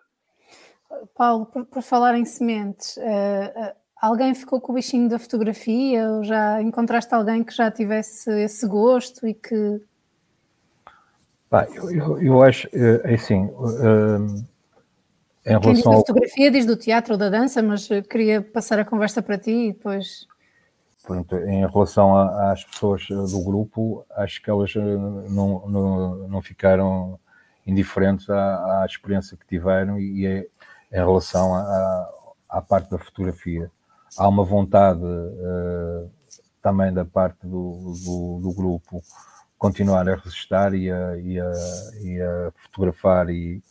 Paulo, 1.16 1.46
por, 1.46 1.66
por 1.66 1.84
falar 1.84 2.16
em 2.16 2.26
sementes, 2.26 2.98
uh, 2.98 3.74
alguém 4.02 4.34
ficou 4.34 4.60
com 4.60 4.72
o 4.72 4.76
bichinho 4.76 5.10
da 5.10 5.20
fotografia 5.20 6.10
ou 6.10 6.24
já 6.24 6.62
encontraste 6.62 7.14
alguém 7.14 7.44
que 7.44 7.54
já 7.54 7.70
tivesse 7.70 8.30
esse 8.42 8.68
gosto 8.68 9.28
e 9.28 9.34
que. 9.34 9.82
Pá, 11.50 11.68
eu, 11.74 11.92
eu, 11.92 12.22
eu, 12.22 12.44
acho, 12.44 12.68
é 12.74 13.16
assim, 13.16 13.46
uh, 13.46 14.46
em 15.46 15.60
Quem 15.60 15.74
relação 15.74 15.74
diz 15.74 15.84
da 15.84 15.92
fotografia 15.94 16.52
diz 16.52 16.66
do 16.66 16.76
teatro 16.76 17.14
ou 17.14 17.18
da 17.18 17.30
dança, 17.30 17.62
mas 17.62 17.88
queria 18.10 18.42
passar 18.42 18.80
a 18.80 18.86
conversa 18.86 19.22
para 19.22 19.38
ti 19.38 19.52
e 19.52 19.74
depois. 19.74 20.28
Pronto, 21.04 21.36
em 21.36 21.66
relação 21.66 22.16
a, 22.16 22.52
às 22.52 22.64
pessoas 22.66 23.08
do 23.08 23.44
grupo, 23.44 24.06
acho 24.12 24.42
que 24.44 24.50
elas 24.50 24.76
não, 24.76 25.68
não, 25.68 26.28
não 26.28 26.42
ficaram 26.42 27.20
indiferentes 27.70 28.30
à, 28.30 28.82
à 28.82 28.86
experiência 28.86 29.38
que 29.38 29.46
tiveram 29.48 30.00
e, 30.00 30.22
e 30.22 30.26
é, 30.26 30.48
em 30.92 30.96
relação 30.96 31.54
à, 31.56 32.10
à 32.50 32.62
parte 32.62 32.90
da 32.90 32.98
fotografia. 32.98 33.72
Há 34.18 34.28
uma 34.28 34.44
vontade 34.44 35.04
uh, 35.04 36.10
também 36.62 36.92
da 36.92 37.06
parte 37.06 37.46
do, 37.46 37.94
do, 38.04 38.40
do, 38.42 38.54
grupo 38.54 39.02
continuar 39.58 40.10
a 40.10 40.16
registrar 40.16 40.74
e 40.74 40.92
a, 40.92 41.18
e 41.18 41.38
e 42.02 42.22
a 42.22 42.52
fotografar 42.56 43.30
e, 43.30 43.62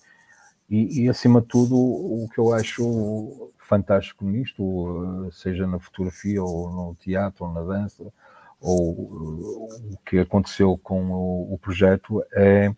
e, 0.70 1.02
e, 1.02 1.08
acima 1.08 1.40
de 1.40 1.48
tudo 1.48 1.76
o 1.76 2.28
que 2.32 2.38
eu 2.38 2.52
acho 2.52 3.52
fantástico 3.58 4.24
nisto, 4.24 5.28
seja 5.32 5.66
na 5.66 5.78
fotografia 5.78 6.42
ou 6.42 6.70
no 6.70 6.94
teatro 6.94 7.44
ou 7.44 7.52
na 7.52 7.62
dança, 7.62 8.04
ou 8.60 8.90
o 8.90 9.98
que 10.04 10.18
aconteceu 10.18 10.78
com 10.78 11.10
o, 11.10 11.54
o 11.54 11.58
projeto 11.58 12.22
é 12.32 12.72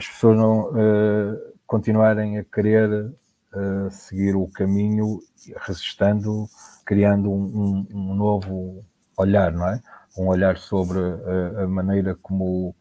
as 0.00 0.08
pessoas 0.08 0.36
não 0.38 0.70
uh, 0.70 1.38
continuarem 1.66 2.38
a 2.38 2.44
querer 2.44 2.88
uh, 2.90 3.90
seguir 3.90 4.34
o 4.34 4.48
caminho, 4.48 5.20
resistindo, 5.58 6.46
criando 6.86 7.30
um, 7.30 7.44
um, 7.44 7.86
um, 7.92 8.14
novo 8.14 8.82
olhar, 9.16 9.52
não 9.52 9.68
é? 9.68 9.82
Um 10.16 10.28
olhar 10.28 10.56
sobre 10.56 10.98
a, 10.98 11.64
a 11.64 11.68
maneira 11.68 12.16
como 12.22 12.74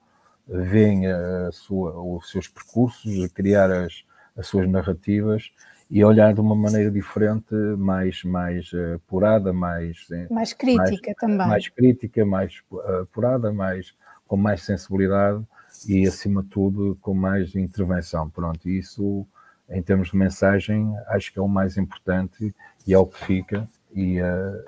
veem 0.47 1.07
a 1.07 1.51
sua, 1.51 1.91
os 2.01 2.31
seus 2.31 2.47
percursos, 2.47 3.23
a 3.23 3.29
criar 3.29 3.69
as, 3.69 4.03
as 4.35 4.47
suas 4.47 4.67
narrativas 4.67 5.51
e 5.91 6.03
olhar 6.03 6.33
de 6.33 6.39
uma 6.39 6.55
maneira 6.55 6.89
diferente, 6.89 7.53
mais, 7.77 8.23
mais 8.23 8.71
apurada, 8.95 9.51
mais, 9.51 10.07
mais 10.31 10.53
crítica 10.53 11.07
mais, 11.07 11.17
também. 11.19 11.47
Mais 11.47 11.67
crítica, 11.67 12.25
mais 12.25 12.61
apurada, 13.01 13.51
mais, 13.51 13.93
com 14.25 14.37
mais 14.37 14.63
sensibilidade 14.63 15.45
e, 15.87 16.07
acima 16.07 16.43
de 16.43 16.49
tudo, 16.49 16.97
com 17.01 17.13
mais 17.13 17.55
intervenção. 17.55 18.29
Pronto, 18.29 18.69
isso, 18.69 19.25
em 19.69 19.81
termos 19.81 20.09
de 20.09 20.17
mensagem, 20.17 20.93
acho 21.07 21.31
que 21.31 21.39
é 21.39 21.41
o 21.41 21.47
mais 21.47 21.77
importante 21.77 22.53
e 22.85 22.93
é 22.93 22.97
o 22.97 23.05
que 23.05 23.25
fica. 23.25 23.67
E, 23.93 24.21
uh... 24.21 24.63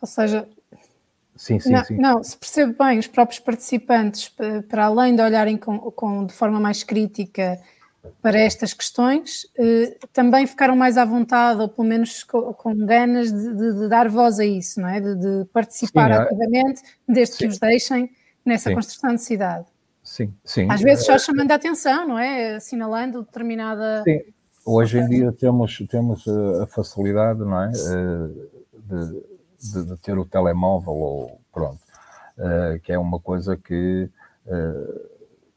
Ou 0.00 0.06
seja, 0.06 0.48
Sim, 1.36 1.58
sim, 1.58 1.72
não, 1.72 1.84
sim. 1.84 1.96
Não, 1.96 2.22
se 2.22 2.36
percebe 2.36 2.76
bem, 2.78 2.98
os 2.98 3.08
próprios 3.08 3.40
participantes, 3.40 4.32
para 4.68 4.84
além 4.84 5.16
de 5.16 5.22
olharem 5.22 5.56
com, 5.56 5.78
com, 5.78 6.26
de 6.26 6.32
forma 6.32 6.60
mais 6.60 6.84
crítica 6.84 7.60
para 8.22 8.38
estas 8.38 8.72
questões, 8.72 9.46
eh, 9.58 9.96
também 10.12 10.46
ficaram 10.46 10.76
mais 10.76 10.96
à 10.96 11.04
vontade, 11.04 11.60
ou 11.60 11.68
pelo 11.68 11.88
menos 11.88 12.22
com, 12.22 12.52
com 12.52 12.76
ganas 12.86 13.32
de, 13.32 13.54
de, 13.54 13.80
de, 13.80 13.88
dar 13.88 14.08
voz 14.08 14.38
a 14.38 14.44
isso, 14.44 14.80
não 14.80 14.88
é? 14.88 15.00
De, 15.00 15.16
de 15.16 15.44
participar 15.46 16.12
sim, 16.12 16.20
ativamente, 16.20 16.82
desde 17.08 17.34
sim. 17.34 17.38
que 17.38 17.46
os 17.50 17.58
deixem 17.58 18.10
nessa 18.44 18.72
construção 18.72 19.14
de 19.14 19.22
cidade. 19.22 19.66
Sim, 20.14 20.32
sim. 20.44 20.70
Às 20.70 20.80
vezes 20.80 21.04
só 21.04 21.18
chamando 21.18 21.50
a 21.50 21.56
atenção, 21.56 22.06
não 22.06 22.16
é? 22.16 22.54
Assinalando 22.54 23.24
determinada. 23.24 24.04
Sim. 24.04 24.20
Hoje 24.64 24.98
em 25.00 25.08
dia 25.08 25.32
temos, 25.32 25.76
temos 25.90 26.24
eh, 26.28 26.62
a 26.62 26.66
facilidade, 26.68 27.40
não 27.40 27.60
é? 27.60 27.72
Eh, 27.72 28.48
de, 28.78 29.22
de, 29.72 29.84
de 29.86 29.96
ter 29.96 30.16
o 30.16 30.24
telemóvel 30.24 30.92
ou 30.92 31.40
pronto, 31.52 31.80
eh, 32.38 32.80
que 32.84 32.92
é 32.92 32.98
uma 32.98 33.18
coisa 33.18 33.56
que 33.56 34.08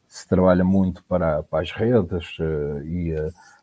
se 0.08 0.26
trabalha 0.26 0.64
muito 0.64 1.04
para, 1.04 1.44
para 1.44 1.62
as 1.62 1.70
redes 1.70 2.26
e 2.84 3.14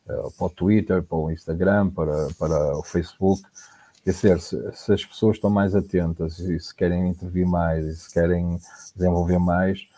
para 0.06 0.46
o 0.48 0.50
Twitter, 0.50 1.04
para 1.04 1.18
o 1.18 1.30
Instagram, 1.30 1.90
para, 1.90 2.28
para 2.40 2.78
o 2.78 2.84
Facebook. 2.84 3.42
Quer 4.02 4.12
dizer, 4.12 4.40
se, 4.40 4.72
se 4.72 4.94
as 4.94 5.04
pessoas 5.04 5.36
estão 5.36 5.50
mais 5.50 5.76
atentas 5.76 6.40
e 6.40 6.58
se 6.58 6.74
querem 6.74 7.10
intervir 7.10 7.46
mais 7.46 7.84
e 7.86 7.96
se 7.98 8.14
querem 8.14 8.58
desenvolver 8.96 9.40
mais, 9.40 9.90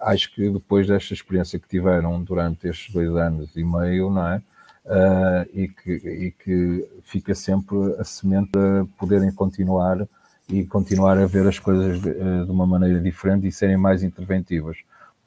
acho 0.00 0.34
que 0.34 0.50
depois 0.50 0.86
desta 0.86 1.14
experiência 1.14 1.58
que 1.58 1.68
tiveram 1.68 2.22
durante 2.22 2.68
estes 2.68 2.92
dois 2.92 3.14
anos 3.16 3.54
e 3.56 3.64
meio, 3.64 4.10
não 4.10 4.26
é? 4.26 4.42
Uh, 4.84 5.50
e, 5.52 5.68
que, 5.68 5.90
e 5.90 6.30
que 6.30 6.88
fica 7.02 7.34
sempre 7.34 7.76
a 7.98 8.04
semente 8.04 8.56
a 8.56 8.86
poderem 8.96 9.32
continuar 9.32 10.06
e 10.48 10.64
continuar 10.64 11.18
a 11.18 11.26
ver 11.26 11.44
as 11.48 11.58
coisas 11.58 12.00
de, 12.00 12.10
uh, 12.10 12.44
de 12.44 12.50
uma 12.52 12.66
maneira 12.66 13.00
diferente 13.00 13.48
e 13.48 13.52
serem 13.52 13.76
mais 13.76 14.04
interventivas. 14.04 14.76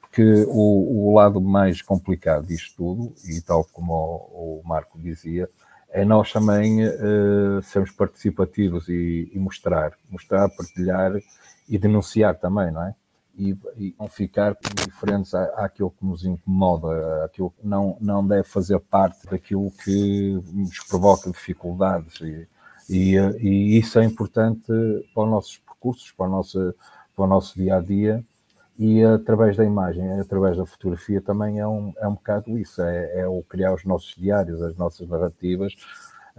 Porque 0.00 0.46
o, 0.48 1.08
o, 1.08 1.14
lado 1.14 1.40
mais 1.40 1.82
complicado 1.82 2.46
disto 2.46 2.74
tudo, 2.76 3.14
e 3.24 3.40
tal 3.42 3.64
como 3.64 3.92
o, 3.92 4.60
o 4.64 4.66
Marco 4.66 4.98
dizia, 4.98 5.48
é 5.90 6.04
nós 6.04 6.32
também 6.32 6.86
uh, 6.86 7.62
sermos 7.62 7.90
participativos 7.90 8.88
e, 8.88 9.30
e 9.32 9.38
mostrar, 9.38 9.92
mostrar, 10.08 10.48
partilhar 10.48 11.12
e 11.68 11.78
denunciar 11.78 12.34
também, 12.36 12.70
não 12.70 12.82
é? 12.82 12.94
E, 13.40 13.58
e 13.76 13.94
não 13.98 14.06
ficar 14.06 14.56
indiferentes 14.70 15.34
à, 15.34 15.44
àquilo 15.64 15.90
que 15.90 16.04
nos 16.04 16.24
incomoda, 16.24 17.24
aquilo 17.24 17.50
que 17.50 17.66
não, 17.66 17.96
não 18.00 18.26
deve 18.26 18.44
fazer 18.44 18.78
parte 18.78 19.26
daquilo 19.26 19.70
que 19.82 20.38
nos 20.52 20.78
provoca 20.80 21.30
dificuldades. 21.30 22.20
E, 22.20 22.46
e, 22.88 23.16
e 23.16 23.78
isso 23.78 23.98
é 23.98 24.04
importante 24.04 24.72
para 25.14 25.24
os 25.24 25.30
nossos 25.30 25.58
percursos, 25.58 26.10
para 26.12 26.26
o 26.26 26.30
nosso, 26.30 26.74
para 27.16 27.24
o 27.24 27.28
nosso 27.28 27.56
dia 27.56 27.76
a 27.76 27.80
dia 27.80 28.24
e 28.78 29.04
através 29.04 29.56
da 29.56 29.64
imagem, 29.64 30.18
através 30.18 30.56
da 30.56 30.64
fotografia 30.64 31.20
também 31.20 31.58
é 31.58 31.66
um, 31.66 31.92
é 31.98 32.08
um 32.08 32.14
bocado 32.14 32.58
isso, 32.58 32.80
é, 32.80 33.20
é 33.20 33.28
o 33.28 33.42
criar 33.42 33.74
os 33.74 33.84
nossos 33.84 34.14
diários, 34.14 34.62
as 34.62 34.74
nossas 34.74 35.06
narrativas, 35.06 35.74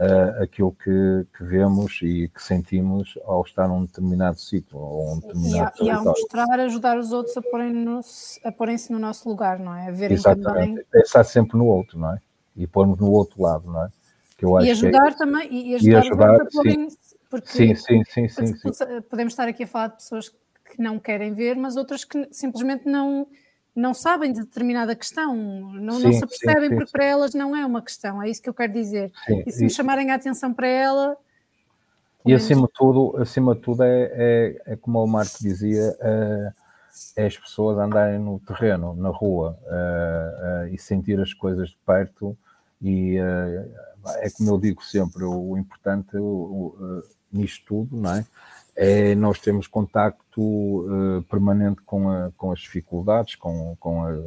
uh, 0.01 0.43
aquilo 0.43 0.71
que, 0.71 1.25
que, 1.37 1.43
vemos 1.43 1.99
e 2.01 2.29
que 2.33 2.41
sentimos 2.41 3.17
ao 3.23 3.43
estar 3.43 3.67
num 3.67 3.85
determinado 3.85 4.39
sítio 4.39 4.77
ou 4.77 5.13
um 5.13 5.19
determinado 5.19 5.71
e, 5.79 5.81
a, 5.81 5.85
e 5.85 5.89
ao 5.89 6.03
mostrar, 6.03 6.59
ajudar 6.59 6.97
os 6.97 7.11
outros 7.11 7.37
a 7.37 7.41
porem-se 7.41 8.41
porem 8.57 8.77
no 8.89 8.99
nosso 8.99 9.29
lugar, 9.29 9.59
não 9.59 9.75
é? 9.75 9.87
A 9.87 9.91
verem 9.91 10.17
Exatamente. 10.17 10.69
também... 10.69 10.85
Pensar 10.91 11.23
sempre 11.23 11.57
no 11.57 11.65
outro, 11.65 11.99
não 11.99 12.13
é? 12.13 12.17
E 12.55 12.67
pôr-nos 12.67 12.99
no 12.99 13.11
outro 13.11 13.41
lado, 13.41 13.71
não 13.71 13.85
é? 13.85 13.89
Que 14.37 14.45
eu 14.45 14.57
acho 14.57 14.67
e 14.67 14.71
ajudar 14.71 15.07
é... 15.07 15.11
também, 15.11 15.53
e 15.53 15.75
ajudar, 15.75 15.91
e 15.91 15.95
ajudar 15.95 16.41
a 16.41 16.45
porem 16.45 16.87
porque, 17.31 17.47
sim, 17.47 17.73
sim, 17.75 18.03
sim, 18.03 18.27
sim, 18.27 18.45
sim. 18.47 18.69
Podemos 19.09 19.31
estar 19.31 19.47
aqui 19.47 19.63
a 19.63 19.67
falar 19.67 19.87
de 19.87 19.95
pessoas 19.95 20.27
que 20.27 20.81
não 20.81 20.99
querem 20.99 21.33
ver, 21.33 21.55
mas 21.55 21.77
outras 21.77 22.03
que 22.03 22.27
simplesmente 22.29 22.85
não, 22.85 23.25
não 23.75 23.93
sabem 23.93 24.33
de 24.33 24.41
determinada 24.41 24.95
questão, 24.95 25.35
não, 25.35 25.97
sim, 25.97 26.03
não 26.03 26.13
se 26.13 26.27
percebem 26.27 26.69
sim, 26.69 26.75
porque 26.75 26.87
sim. 26.87 26.91
para 26.91 27.05
elas 27.05 27.33
não 27.33 27.55
é 27.55 27.65
uma 27.65 27.81
questão, 27.81 28.21
é 28.21 28.29
isso 28.29 28.41
que 28.41 28.49
eu 28.49 28.53
quero 28.53 28.73
dizer. 28.73 29.11
E 29.45 29.51
se 29.51 29.63
me 29.63 29.69
chamarem 29.69 30.11
a 30.11 30.15
atenção 30.15 30.53
para 30.53 30.67
ela. 30.67 31.17
E 32.25 32.33
acima 32.33 32.67
de 32.67 32.73
tudo, 32.73 33.17
acima 33.17 33.55
de 33.55 33.61
tudo 33.61 33.83
é, 33.83 34.11
é, 34.13 34.61
é 34.73 34.75
como 34.75 35.03
o 35.03 35.07
Marco 35.07 35.37
dizia, 35.39 35.95
é, 35.99 36.53
é, 37.15 37.25
as 37.25 37.37
pessoas 37.37 37.77
andarem 37.77 38.19
no 38.19 38.39
terreno, 38.39 38.93
na 38.93 39.09
rua, 39.09 39.57
é, 39.65 40.67
é, 40.67 40.73
e 40.73 40.77
sentir 40.77 41.19
as 41.19 41.33
coisas 41.33 41.69
de 41.69 41.77
perto 41.85 42.37
e 42.81 43.17
é 44.17 44.29
como 44.31 44.49
eu 44.49 44.57
digo 44.59 44.83
sempre, 44.83 45.23
o 45.23 45.55
importante 45.55 46.17
o, 46.17 46.23
o, 46.23 47.03
nisto 47.31 47.63
tudo, 47.67 47.95
não 47.95 48.15
é? 48.15 48.25
É 48.83 49.13
nós 49.13 49.39
temos 49.39 49.67
contacto 49.67 50.41
uh, 50.41 51.21
permanente 51.29 51.81
com, 51.85 52.09
a, 52.09 52.31
com 52.35 52.51
as 52.51 52.61
dificuldades, 52.61 53.35
com, 53.35 53.75
com, 53.79 54.03
a, 54.03 54.17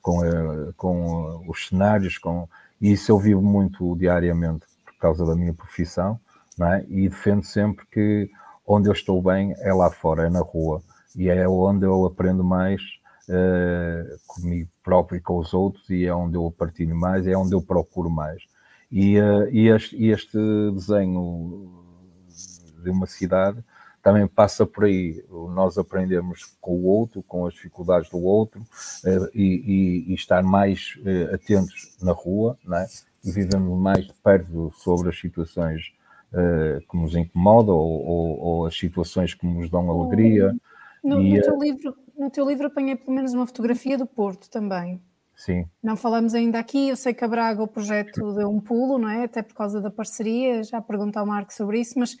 com, 0.00 0.22
a, 0.22 0.72
com 0.74 1.44
os 1.46 1.68
cenários, 1.68 2.16
com, 2.16 2.48
e 2.80 2.92
isso 2.92 3.12
eu 3.12 3.18
vivo 3.18 3.42
muito 3.42 3.94
diariamente 3.96 4.64
por 4.86 4.96
causa 4.98 5.26
da 5.26 5.34
minha 5.34 5.52
profissão, 5.52 6.18
é? 6.58 6.86
e 6.88 7.06
defendo 7.06 7.44
sempre 7.44 7.84
que 7.92 8.30
onde 8.66 8.88
eu 8.88 8.94
estou 8.94 9.20
bem 9.20 9.54
é 9.58 9.74
lá 9.74 9.90
fora, 9.90 10.24
é 10.24 10.30
na 10.30 10.40
rua, 10.40 10.82
e 11.14 11.28
é 11.28 11.46
onde 11.46 11.84
eu 11.84 12.06
aprendo 12.06 12.42
mais 12.42 12.80
uh, 13.28 14.18
comigo 14.26 14.70
próprio 14.82 15.18
e 15.18 15.20
com 15.20 15.36
os 15.36 15.52
outros, 15.52 15.90
e 15.90 16.06
é 16.06 16.14
onde 16.14 16.34
eu 16.34 16.50
partilho 16.50 16.96
mais, 16.96 17.26
é 17.26 17.36
onde 17.36 17.54
eu 17.54 17.60
procuro 17.60 18.08
mais. 18.08 18.42
E, 18.90 19.20
uh, 19.20 19.46
e, 19.50 19.68
este, 19.68 19.96
e 19.96 20.10
este 20.10 20.38
desenho 20.72 21.84
de 22.82 22.88
uma 22.88 23.06
cidade 23.06 23.62
também 24.02 24.26
passa 24.26 24.66
por 24.66 24.84
aí. 24.84 25.24
Nós 25.30 25.78
aprendemos 25.78 26.56
com 26.60 26.72
o 26.72 26.84
outro, 26.84 27.22
com 27.22 27.46
as 27.46 27.54
dificuldades 27.54 28.10
do 28.10 28.22
outro 28.22 28.62
eh, 29.04 29.30
e, 29.34 29.44
e, 29.44 30.12
e 30.12 30.14
estar 30.14 30.42
mais 30.42 30.98
eh, 31.04 31.34
atentos 31.34 31.96
na 32.02 32.12
rua, 32.12 32.58
não 32.64 32.78
é? 32.78 32.86
E 33.24 33.30
vivemos 33.30 33.78
mais 33.80 34.06
de 34.06 34.14
perto 34.14 34.72
sobre 34.76 35.08
as 35.08 35.18
situações 35.18 35.92
uh, 36.32 36.80
que 36.88 36.96
nos 36.96 37.14
incomodam 37.16 37.74
ou, 37.74 38.06
ou, 38.06 38.40
ou, 38.40 38.66
as 38.66 38.78
situações 38.78 39.34
que 39.34 39.46
nos 39.46 39.68
dão 39.68 39.90
alegria. 39.90 40.54
No, 41.02 41.20
e, 41.20 41.36
no, 41.36 41.42
teu 41.42 41.58
livro, 41.58 41.96
no 42.16 42.30
teu 42.30 42.48
livro 42.48 42.66
apanhei 42.68 42.96
pelo 42.96 43.14
menos 43.14 43.34
uma 43.34 43.46
fotografia 43.46 43.98
do 43.98 44.06
Porto 44.06 44.48
também. 44.48 45.02
Sim. 45.34 45.66
Não 45.82 45.96
falamos 45.96 46.34
ainda 46.34 46.58
aqui, 46.58 46.88
eu 46.88 46.96
sei 46.96 47.14
que 47.14 47.24
a 47.24 47.28
Braga 47.28 47.62
o 47.62 47.68
projeto 47.68 48.34
deu 48.34 48.48
um 48.50 48.60
pulo, 48.60 48.98
não 48.98 49.08
é? 49.08 49.24
Até 49.24 49.40
por 49.40 49.54
causa 49.54 49.80
da 49.80 49.90
parceria, 49.90 50.64
já 50.64 50.80
perguntar 50.80 51.20
ao 51.20 51.26
Marco 51.26 51.52
sobre 51.52 51.80
isso, 51.80 51.98
mas 51.98 52.16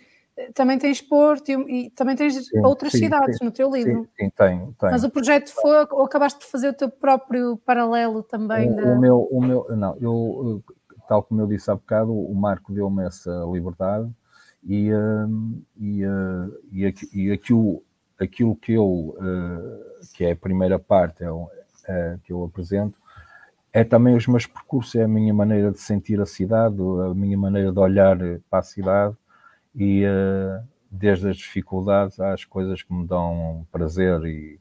também 0.54 0.78
tens 0.78 1.00
Porto 1.00 1.50
e, 1.50 1.86
e 1.86 1.90
também 1.90 2.16
tens 2.16 2.46
sim, 2.46 2.58
outras 2.60 2.92
sim, 2.92 2.98
cidades 2.98 3.38
sim, 3.38 3.44
no 3.44 3.50
teu 3.50 3.70
livro. 3.70 4.08
Sim, 4.18 4.30
tenho, 4.30 4.74
tenho. 4.78 4.92
Mas 4.92 5.04
o 5.04 5.10
projeto 5.10 5.52
foi, 5.52 5.86
ou 5.90 6.04
acabaste 6.04 6.38
por 6.38 6.46
fazer 6.46 6.68
o 6.68 6.74
teu 6.74 6.88
próprio 6.88 7.56
paralelo 7.58 8.22
também? 8.22 8.70
O, 8.70 8.76
da... 8.76 8.82
o 8.84 9.00
meu, 9.00 9.28
o 9.30 9.40
meu, 9.40 9.66
não, 9.76 9.96
eu, 10.00 10.62
tal 11.08 11.22
como 11.22 11.40
eu 11.40 11.46
disse 11.46 11.70
há 11.70 11.74
bocado, 11.74 12.12
o 12.12 12.34
Marco 12.34 12.72
deu-me 12.72 13.04
essa 13.04 13.30
liberdade 13.50 14.08
e, 14.62 14.92
uh, 14.92 15.62
e, 15.76 16.04
uh, 16.04 16.58
e, 16.70 16.86
aqui, 16.86 17.08
e 17.12 17.32
aquilo, 17.32 17.82
aquilo 18.20 18.54
que 18.56 18.74
eu, 18.74 18.86
uh, 18.86 20.06
que 20.14 20.24
é 20.24 20.32
a 20.32 20.36
primeira 20.36 20.78
parte 20.78 21.24
é, 21.24 21.28
é, 21.88 22.18
que 22.22 22.32
eu 22.32 22.44
apresento, 22.44 22.98
é 23.72 23.84
também 23.84 24.14
os 24.14 24.26
meus 24.26 24.46
percursos, 24.46 24.94
é 24.94 25.04
a 25.04 25.08
minha 25.08 25.32
maneira 25.32 25.70
de 25.70 25.78
sentir 25.78 26.20
a 26.20 26.26
cidade, 26.26 26.76
a 26.80 27.14
minha 27.14 27.38
maneira 27.38 27.72
de 27.72 27.78
olhar 27.78 28.18
para 28.50 28.58
a 28.58 28.62
cidade, 28.62 29.16
e 29.78 30.04
uh, 30.04 30.66
desde 30.90 31.28
as 31.28 31.36
dificuldades 31.36 32.18
às 32.18 32.44
coisas 32.44 32.82
que 32.82 32.92
me 32.92 33.06
dão 33.06 33.64
prazer 33.70 34.20
e, 34.24 34.58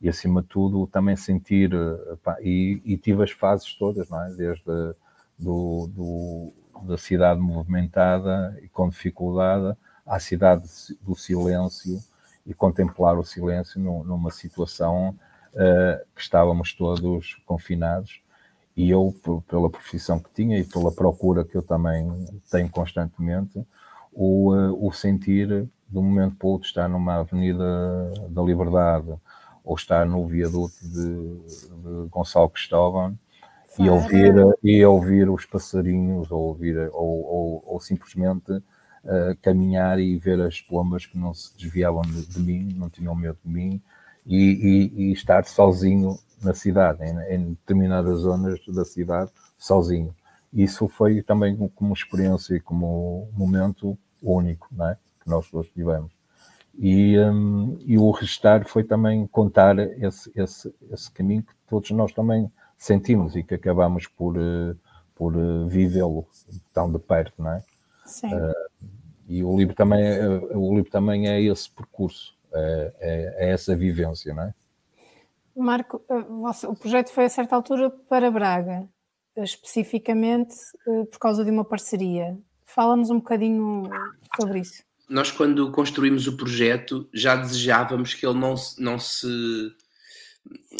e 0.00 0.08
acima 0.08 0.40
de 0.40 0.48
tudo 0.48 0.86
também 0.86 1.14
sentir 1.14 1.74
uh, 1.74 2.16
pá, 2.22 2.38
e, 2.40 2.80
e, 2.82 2.96
tive 2.96 3.22
as 3.22 3.30
fases 3.30 3.74
todas, 3.74 4.08
não 4.08 4.24
é? 4.24 4.30
Desde 4.32 4.64
do, 5.38 5.86
do, 5.88 6.52
da 6.82 6.96
cidade 6.96 7.40
movimentada 7.40 8.58
e 8.62 8.68
com 8.68 8.88
dificuldade 8.88 9.76
à 10.06 10.18
cidade 10.18 10.66
do 11.02 11.14
silêncio 11.14 11.98
e 12.46 12.54
contemplar 12.54 13.18
o 13.18 13.24
silêncio 13.24 13.78
numa 13.80 14.30
situação 14.30 15.10
uh, 15.52 16.06
que 16.14 16.22
estávamos 16.22 16.72
todos 16.72 17.34
confinados 17.44 18.22
e 18.74 18.90
eu, 18.90 19.14
pela 19.46 19.70
profissão 19.70 20.18
que 20.18 20.32
tinha 20.34 20.58
e 20.58 20.64
pela 20.64 20.90
procura 20.90 21.44
que 21.44 21.54
eu 21.56 21.62
também 21.62 22.08
tenho 22.50 22.68
constantemente, 22.68 23.64
o, 24.14 24.54
eh, 24.54 24.70
o 24.78 24.92
sentir 24.92 25.48
de 25.88 25.98
um 25.98 26.02
momento 26.02 26.36
para 26.36 26.46
o 26.46 26.50
outro 26.50 26.66
estar 26.66 26.88
numa 26.88 27.20
avenida 27.20 28.12
da 28.30 28.42
Liberdade 28.42 29.14
ou 29.64 29.74
estar 29.76 30.06
no 30.06 30.26
viaduto 30.26 30.74
de, 30.82 31.04
de 31.04 32.08
Gonçalo 32.10 32.50
Cristóvão 32.50 33.18
e 33.78 33.88
ouvir, 33.88 34.34
e 34.62 34.84
ouvir 34.84 35.28
os 35.28 35.44
passarinhos 35.44 36.30
ou, 36.30 36.40
ouvir, 36.40 36.76
ou, 36.92 37.24
ou, 37.24 37.64
ou 37.66 37.80
simplesmente 37.80 38.52
uh, 38.52 39.36
caminhar 39.42 39.98
e 39.98 40.16
ver 40.16 40.40
as 40.40 40.60
pombas 40.60 41.06
que 41.06 41.18
não 41.18 41.34
se 41.34 41.56
desviavam 41.56 42.02
de, 42.02 42.26
de 42.26 42.40
mim, 42.40 42.72
não 42.76 42.88
tinham 42.88 43.14
medo 43.14 43.38
de 43.44 43.50
mim 43.50 43.82
e, 44.24 44.36
e, 44.36 45.02
e 45.02 45.12
estar 45.12 45.44
sozinho 45.44 46.18
na 46.42 46.54
cidade, 46.54 47.04
em, 47.04 47.34
em, 47.34 47.48
determinadas 47.50 48.20
zonas 48.20 48.60
da 48.68 48.84
cidade, 48.84 49.30
sozinho. 49.56 50.14
Isso 50.52 50.86
foi 50.88 51.22
também 51.22 51.56
como 51.74 51.92
experiência 51.92 52.54
e 52.54 52.60
como 52.60 53.28
momento 53.32 53.98
único 54.32 54.68
não 54.72 54.88
é? 54.88 54.98
que 55.20 55.28
nós 55.28 55.50
todos 55.50 55.68
tivemos. 55.70 56.12
E, 56.76 57.18
um, 57.18 57.78
e 57.84 57.96
o 57.96 58.10
restar 58.10 58.66
foi 58.66 58.82
também 58.82 59.26
contar 59.28 59.78
esse, 59.78 60.30
esse, 60.34 60.74
esse 60.90 61.10
caminho 61.10 61.42
que 61.42 61.54
todos 61.68 61.90
nós 61.92 62.12
também 62.12 62.50
sentimos 62.76 63.36
e 63.36 63.42
que 63.42 63.54
acabamos 63.54 64.06
por, 64.06 64.36
uh, 64.36 64.76
por 65.14 65.36
uh, 65.36 65.68
vivê-lo 65.68 66.26
tão 66.72 66.90
de 66.90 66.98
perto, 66.98 67.42
não 67.42 67.52
é? 67.52 67.62
Sim. 68.04 68.34
Uh, 68.34 68.88
e 69.26 69.42
o 69.44 69.56
livro 69.56 69.74
também 69.74 70.04
é, 70.04 70.28
o 70.28 70.74
livro 70.74 70.90
também 70.90 71.28
é 71.28 71.40
esse 71.40 71.70
percurso, 71.70 72.36
é, 72.52 72.92
é, 73.00 73.46
é 73.46 73.52
essa 73.52 73.74
vivência, 73.74 74.34
não 74.34 74.42
é? 74.42 74.54
Marco, 75.56 76.02
o 76.68 76.74
projeto 76.74 77.10
foi 77.10 77.24
a 77.26 77.28
certa 77.28 77.54
altura 77.54 77.88
para 77.88 78.30
Braga, 78.30 78.86
especificamente 79.36 80.54
por 80.84 81.18
causa 81.18 81.44
de 81.44 81.50
uma 81.50 81.64
parceria. 81.64 82.36
Fala-nos 82.74 83.08
um 83.08 83.18
bocadinho 83.18 83.88
sobre 84.36 84.60
isso. 84.60 84.82
Nós, 85.08 85.30
quando 85.30 85.70
construímos 85.70 86.26
o 86.26 86.36
projeto, 86.36 87.08
já 87.12 87.36
desejávamos 87.36 88.14
que 88.14 88.26
ele 88.26 88.38
não 88.38 88.56
se, 88.56 88.82
não 88.82 88.98
se, 88.98 89.26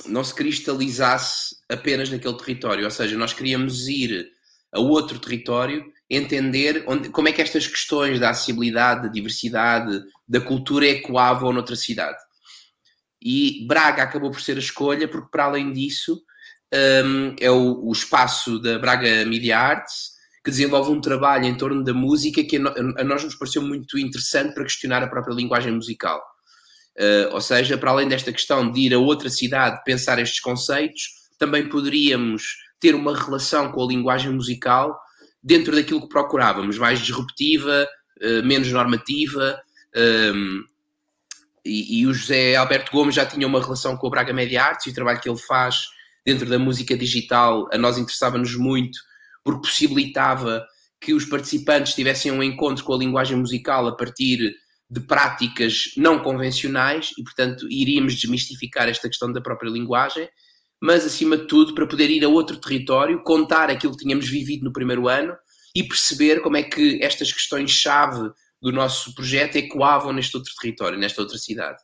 não 0.07 0.25
se 0.25 0.35
cristalizasse 0.35 1.57
apenas 1.69 2.11
naquele 2.11 2.37
território. 2.37 2.85
Ou 2.85 2.91
seja, 2.91 3.17
nós 3.17 3.33
queríamos 3.33 3.87
ir 3.87 4.29
a 4.73 4.81
outro 4.81 5.21
território, 5.21 5.85
entender 6.11 6.85
onde, 6.89 7.11
como 7.11 7.29
é 7.29 7.33
que 7.33 7.41
estas 7.41 7.67
questões 7.67 8.19
da 8.19 8.31
acessibilidade, 8.31 9.03
da 9.03 9.09
diversidade, 9.09 10.03
da 10.27 10.41
cultura 10.41 10.89
ecoavam 10.89 11.53
noutra 11.53 11.77
cidade. 11.77 12.19
E 13.23 13.65
Braga 13.69 14.03
acabou 14.03 14.33
por 14.33 14.41
ser 14.41 14.57
a 14.57 14.61
escolha, 14.61 15.07
porque 15.07 15.31
para 15.31 15.45
além 15.45 15.73
disso, 15.73 16.21
um, 17.05 17.37
é 17.41 17.51
o, 17.51 17.87
o 17.87 17.93
espaço 17.93 18.59
da 18.59 18.79
Braga 18.81 19.25
Media 19.25 19.59
Arts, 19.59 20.14
que 20.45 20.51
desenvolve 20.51 20.91
um 20.91 21.01
trabalho 21.01 21.47
em 21.47 21.57
torno 21.57 21.83
da 21.83 21.95
música 21.95 22.45
que 22.45 22.59
a 22.59 23.05
nós 23.05 23.25
nos 23.25 23.35
pareceu 23.35 23.63
muito 23.63 23.99
interessante 23.99 24.53
para 24.53 24.65
questionar 24.65 25.03
a 25.03 25.09
própria 25.09 25.35
linguagem 25.35 25.73
musical. 25.73 26.23
Uh, 26.97 27.33
ou 27.33 27.41
seja, 27.41 27.79
para 27.79 27.91
além 27.91 28.07
desta 28.07 28.31
questão 28.31 28.71
de 28.71 28.81
ir 28.83 28.95
a 28.95 28.99
outra 28.99 29.31
cidade 29.31 29.83
pensar 29.85 30.19
estes 30.19 30.41
conceitos, 30.41 31.03
também 31.39 31.69
poderíamos 31.69 32.43
ter 32.79 32.95
uma 32.95 33.17
relação 33.19 33.73
com 33.73 33.83
a 33.83 33.87
linguagem 33.87 34.31
musical 34.31 34.95
dentro 35.43 35.75
daquilo 35.75 36.03
que 36.03 36.09
procurávamos, 36.09 36.79
mais 36.79 37.01
disruptiva, 37.01 37.89
uh, 38.23 38.47
menos 38.47 38.71
normativa. 38.71 39.59
Um, 39.97 40.01
ehm, 40.01 40.61
e, 41.65 42.01
e, 42.01 42.07
o 42.07 42.13
José 42.13 42.55
Alberto 42.57 42.93
Gomes 42.93 43.15
já 43.15 43.25
tinha 43.25 43.47
uma 43.47 43.63
relação 43.63 43.97
com 43.97 44.07
o 44.07 44.11
Braga 44.11 44.35
Media 44.35 44.63
Arts 44.63 44.87
e 44.87 44.91
o 44.91 44.95
trabalho 44.95 45.19
que 45.21 45.29
ele 45.29 45.39
faz 45.39 45.87
dentro 46.25 46.47
da 46.47 46.59
música 46.59 46.95
digital 46.97 47.67
a 47.73 47.79
nós 47.79 47.97
interessava-nos 47.97 48.55
muito 48.55 48.99
porque 49.45 49.69
possibilitava 49.69 50.67
que 51.01 51.13
os 51.13 51.27
participantes 51.27 51.95
tivessem 51.95 52.33
um 52.33 52.43
encontro 52.43 52.83
com 52.83 52.95
a 52.95 52.99
linguagem 52.99 53.37
musical 53.37 53.87
a 53.87 53.95
partir 53.95 54.55
de 54.91 55.01
práticas 55.01 55.93
não 55.97 56.23
convencionais 56.23 57.11
e, 57.19 57.23
portanto, 57.23 57.67
iríamos 57.71 58.15
desmistificar 58.15 58.89
esta 58.89 59.09
questão 59.09 59.31
da 59.31 59.41
própria 59.41 59.71
linguagem, 59.71 60.29
mas, 60.81 61.05
acima 61.05 61.37
de 61.37 61.47
tudo, 61.47 61.75
para 61.75 61.87
poder 61.87 62.11
ir 62.11 62.25
a 62.25 62.29
outro 62.29 62.57
território, 62.59 63.23
contar 63.23 63.71
aquilo 63.71 63.93
que 63.97 64.05
tínhamos 64.05 64.29
vivido 64.29 64.65
no 64.65 64.73
primeiro 64.73 65.09
ano 65.09 65.35
e 65.75 65.83
perceber 65.83 66.41
como 66.41 66.57
é 66.57 66.63
que 66.63 67.03
estas 67.03 67.33
questões-chave 67.33 68.31
do 68.61 68.73
nosso 68.73 69.15
projeto 69.15 69.57
ecoavam 69.57 70.13
neste 70.13 70.37
outro 70.37 70.53
território, 70.61 70.99
nesta 70.99 71.21
outra 71.21 71.37
cidade. 71.37 71.83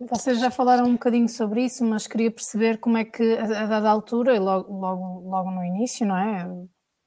Vocês 0.00 0.38
já 0.38 0.50
falaram 0.50 0.86
um 0.86 0.92
bocadinho 0.92 1.28
sobre 1.28 1.64
isso, 1.64 1.84
mas 1.84 2.06
queria 2.06 2.30
perceber 2.30 2.78
como 2.78 2.96
é 2.96 3.04
que, 3.04 3.34
a 3.36 3.66
dada 3.66 3.90
altura, 3.90 4.36
e 4.36 4.38
logo, 4.38 4.72
logo, 4.72 5.28
logo 5.28 5.50
no 5.50 5.64
início, 5.64 6.06
não 6.06 6.16
é? 6.16 6.48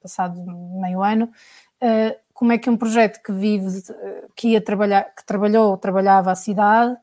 Passado 0.01 0.35
meio 0.81 1.03
ano, 1.03 1.31
eh, 1.79 2.17
como 2.33 2.51
é 2.51 2.57
que 2.57 2.69
um 2.69 2.77
projeto 2.77 3.21
que 3.23 3.31
vive, 3.31 3.67
que 4.35 4.49
ia 4.49 4.61
trabalhar, 4.61 5.03
que 5.15 5.25
trabalhou, 5.25 5.77
trabalhava 5.77 6.31
a 6.31 6.35
cidade, 6.35 6.97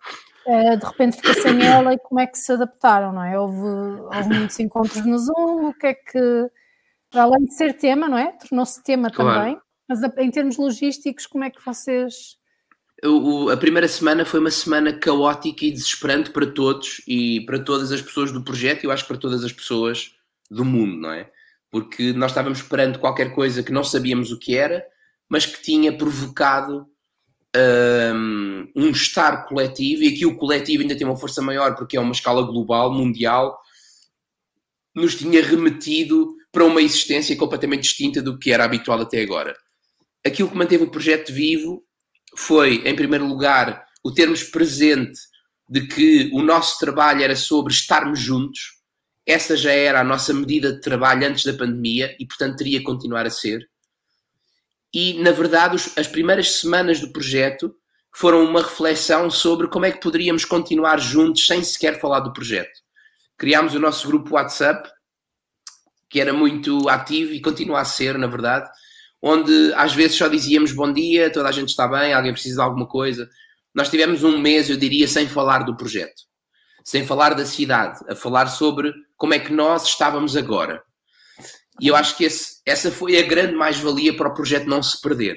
eh, 0.46 0.76
de 0.76 0.84
repente 0.84 1.16
fica 1.16 1.34
sem 1.34 1.64
ela 1.64 1.94
e 1.94 1.98
como 1.98 2.20
é 2.20 2.26
que 2.26 2.38
se 2.38 2.52
adaptaram, 2.52 3.12
não 3.12 3.22
é? 3.22 3.38
Houve, 3.38 4.00
houve 4.02 4.28
muitos 4.30 4.58
encontros 4.58 5.04
no 5.06 5.18
Zoom, 5.18 5.68
o 5.68 5.74
que 5.74 5.86
é 5.86 5.94
que, 5.94 6.50
além 7.14 7.44
de 7.44 7.54
ser 7.54 7.74
tema, 7.74 8.08
não 8.08 8.18
é? 8.18 8.32
Tornou-se 8.32 8.82
tema 8.82 9.10
claro. 9.10 9.38
também, 9.38 9.60
mas 9.88 10.02
em 10.18 10.30
termos 10.30 10.56
logísticos, 10.56 11.26
como 11.26 11.44
é 11.44 11.50
que 11.50 11.64
vocês 11.64 12.38
a 13.52 13.56
primeira 13.56 13.86
semana 13.86 14.24
foi 14.24 14.40
uma 14.40 14.50
semana 14.50 14.92
caótica 14.92 15.64
e 15.64 15.70
desesperante 15.70 16.30
para 16.30 16.46
todos 16.46 17.00
e 17.06 17.42
para 17.46 17.60
todas 17.60 17.92
as 17.92 18.02
pessoas 18.02 18.32
do 18.32 18.42
projeto 18.42 18.82
e 18.82 18.86
eu 18.86 18.90
acho 18.90 19.04
que 19.04 19.08
para 19.08 19.20
todas 19.20 19.44
as 19.44 19.52
pessoas 19.52 20.16
do 20.50 20.64
mundo, 20.64 20.96
não 20.96 21.12
é? 21.12 21.30
Porque 21.70 22.12
nós 22.12 22.30
estávamos 22.30 22.58
esperando 22.58 22.98
qualquer 22.98 23.34
coisa 23.34 23.62
que 23.62 23.72
não 23.72 23.84
sabíamos 23.84 24.32
o 24.32 24.38
que 24.38 24.56
era, 24.56 24.84
mas 25.28 25.44
que 25.44 25.62
tinha 25.62 25.96
provocado 25.96 26.86
um, 27.56 28.68
um 28.76 28.90
estar 28.90 29.46
coletivo 29.46 30.02
e 30.02 30.08
aqui 30.08 30.26
o 30.26 30.36
coletivo 30.36 30.82
ainda 30.82 30.96
tem 30.96 31.06
uma 31.06 31.16
força 31.16 31.42
maior 31.42 31.74
porque 31.74 31.96
é 31.96 32.00
uma 32.00 32.12
escala 32.12 32.42
global, 32.42 32.92
mundial, 32.92 33.58
nos 34.94 35.14
tinha 35.14 35.42
remetido 35.42 36.34
para 36.50 36.64
uma 36.64 36.82
existência 36.82 37.36
completamente 37.36 37.82
distinta 37.82 38.22
do 38.22 38.38
que 38.38 38.52
era 38.52 38.64
habitual 38.64 39.00
até 39.00 39.20
agora. 39.20 39.54
Aquilo 40.24 40.50
que 40.50 40.56
manteve 40.56 40.84
o 40.84 40.90
projeto 40.90 41.32
vivo 41.32 41.84
foi, 42.36 42.82
em 42.84 42.96
primeiro 42.96 43.26
lugar, 43.26 43.84
o 44.02 44.12
termos 44.12 44.42
presente 44.42 45.18
de 45.68 45.86
que 45.86 46.30
o 46.32 46.42
nosso 46.42 46.78
trabalho 46.78 47.22
era 47.22 47.36
sobre 47.36 47.72
estarmos 47.72 48.18
juntos. 48.18 48.77
Essa 49.28 49.58
já 49.58 49.70
era 49.70 50.00
a 50.00 50.04
nossa 50.04 50.32
medida 50.32 50.72
de 50.72 50.80
trabalho 50.80 51.28
antes 51.28 51.44
da 51.44 51.52
pandemia 51.52 52.16
e, 52.18 52.26
portanto, 52.26 52.56
teria 52.56 52.78
que 52.78 52.84
continuar 52.86 53.26
a 53.26 53.30
ser. 53.30 53.68
E, 54.90 55.22
na 55.22 55.32
verdade, 55.32 55.76
as 55.98 56.08
primeiras 56.08 56.52
semanas 56.52 56.98
do 56.98 57.12
projeto 57.12 57.74
foram 58.16 58.42
uma 58.42 58.62
reflexão 58.62 59.28
sobre 59.28 59.68
como 59.68 59.84
é 59.84 59.92
que 59.92 60.00
poderíamos 60.00 60.46
continuar 60.46 60.98
juntos 60.98 61.46
sem 61.46 61.62
sequer 61.62 62.00
falar 62.00 62.20
do 62.20 62.32
projeto. 62.32 62.80
Criámos 63.36 63.74
o 63.74 63.78
nosso 63.78 64.08
grupo 64.08 64.34
WhatsApp, 64.34 64.88
que 66.08 66.22
era 66.22 66.32
muito 66.32 66.88
ativo 66.88 67.34
e 67.34 67.42
continua 67.42 67.80
a 67.80 67.84
ser, 67.84 68.16
na 68.16 68.26
verdade, 68.26 68.66
onde 69.20 69.74
às 69.74 69.92
vezes 69.92 70.16
só 70.16 70.26
dizíamos 70.26 70.72
bom 70.72 70.90
dia, 70.90 71.30
toda 71.30 71.50
a 71.50 71.52
gente 71.52 71.68
está 71.68 71.86
bem, 71.86 72.14
alguém 72.14 72.32
precisa 72.32 72.56
de 72.56 72.62
alguma 72.62 72.86
coisa. 72.86 73.28
Nós 73.74 73.90
tivemos 73.90 74.24
um 74.24 74.38
mês, 74.38 74.70
eu 74.70 74.78
diria, 74.78 75.06
sem 75.06 75.28
falar 75.28 75.64
do 75.64 75.76
projeto, 75.76 76.22
sem 76.82 77.06
falar 77.06 77.34
da 77.34 77.44
cidade, 77.44 78.00
a 78.08 78.16
falar 78.16 78.46
sobre 78.46 78.90
como 79.18 79.34
é 79.34 79.38
que 79.38 79.52
nós 79.52 79.84
estávamos 79.84 80.36
agora. 80.36 80.82
E 81.80 81.88
eu 81.88 81.96
acho 81.96 82.16
que 82.16 82.24
esse, 82.24 82.62
essa 82.64 82.90
foi 82.90 83.18
a 83.18 83.26
grande 83.26 83.54
mais-valia 83.54 84.16
para 84.16 84.28
o 84.28 84.34
projeto 84.34 84.66
não 84.66 84.82
se 84.82 85.00
perder. 85.00 85.36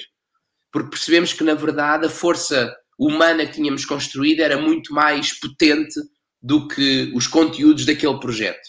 Porque 0.71 0.91
percebemos 0.91 1.33
que, 1.33 1.43
na 1.43 1.53
verdade, 1.53 2.05
a 2.05 2.09
força 2.09 2.73
humana 2.97 3.45
que 3.45 3.53
tínhamos 3.53 3.83
construído 3.83 4.39
era 4.39 4.57
muito 4.57 4.93
mais 4.93 5.37
potente 5.37 5.99
do 6.41 6.67
que 6.67 7.11
os 7.13 7.27
conteúdos 7.27 7.85
daquele 7.85 8.19
projeto. 8.19 8.61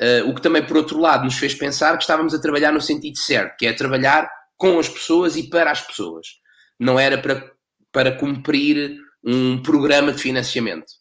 Uh, 0.00 0.30
o 0.30 0.34
que 0.34 0.40
também, 0.40 0.64
por 0.64 0.76
outro 0.76 0.98
lado, 0.98 1.24
nos 1.24 1.36
fez 1.36 1.54
pensar 1.54 1.96
que 1.96 2.04
estávamos 2.04 2.32
a 2.32 2.40
trabalhar 2.40 2.72
no 2.72 2.80
sentido 2.80 3.18
certo, 3.18 3.56
que 3.58 3.66
é 3.66 3.72
trabalhar 3.72 4.30
com 4.56 4.78
as 4.78 4.88
pessoas 4.88 5.36
e 5.36 5.48
para 5.50 5.70
as 5.70 5.82
pessoas. 5.82 6.26
Não 6.78 6.98
era 6.98 7.18
para, 7.18 7.50
para 7.92 8.16
cumprir 8.16 8.96
um 9.22 9.62
programa 9.62 10.12
de 10.12 10.22
financiamento. 10.22 10.99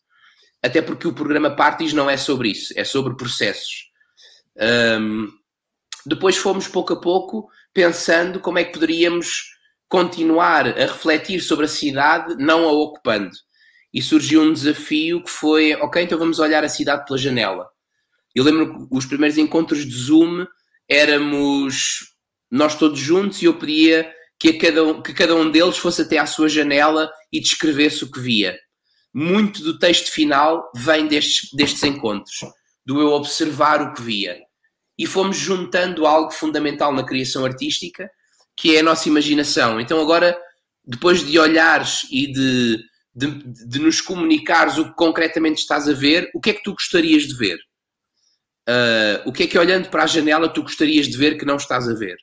Até 0.62 0.82
porque 0.82 1.08
o 1.08 1.14
programa 1.14 1.56
Parties 1.56 1.94
não 1.94 2.10
é 2.10 2.18
sobre 2.18 2.50
isso, 2.50 2.74
é 2.76 2.84
sobre 2.84 3.16
processos. 3.16 3.90
Um, 4.58 5.28
depois 6.06 6.38
fomos 6.38 6.68
pouco 6.68 6.94
a 6.94 7.00
pouco 7.00 7.48
pensando 7.74 8.40
como 8.40 8.60
é 8.60 8.64
que 8.64 8.74
poderíamos 8.74 9.56
continuar 9.88 10.68
a 10.68 10.82
refletir 10.86 11.42
sobre 11.42 11.66
a 11.66 11.70
cidade, 11.70 12.36
não 12.38 12.68
a 12.68 12.72
ocupando. 12.72 13.32
E 13.94 14.02
surgiu 14.02 14.42
um 14.42 14.54
desafio 14.54 15.24
que 15.24 15.30
foi: 15.30 15.74
ok, 15.76 16.04
então 16.04 16.18
vamos 16.18 16.40
olhar 16.40 16.64
a 16.64 16.70
cidade 16.70 17.06
pela 17.06 17.18
janela 17.18 17.68
eu 18.36 18.44
lembro 18.44 18.88
que 18.88 18.96
os 18.96 19.06
primeiros 19.06 19.38
encontros 19.38 19.86
de 19.86 19.94
Zoom 19.94 20.46
éramos 20.88 22.16
nós 22.50 22.76
todos 22.76 23.00
juntos 23.00 23.42
e 23.42 23.46
eu 23.46 23.56
pedia 23.56 24.12
que, 24.40 24.54
cada 24.54 24.84
um, 24.84 25.02
que 25.02 25.14
cada 25.14 25.36
um 25.36 25.50
deles 25.52 25.78
fosse 25.78 26.04
até 26.04 26.18
à 26.18 26.26
sua 26.26 26.48
janela 26.48 27.12
e 27.32 27.40
descrevesse 27.40 28.04
o 28.04 28.12
que 28.12 28.20
via. 28.20 28.58
Muito 29.14 29.64
do 29.64 29.80
texto 29.80 30.12
final 30.12 30.72
vem 30.76 31.08
destes, 31.08 31.50
destes 31.54 31.84
encontros, 31.84 32.40
do 32.86 33.02
eu 33.02 33.10
observar 33.10 33.82
o 33.82 33.94
que 33.94 34.02
via. 34.02 34.40
E 34.98 35.06
fomos 35.06 35.38
juntando 35.38 36.06
algo 36.06 36.32
fundamental 36.32 36.94
na 36.94 37.06
criação 37.06 37.46
artística, 37.46 38.10
que 38.56 38.76
é 38.76 38.80
a 38.80 38.84
nossa 38.84 39.08
imaginação. 39.08 39.80
Então, 39.80 40.00
agora, 40.00 40.38
depois 40.86 41.26
de 41.26 41.40
olhares 41.40 42.06
e 42.12 42.32
de, 42.32 42.78
de, 43.16 43.68
de 43.68 43.80
nos 43.80 44.02
comunicares 44.02 44.78
o 44.78 44.86
que 44.86 44.96
concretamente 44.96 45.62
estás 45.62 45.88
a 45.88 45.94
ver, 45.94 46.30
o 46.34 46.40
que 46.40 46.50
é 46.50 46.54
que 46.54 46.64
tu 46.64 46.74
gostarias 46.74 47.24
de 47.24 47.36
ver? 47.36 47.58
Uh, 48.68 49.28
o 49.28 49.34
que 49.34 49.44
é 49.44 49.48
que 49.48 49.58
olhando 49.58 49.90
para 49.90 50.04
a 50.04 50.08
janela 50.08 50.48
tu 50.48 50.62
gostarias 50.62 51.08
de 51.08 51.18
ver 51.18 51.38
que 51.38 51.46
não 51.46 51.56
estás 51.56 51.88
a 51.88 51.94
ver? 51.94 52.18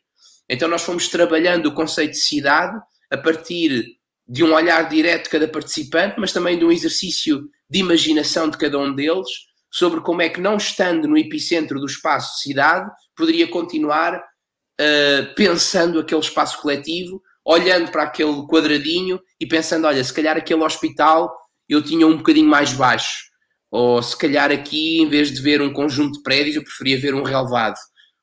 Então 0.48 0.68
nós 0.68 0.82
fomos 0.82 1.08
trabalhando 1.08 1.66
o 1.66 1.74
conceito 1.74 2.12
de 2.12 2.20
cidade 2.20 2.78
a 3.10 3.16
partir 3.16 3.95
de 4.28 4.42
um 4.42 4.52
olhar 4.52 4.88
direto 4.88 5.24
de 5.24 5.30
cada 5.30 5.48
participante, 5.48 6.16
mas 6.18 6.32
também 6.32 6.58
de 6.58 6.64
um 6.64 6.72
exercício 6.72 7.48
de 7.70 7.78
imaginação 7.78 8.48
de 8.48 8.58
cada 8.58 8.78
um 8.78 8.94
deles 8.94 9.28
sobre 9.70 10.00
como 10.00 10.22
é 10.22 10.28
que 10.28 10.40
não 10.40 10.56
estando 10.56 11.06
no 11.06 11.18
epicentro 11.18 11.78
do 11.78 11.86
espaço 11.86 12.40
cidade 12.40 12.90
poderia 13.16 13.48
continuar 13.48 14.16
uh, 14.16 15.34
pensando 15.34 15.98
aquele 16.00 16.20
espaço 16.20 16.60
coletivo, 16.60 17.22
olhando 17.44 17.90
para 17.90 18.04
aquele 18.04 18.46
quadradinho 18.46 19.20
e 19.40 19.46
pensando, 19.46 19.86
olha, 19.86 20.02
se 20.02 20.12
calhar 20.12 20.36
aquele 20.36 20.62
hospital 20.62 21.32
eu 21.68 21.82
tinha 21.82 22.06
um 22.06 22.16
bocadinho 22.16 22.48
mais 22.48 22.72
baixo 22.72 23.26
ou 23.70 24.02
se 24.02 24.16
calhar 24.16 24.50
aqui, 24.50 25.02
em 25.02 25.08
vez 25.08 25.30
de 25.30 25.40
ver 25.40 25.60
um 25.60 25.72
conjunto 25.72 26.16
de 26.16 26.22
prédios, 26.22 26.56
eu 26.56 26.64
preferia 26.64 26.98
ver 26.98 27.14
um 27.14 27.22
relevado. 27.22 27.76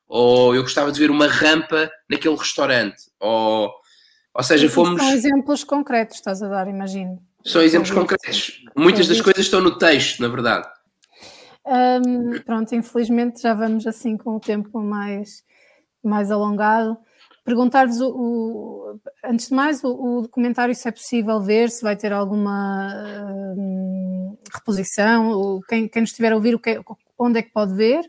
Ou 0.06 0.54
eu 0.54 0.62
gostava 0.62 0.90
de 0.90 0.98
ver 0.98 1.10
uma 1.10 1.26
rampa 1.26 1.90
naquele 2.08 2.36
restaurante. 2.36 2.96
Ou, 3.20 3.70
ou 4.34 4.42
seja, 4.42 4.68
fomos. 4.68 5.00
São 5.00 5.12
exemplos 5.12 5.64
concretos, 5.64 6.16
estás 6.16 6.42
a 6.42 6.48
dar, 6.48 6.66
imagino. 6.68 7.22
São 7.44 7.62
exemplos 7.62 7.90
concretos. 7.90 8.64
Muitas 8.76 9.06
das 9.06 9.20
coisas 9.20 9.44
estão 9.44 9.60
no 9.60 9.78
texto, 9.78 10.20
na 10.20 10.28
verdade. 10.28 10.66
Um, 11.66 12.40
pronto, 12.44 12.74
infelizmente 12.74 13.40
já 13.40 13.54
vamos 13.54 13.86
assim 13.86 14.16
com 14.16 14.36
o 14.36 14.40
tempo 14.40 14.80
mais, 14.80 15.42
mais 16.02 16.30
alongado. 16.30 16.96
Perguntar-vos, 17.44 18.00
o, 18.00 18.08
o, 18.08 19.00
antes 19.24 19.48
de 19.48 19.54
mais, 19.54 19.84
o, 19.84 19.88
o, 19.88 20.22
documentário 20.22 20.74
se 20.74 20.88
é 20.88 20.90
possível 20.90 21.40
ver, 21.40 21.70
se 21.70 21.82
vai 21.82 21.94
ter 21.94 22.10
alguma 22.12 22.90
reposição, 24.52 25.60
quem, 25.68 25.86
quem 25.86 26.00
nos 26.00 26.10
estiver 26.10 26.32
a 26.32 26.36
ouvir, 26.36 26.58
que, 26.58 26.80
onde 27.18 27.38
é 27.38 27.42
que 27.42 27.52
pode 27.52 27.74
ver, 27.74 28.02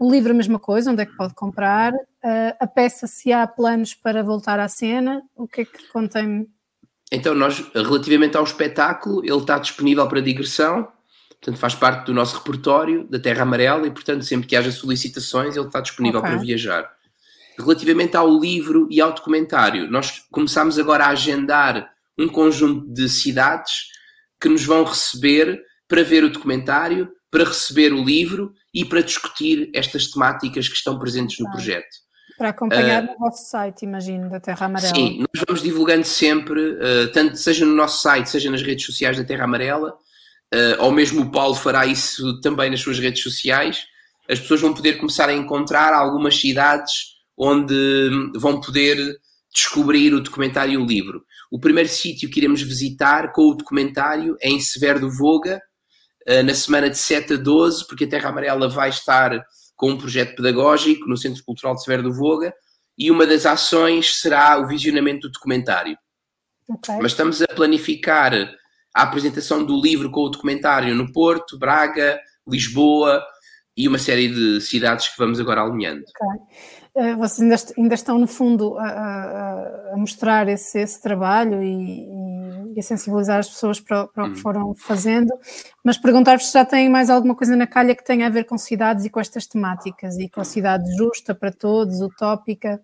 o 0.00 0.10
livro 0.10 0.32
a 0.32 0.34
mesma 0.34 0.58
coisa, 0.58 0.90
onde 0.90 1.02
é 1.02 1.06
que 1.06 1.16
pode 1.16 1.34
comprar, 1.34 1.92
uh, 1.92 2.56
a 2.60 2.66
peça 2.66 3.06
se 3.06 3.32
há 3.32 3.46
planos 3.46 3.94
para 3.94 4.22
voltar 4.22 4.60
à 4.60 4.68
cena, 4.68 5.22
o 5.34 5.46
que 5.46 5.62
é 5.62 5.64
que 5.64 5.88
contém? 5.88 6.46
Então, 7.10 7.34
nós, 7.34 7.64
relativamente 7.74 8.36
ao 8.36 8.44
espetáculo, 8.44 9.24
ele 9.24 9.38
está 9.38 9.58
disponível 9.58 10.06
para 10.06 10.20
digressão, 10.20 10.88
portanto 11.28 11.58
faz 11.58 11.74
parte 11.74 12.06
do 12.06 12.14
nosso 12.14 12.36
repertório 12.38 13.08
da 13.08 13.18
Terra 13.18 13.42
Amarela 13.42 13.86
e, 13.86 13.90
portanto, 13.90 14.24
sempre 14.24 14.46
que 14.46 14.56
haja 14.56 14.70
solicitações, 14.70 15.56
ele 15.56 15.66
está 15.66 15.80
disponível 15.80 16.20
okay. 16.20 16.32
para 16.32 16.40
viajar. 16.40 16.90
Relativamente 17.58 18.16
ao 18.16 18.28
livro 18.38 18.86
e 18.90 19.00
ao 19.00 19.12
documentário, 19.12 19.90
nós 19.90 20.22
começamos 20.30 20.78
agora 20.78 21.06
a 21.06 21.10
agendar 21.10 21.90
um 22.16 22.28
conjunto 22.28 22.86
de 22.92 23.08
cidades 23.08 23.88
que 24.40 24.48
nos 24.48 24.64
vão 24.64 24.84
receber 24.84 25.60
para 25.88 26.02
ver 26.02 26.22
o 26.22 26.30
documentário, 26.30 27.08
para 27.30 27.44
receber 27.44 27.92
o 27.92 28.04
livro 28.04 28.52
e 28.78 28.84
para 28.84 29.00
discutir 29.00 29.68
estas 29.74 30.06
temáticas 30.06 30.68
que 30.68 30.76
estão 30.76 30.96
presentes 30.96 31.40
no 31.40 31.50
projeto. 31.50 31.88
Para 32.38 32.50
acompanhar 32.50 33.02
uh, 33.02 33.06
no 33.08 33.18
vosso 33.18 33.50
site, 33.50 33.82
imagino, 33.82 34.30
da 34.30 34.38
Terra 34.38 34.66
Amarela. 34.66 34.94
Sim, 34.94 35.18
nós 35.18 35.44
vamos 35.44 35.62
divulgando 35.64 36.04
sempre, 36.04 36.60
uh, 36.60 37.10
tanto 37.12 37.36
seja 37.36 37.66
no 37.66 37.74
nosso 37.74 38.00
site, 38.00 38.30
seja 38.30 38.48
nas 38.48 38.62
redes 38.62 38.86
sociais 38.86 39.16
da 39.16 39.24
Terra 39.24 39.42
Amarela, 39.42 39.94
uh, 40.54 40.84
ou 40.84 40.92
mesmo 40.92 41.22
o 41.22 41.30
Paulo 41.32 41.56
fará 41.56 41.86
isso 41.86 42.40
também 42.40 42.70
nas 42.70 42.80
suas 42.80 43.00
redes 43.00 43.20
sociais. 43.20 43.82
As 44.30 44.38
pessoas 44.38 44.60
vão 44.60 44.72
poder 44.72 44.98
começar 44.98 45.28
a 45.28 45.34
encontrar 45.34 45.92
algumas 45.92 46.38
cidades 46.40 47.16
onde 47.36 48.08
vão 48.36 48.60
poder 48.60 48.96
descobrir 49.52 50.14
o 50.14 50.22
documentário 50.22 50.74
e 50.74 50.76
o 50.76 50.86
livro. 50.86 51.24
O 51.50 51.58
primeiro 51.58 51.88
sítio 51.88 52.30
que 52.30 52.38
iremos 52.38 52.62
visitar 52.62 53.32
com 53.32 53.42
o 53.42 53.56
documentário 53.56 54.36
é 54.40 54.48
em 54.48 54.60
Severo 54.60 55.00
do 55.00 55.10
Voga, 55.10 55.60
na 56.44 56.54
semana 56.54 56.90
de 56.90 56.98
7 56.98 57.34
a 57.34 57.36
12, 57.36 57.86
porque 57.86 58.04
a 58.04 58.08
Terra 58.08 58.28
Amarela 58.28 58.68
vai 58.68 58.90
estar 58.90 59.42
com 59.74 59.90
um 59.90 59.98
projeto 59.98 60.36
pedagógico 60.36 61.08
no 61.08 61.16
Centro 61.16 61.42
Cultural 61.44 61.74
de 61.74 61.82
Severo 61.82 62.02
do 62.02 62.12
Voga 62.12 62.52
e 62.98 63.10
uma 63.10 63.26
das 63.26 63.46
ações 63.46 64.20
será 64.20 64.58
o 64.58 64.66
visionamento 64.66 65.28
do 65.28 65.32
documentário. 65.32 65.96
Okay. 66.68 66.96
Mas 67.00 67.12
estamos 67.12 67.40
a 67.40 67.46
planificar 67.46 68.34
a 68.94 69.02
apresentação 69.02 69.64
do 69.64 69.80
livro 69.80 70.10
com 70.10 70.22
o 70.22 70.28
documentário 70.28 70.94
no 70.94 71.10
Porto, 71.12 71.58
Braga, 71.58 72.20
Lisboa 72.46 73.24
e 73.76 73.86
uma 73.86 73.98
série 73.98 74.28
de 74.28 74.60
cidades 74.60 75.08
que 75.08 75.16
vamos 75.16 75.38
agora 75.38 75.62
alinhando. 75.62 76.02
Okay. 76.02 76.78
Eh, 76.96 77.14
vocês 77.14 77.40
ainda, 77.40 77.56
ainda, 77.78 77.94
estão, 77.94 78.18
no 78.18 78.26
fundo, 78.26 78.76
a, 78.76 78.88
a, 78.88 79.92
a 79.92 79.96
mostrar 79.96 80.48
esse, 80.48 80.80
esse 80.80 81.00
trabalho 81.00 81.62
e, 81.62 81.68
e, 81.68 82.27
a 82.80 82.82
sensibilizar 82.82 83.38
as 83.38 83.48
pessoas 83.48 83.80
para, 83.80 84.06
para 84.06 84.24
o 84.24 84.26
que 84.28 84.36
uhum. 84.36 84.42
foram 84.42 84.74
fazendo, 84.74 85.32
mas 85.84 85.96
perguntar-vos 85.96 86.46
se 86.46 86.52
já 86.52 86.64
têm 86.64 86.88
mais 86.88 87.10
alguma 87.10 87.34
coisa 87.34 87.56
na 87.56 87.66
calha 87.66 87.94
que 87.94 88.04
tenha 88.04 88.26
a 88.26 88.30
ver 88.30 88.44
com 88.44 88.56
cidades 88.56 89.04
e 89.04 89.10
com 89.10 89.20
estas 89.20 89.46
temáticas 89.46 90.16
e 90.18 90.28
com 90.28 90.40
a 90.40 90.44
cidade 90.44 90.84
justa 90.96 91.34
para 91.34 91.52
todos, 91.52 92.00
utópica. 92.00 92.80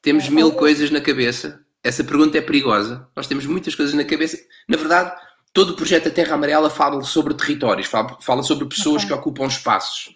Temos 0.00 0.28
mil 0.28 0.52
coisas 0.52 0.90
na 0.90 1.00
cabeça. 1.00 1.60
Essa 1.82 2.04
pergunta 2.04 2.38
é 2.38 2.40
perigosa. 2.40 3.06
Nós 3.14 3.26
temos 3.26 3.46
muitas 3.46 3.74
coisas 3.74 3.94
na 3.94 4.04
cabeça. 4.04 4.38
Na 4.68 4.76
verdade, 4.76 5.12
todo 5.52 5.70
o 5.70 5.76
projeto 5.76 6.04
da 6.04 6.10
Terra 6.10 6.34
Amarela 6.34 6.70
fala 6.70 7.02
sobre 7.02 7.34
territórios, 7.34 7.86
fala, 7.86 8.16
fala 8.20 8.42
sobre 8.42 8.66
pessoas 8.66 9.04
okay. 9.04 9.08
que 9.08 9.14
ocupam 9.14 9.46
espaços. 9.46 10.14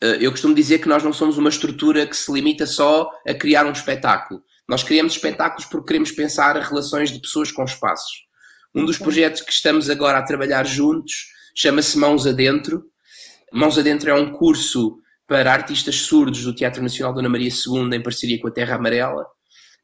Eh, 0.00 0.18
eu 0.20 0.30
costumo 0.30 0.54
dizer 0.54 0.78
que 0.78 0.88
nós 0.88 1.02
não 1.02 1.12
somos 1.12 1.36
uma 1.38 1.48
estrutura 1.48 2.06
que 2.06 2.16
se 2.16 2.32
limita 2.32 2.66
só 2.66 3.10
a 3.26 3.34
criar 3.34 3.66
um 3.66 3.72
espetáculo. 3.72 4.42
Nós 4.68 4.82
criamos 4.82 5.14
espetáculos 5.14 5.64
porque 5.64 5.86
queremos 5.86 6.12
pensar 6.12 6.54
relações 6.56 7.10
de 7.10 7.20
pessoas 7.20 7.50
com 7.50 7.64
espaços. 7.64 8.26
Um 8.74 8.84
dos 8.84 8.98
projetos 8.98 9.40
que 9.40 9.50
estamos 9.50 9.88
agora 9.88 10.18
a 10.18 10.22
trabalhar 10.22 10.64
juntos 10.66 11.28
chama-se 11.54 11.96
Mãos 11.96 12.26
Adentro. 12.26 12.84
Mãos 13.50 13.78
Adentro 13.78 14.10
é 14.10 14.14
um 14.14 14.30
curso 14.30 14.98
para 15.26 15.52
artistas 15.52 15.96
surdos 15.96 16.44
do 16.44 16.54
Teatro 16.54 16.82
Nacional 16.82 17.14
Dona 17.14 17.28
Maria 17.30 17.48
II 17.48 17.94
em 17.94 18.02
parceria 18.02 18.38
com 18.38 18.48
a 18.48 18.50
Terra 18.50 18.76
Amarela, 18.76 19.26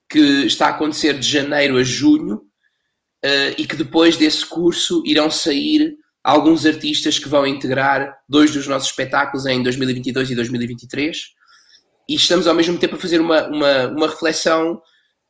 que 0.09 0.19
está 0.47 0.67
a 0.67 0.71
acontecer 0.71 1.19
de 1.19 1.27
janeiro 1.27 1.79
a 1.79 1.83
junho 1.83 2.37
uh, 2.37 3.55
e 3.57 3.67
que 3.67 3.77
depois 3.77 4.19
desse 4.19 4.45
curso 4.45 5.03
irão 5.07 5.31
sair 5.31 5.97
alguns 6.23 6.67
artistas 6.67 7.19
que 7.19 7.29
vão 7.29 7.47
integrar 7.47 8.15
dois 8.29 8.53
dos 8.53 8.67
nossos 8.67 8.91
espetáculos 8.91 9.47
em 9.47 9.63
2022 9.63 10.31
e 10.31 10.35
2023. 10.35 11.19
E 12.09 12.15
estamos 12.15 12.47
ao 12.47 12.55
mesmo 12.55 12.79
tempo 12.79 12.97
a 12.97 12.99
fazer 12.99 13.21
uma, 13.21 13.47
uma, 13.49 13.89
uma 13.89 14.09
reflexão 14.09 14.81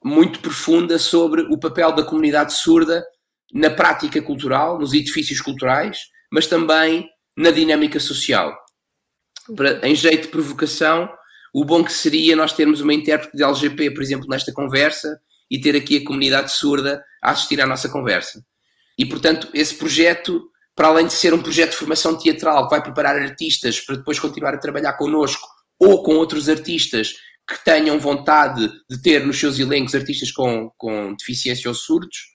muito 0.05 0.41
profunda 0.41 0.99
sobre 0.99 1.43
o 1.43 1.59
papel 1.59 1.93
da 1.93 2.05
comunidade 2.05 2.53
surda 2.53 3.05
na 3.53 3.71
prática 3.71 4.21
cultural, 4.21 4.79
nos 4.79 4.93
edifícios 4.93 5.41
culturais, 5.41 5.99
mas 6.31 6.47
também 6.47 7.09
na 7.37 7.51
dinâmica 7.51 8.01
social. 8.01 8.55
Para, 9.57 9.87
em 9.87 9.95
jeito 9.95 10.23
de 10.23 10.29
provocação, 10.29 11.09
o 11.55 11.65
bom 11.65 11.85
que 11.85 11.93
seria 11.93 12.35
nós 12.35 12.53
termos 12.53 12.81
uma 12.81 12.93
intérprete 12.93 13.37
de 13.37 13.45
LGP, 13.45 13.93
por 13.93 14.03
exemplo, 14.03 14.27
nesta 14.29 14.53
conversa, 14.53 15.21
e 15.49 15.61
ter 15.61 15.77
aqui 15.77 15.99
a 15.99 16.05
comunidade 16.05 16.51
surda 16.51 17.03
a 17.23 17.31
assistir 17.31 17.61
à 17.61 17.67
nossa 17.67 17.89
conversa. 17.89 18.45
E, 18.99 19.07
portanto, 19.07 19.49
esse 19.55 19.75
projeto, 19.77 20.51
para 20.75 20.89
além 20.89 21.07
de 21.07 21.13
ser 21.13 21.33
um 21.33 21.43
projeto 21.43 21.71
de 21.71 21.77
formação 21.77 22.19
teatral 22.19 22.65
que 22.65 22.71
vai 22.71 22.83
preparar 22.83 23.17
artistas 23.17 23.81
para 23.81 23.97
depois 23.97 24.19
continuar 24.19 24.55
a 24.55 24.59
trabalhar 24.59 24.95
connosco 24.95 25.54
ou 25.79 26.03
com 26.03 26.17
outros 26.17 26.49
artistas 26.49 27.15
que 27.47 27.63
tenham 27.65 27.99
vontade 27.99 28.71
de 28.89 29.03
ter 29.03 29.27
nos 29.27 29.39
seus 29.39 29.59
elencos 29.59 29.95
artistas 29.95 30.31
com, 30.33 30.71
com 30.79 31.15
deficiência 31.15 31.69
ou 31.69 31.75
surdos, 31.75 32.35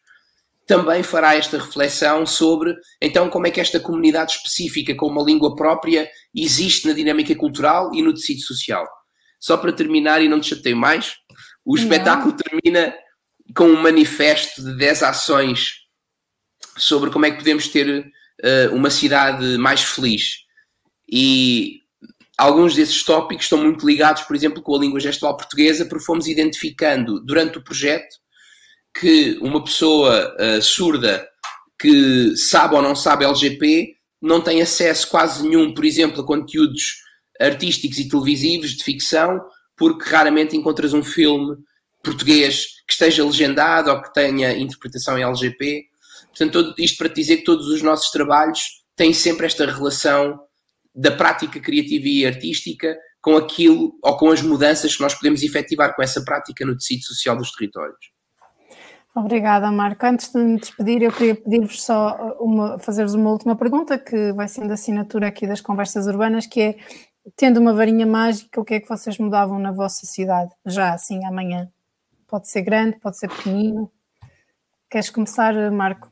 também 0.68 1.02
fará 1.02 1.36
esta 1.36 1.58
reflexão 1.58 2.28
sobre 2.28 2.76
então 3.02 3.28
como 3.28 3.48
é 3.48 3.52
que 3.52 3.60
esta 3.60 3.80
comunidade 3.80 4.34
específica 4.34 4.94
com 4.94 5.08
uma 5.08 5.24
língua 5.24 5.56
própria 5.56 6.08
existe 6.36 6.88
na 6.88 6.94
dinâmica 6.94 7.36
cultural 7.36 7.92
e 7.96 8.04
no 8.04 8.14
tecido 8.14 8.42
social. 8.42 8.88
Só 9.40 9.58
para 9.58 9.74
terminar 9.74 10.22
e 10.22 10.30
não 10.30 10.40
te 10.40 10.50
chateio 10.50 10.78
mais, 10.78 11.16
o 11.66 11.76
espetáculo 11.76 12.36
termina 12.36 12.94
com 13.56 13.66
um 13.66 13.82
manifesto 13.82 14.64
de 14.64 14.78
10 14.78 15.04
ações 15.04 15.88
sobre 16.78 17.10
como 17.10 17.26
é 17.26 17.32
que 17.32 17.38
podemos 17.38 17.68
ter 17.68 18.06
uh, 18.44 18.76
uma 18.76 18.90
cidade 18.90 19.58
mais 19.58 19.82
feliz. 19.82 20.46
E 21.12 21.80
alguns 22.40 22.74
desses 22.74 23.04
tópicos 23.04 23.46
estão 23.46 23.58
muito 23.58 23.86
ligados, 23.86 24.24
por 24.24 24.34
exemplo, 24.34 24.62
com 24.62 24.74
a 24.74 24.80
língua 24.80 25.00
gestual 25.00 25.36
portuguesa, 25.36 25.86
porque 25.86 26.06
fomos 26.06 26.26
identificando 26.26 27.20
durante 27.20 27.58
o 27.58 27.64
projeto 27.64 28.16
que 28.98 29.38
uma 29.42 29.62
pessoa 29.62 30.34
uh, 30.40 30.62
surda 30.62 31.28
que 31.78 32.36
sabe 32.38 32.76
ou 32.76 32.82
não 32.82 32.96
sabe 32.96 33.26
LGP 33.26 33.94
não 34.22 34.40
tem 34.42 34.62
acesso 34.62 35.10
quase 35.10 35.44
nenhum, 35.44 35.74
por 35.74 35.84
exemplo, 35.84 36.22
a 36.22 36.26
conteúdos 36.26 37.04
artísticos 37.40 38.00
e 38.00 38.08
televisivos 38.08 38.72
de 38.72 38.84
ficção, 38.86 39.42
porque 39.76 40.10
raramente 40.10 40.56
encontras 40.56 40.94
um 40.94 41.04
filme 41.04 41.58
português 42.02 42.66
que 42.88 42.94
esteja 42.94 43.26
legendado 43.26 43.92
ou 43.92 44.02
que 44.02 44.14
tenha 44.14 44.58
interpretação 44.58 45.18
em 45.18 45.24
LGP. 45.24 45.84
Portanto, 46.28 46.74
isto 46.78 46.98
para 46.98 47.10
te 47.10 47.16
dizer 47.16 47.38
que 47.38 47.44
todos 47.44 47.68
os 47.68 47.82
nossos 47.82 48.12
trabalhos 48.12 48.62
têm 48.96 49.14
sempre 49.14 49.46
esta 49.46 49.66
relação 49.66 50.40
da 51.00 51.12
prática 51.12 51.60
criativa 51.62 52.08
e 52.08 52.26
artística 52.26 52.98
com 53.22 53.38
aquilo 53.38 53.98
ou 54.04 54.18
com 54.18 54.30
as 54.30 54.42
mudanças 54.42 54.96
que 54.96 55.02
nós 55.02 55.14
podemos 55.14 55.42
efetivar 55.42 55.96
com 55.96 56.04
essa 56.04 56.24
prática 56.24 56.66
no 56.66 56.78
tecido 56.78 57.04
social 57.04 57.38
dos 57.38 57.52
territórios. 57.54 58.12
Obrigada, 59.16 59.72
Marco. 59.72 60.06
Antes 60.06 60.32
de 60.32 60.40
me 60.40 60.60
despedir, 60.60 61.02
eu 61.02 61.12
queria 61.12 61.36
pedir-vos 61.36 61.82
só 61.84 62.38
uma, 62.40 62.78
fazer-vos 62.80 63.14
uma 63.14 63.32
última 63.32 63.56
pergunta, 63.56 63.98
que 63.98 64.34
vai 64.34 64.48
sendo 64.48 64.72
assinatura 64.72 65.28
aqui 65.28 65.48
das 65.48 65.62
conversas 65.62 66.06
urbanas, 66.06 66.46
que 66.46 66.62
é, 66.62 66.78
tendo 67.36 67.60
uma 67.60 67.74
varinha 67.74 68.06
mágica, 68.06 68.60
o 68.60 68.66
que 68.66 68.76
é 68.76 68.80
que 68.80 68.88
vocês 68.88 69.18
mudavam 69.18 69.58
na 69.58 69.72
vossa 69.72 70.06
cidade, 70.06 70.52
já 70.66 70.94
assim, 70.94 71.26
amanhã? 71.26 71.70
Pode 72.28 72.50
ser 72.50 72.62
grande, 72.62 73.00
pode 73.00 73.18
ser 73.18 73.30
pequenino. 73.30 73.90
Queres 74.90 75.10
começar, 75.10 75.54
Marco? 75.72 76.12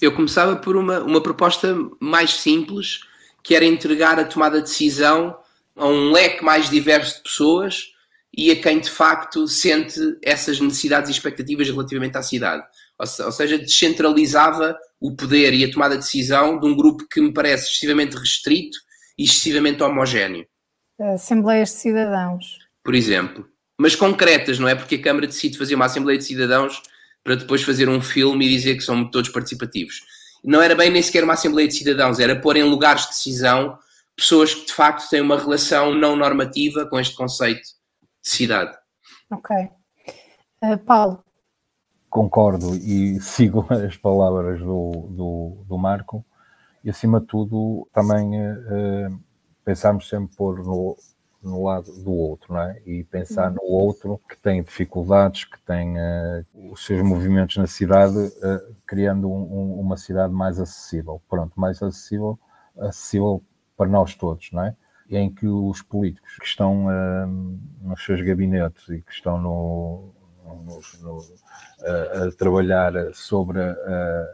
Eu 0.00 0.14
começava 0.14 0.56
por 0.56 0.76
uma, 0.76 1.00
uma 1.00 1.22
proposta 1.22 1.74
mais 2.00 2.34
simples, 2.34 3.00
que 3.42 3.54
era 3.54 3.64
entregar 3.64 4.18
a 4.18 4.24
tomada 4.24 4.58
de 4.58 4.68
decisão 4.68 5.36
a 5.76 5.86
um 5.86 6.10
leque 6.10 6.44
mais 6.44 6.68
diverso 6.68 7.16
de 7.16 7.22
pessoas 7.22 7.92
e 8.36 8.50
a 8.50 8.56
quem 8.56 8.80
de 8.80 8.90
facto 8.90 9.46
sente 9.46 9.98
essas 10.22 10.60
necessidades 10.60 11.08
e 11.08 11.12
expectativas 11.12 11.68
relativamente 11.68 12.16
à 12.16 12.22
cidade. 12.22 12.62
Ou 12.98 13.32
seja, 13.32 13.58
descentralizava 13.58 14.76
o 15.00 15.14
poder 15.14 15.52
e 15.52 15.64
a 15.64 15.70
tomada 15.70 15.96
de 15.96 16.02
decisão 16.02 16.58
de 16.58 16.66
um 16.66 16.76
grupo 16.76 17.06
que 17.08 17.20
me 17.20 17.32
parece 17.32 17.68
excessivamente 17.68 18.16
restrito 18.16 18.78
e 19.18 19.24
excessivamente 19.24 19.82
homogéneo. 19.82 20.46
Assembleias 20.98 21.70
de 21.70 21.76
cidadãos. 21.76 22.58
Por 22.84 22.94
exemplo. 22.94 23.48
Mas 23.78 23.96
concretas, 23.96 24.58
não 24.58 24.68
é? 24.68 24.74
Porque 24.74 24.94
a 24.94 25.02
Câmara 25.02 25.26
decide 25.26 25.58
fazer 25.58 25.74
uma 25.74 25.86
Assembleia 25.86 26.18
de 26.18 26.24
Cidadãos 26.24 26.80
para 27.24 27.34
depois 27.34 27.62
fazer 27.62 27.88
um 27.88 28.00
filme 28.00 28.46
e 28.46 28.50
dizer 28.50 28.76
que 28.76 28.82
são 28.82 29.10
todos 29.10 29.30
participativos. 29.30 30.02
Não 30.42 30.60
era 30.60 30.74
bem 30.74 30.90
nem 30.90 31.02
sequer 31.02 31.24
uma 31.24 31.34
Assembleia 31.34 31.68
de 31.68 31.74
Cidadãos, 31.74 32.18
era 32.18 32.34
pôr 32.34 32.56
em 32.56 32.64
lugares 32.64 33.02
de 33.02 33.08
decisão 33.10 33.78
pessoas 34.16 34.54
que 34.54 34.66
de 34.66 34.72
facto 34.72 35.08
têm 35.08 35.20
uma 35.20 35.38
relação 35.38 35.94
não 35.94 36.16
normativa 36.16 36.86
com 36.86 36.98
este 36.98 37.14
conceito 37.14 37.62
cidade. 38.20 38.76
Ok. 39.30 39.56
Uh, 40.62 40.78
Paulo. 40.78 41.24
Concordo 42.08 42.74
e 42.76 43.20
sigo 43.20 43.66
as 43.72 43.96
palavras 43.96 44.60
do, 44.60 45.08
do, 45.10 45.64
do 45.66 45.78
Marco 45.78 46.24
e, 46.84 46.90
acima 46.90 47.20
de 47.20 47.26
tudo, 47.26 47.88
também 47.92 48.38
uh, 48.40 49.20
pensamos 49.64 50.08
sempre 50.08 50.36
pôr 50.36 50.58
no, 50.64 50.96
no 51.42 51.64
lado 51.64 51.92
do 52.02 52.12
outro, 52.12 52.52
não 52.52 52.60
é? 52.60 52.80
E 52.84 53.04
pensar 53.04 53.48
uhum. 53.48 53.56
no 53.56 53.62
outro 53.62 54.20
que 54.28 54.36
tem 54.36 54.62
dificuldades, 54.62 55.44
que 55.44 55.60
tem 55.62 55.96
uh, 55.96 56.44
os 56.70 56.84
seus 56.84 57.02
movimentos 57.02 57.56
na 57.56 57.66
cidade, 57.66 58.16
uh, 58.16 58.76
criando 58.92 59.26
um, 59.26 59.40
um, 59.40 59.80
uma 59.80 59.96
cidade 59.96 60.34
mais 60.34 60.60
acessível. 60.60 61.22
Pronto, 61.26 61.58
mais 61.58 61.82
acessível, 61.82 62.38
acessível 62.78 63.42
para 63.74 63.88
nós 63.88 64.14
todos, 64.14 64.52
não 64.52 64.64
é? 64.64 64.76
em 65.08 65.32
que 65.32 65.46
os 65.46 65.80
políticos 65.80 66.36
que 66.38 66.44
estão 66.44 66.86
uh, 66.86 67.26
nos 67.80 68.04
seus 68.04 68.20
gabinetes 68.20 68.86
e 68.90 69.00
que 69.00 69.10
estão 69.10 69.40
no, 69.40 70.12
no, 70.44 70.80
no, 71.00 71.18
uh, 71.18 72.28
a 72.28 72.32
trabalhar 72.36 72.92
sobre 73.14 73.60
uh, 73.60 74.26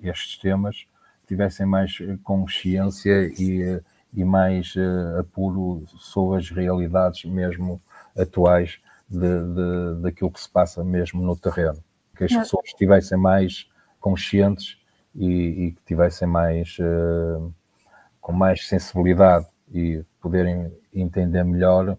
estes 0.00 0.38
temas 0.38 0.86
tivessem 1.26 1.66
mais 1.66 1.98
consciência 2.22 3.26
e, 3.36 3.82
e 4.12 4.24
mais 4.24 4.74
apuro 5.18 5.84
sobre 5.98 6.38
as 6.38 6.50
realidades 6.50 7.24
mesmo 7.24 7.82
atuais 8.16 8.78
de, 9.08 9.18
de, 9.18 10.02
daquilo 10.02 10.30
que 10.30 10.40
se 10.40 10.48
passa 10.48 10.84
mesmo 10.84 11.20
no 11.20 11.34
terreno. 11.34 11.82
Que 12.16 12.24
as 12.24 12.32
pessoas 12.32 12.66
estivessem 12.66 13.18
mais 13.18 13.66
conscientes 14.04 14.76
e, 15.14 15.26
e 15.66 15.72
que 15.72 15.82
tivessem 15.86 16.28
mais 16.28 16.76
com 18.20 18.32
mais 18.32 18.68
sensibilidade 18.68 19.46
e 19.72 20.04
poderem 20.20 20.70
entender 20.92 21.42
melhor 21.42 21.96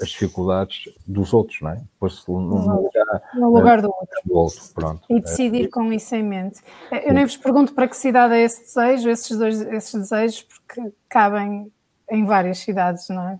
as 0.00 0.08
dificuldades 0.08 0.88
dos 1.06 1.32
outros, 1.32 1.60
não 1.60 1.70
é? 1.70 1.80
Pôr-se 2.00 2.28
no, 2.28 2.40
no, 2.40 2.82
lugar, 2.82 3.22
no 3.34 3.54
lugar 3.54 3.80
do 3.80 3.88
outro. 3.88 4.20
Do 4.24 4.34
outro 4.34 4.60
pronto. 4.74 5.06
E 5.08 5.20
decidir 5.20 5.66
é. 5.66 5.68
com 5.68 5.92
isso 5.92 6.14
em 6.16 6.22
mente. 6.24 6.60
Eu 6.90 7.14
nem 7.14 7.24
vos 7.24 7.36
pergunto 7.36 7.72
para 7.72 7.86
que 7.86 7.96
cidade 7.96 8.34
é 8.34 8.42
esse 8.42 8.62
desejo, 8.62 9.08
esses 9.08 9.38
dois 9.38 9.60
esses 9.60 9.94
desejos, 9.94 10.42
porque 10.42 10.92
cabem 11.08 11.72
em 12.10 12.24
várias 12.24 12.58
cidades, 12.58 13.08
não 13.08 13.28
é? 13.28 13.38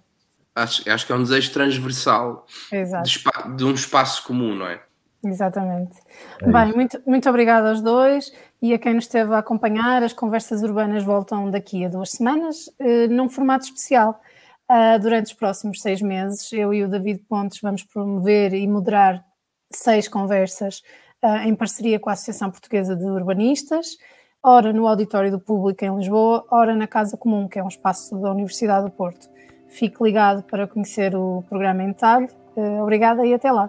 Acho, 0.55 0.89
acho 0.89 1.07
que 1.07 1.13
é 1.13 1.17
um 1.17 1.23
desejo 1.23 1.53
transversal 1.53 2.47
de, 2.71 3.57
de, 3.57 3.65
um 3.65 3.75
espaço 3.75 4.25
comum, 4.25 4.55
não 4.55 4.69
é? 4.69 4.81
Exatamente. 5.25 6.01
É 6.43 6.51
Bem, 6.51 6.73
muito, 6.75 7.01
muito 7.07 7.29
obrigada 7.29 7.71
aos 7.71 7.81
dois 7.81 8.33
e 8.61 8.75
a 8.75 8.79
quem 8.79 8.95
nos 8.95 9.05
esteve 9.05 9.35
a 9.35 9.39
acompanhar. 9.39 10.03
As 10.03 10.13
conversas 10.13 10.63
urbanas 10.63 11.03
voltam 11.03 11.51
daqui 11.51 11.85
a 11.85 11.89
duas 11.89 12.11
semanas, 12.11 12.71
eh, 12.79 13.09
num 13.09 13.29
formato 13.29 13.65
especial. 13.65 14.21
Uh, 14.71 14.99
durante 14.99 15.27
os 15.27 15.35
próximos 15.35 15.83
seis 15.83 16.01
meses, 16.01 16.51
eu 16.51 16.73
e 16.73 16.83
o 16.83 16.89
David 16.89 17.21
Pontes 17.29 17.61
vamos 17.61 17.83
promover 17.83 18.55
e 18.55 18.67
moderar 18.67 19.23
seis 19.71 20.09
conversas 20.09 20.83
uh, 21.23 21.47
em 21.47 21.55
parceria 21.55 22.01
com 22.01 22.09
a 22.09 22.15
Associação 22.15 22.51
Portuguesa 22.51 22.97
de 22.97 23.05
Urbanistas, 23.05 23.99
ora 24.43 24.73
no 24.73 24.87
Auditório 24.87 25.31
do 25.31 25.39
Público 25.39 25.85
em 25.85 25.95
Lisboa, 25.95 26.47
ora 26.51 26.75
na 26.75 26.87
Casa 26.87 27.15
Comum, 27.15 27.47
que 27.47 27.59
é 27.59 27.63
um 27.63 27.69
espaço 27.69 28.17
da 28.19 28.31
Universidade 28.31 28.87
do 28.87 28.91
Porto. 28.91 29.29
Fique 29.69 30.03
ligado 30.03 30.43
para 30.45 30.67
conhecer 30.67 31.15
o 31.15 31.45
programa 31.47 31.83
em 31.83 31.89
detalhe. 31.89 32.31
Obrigada 32.81 33.27
e 33.27 33.35
até 33.35 33.53
lá. 33.53 33.69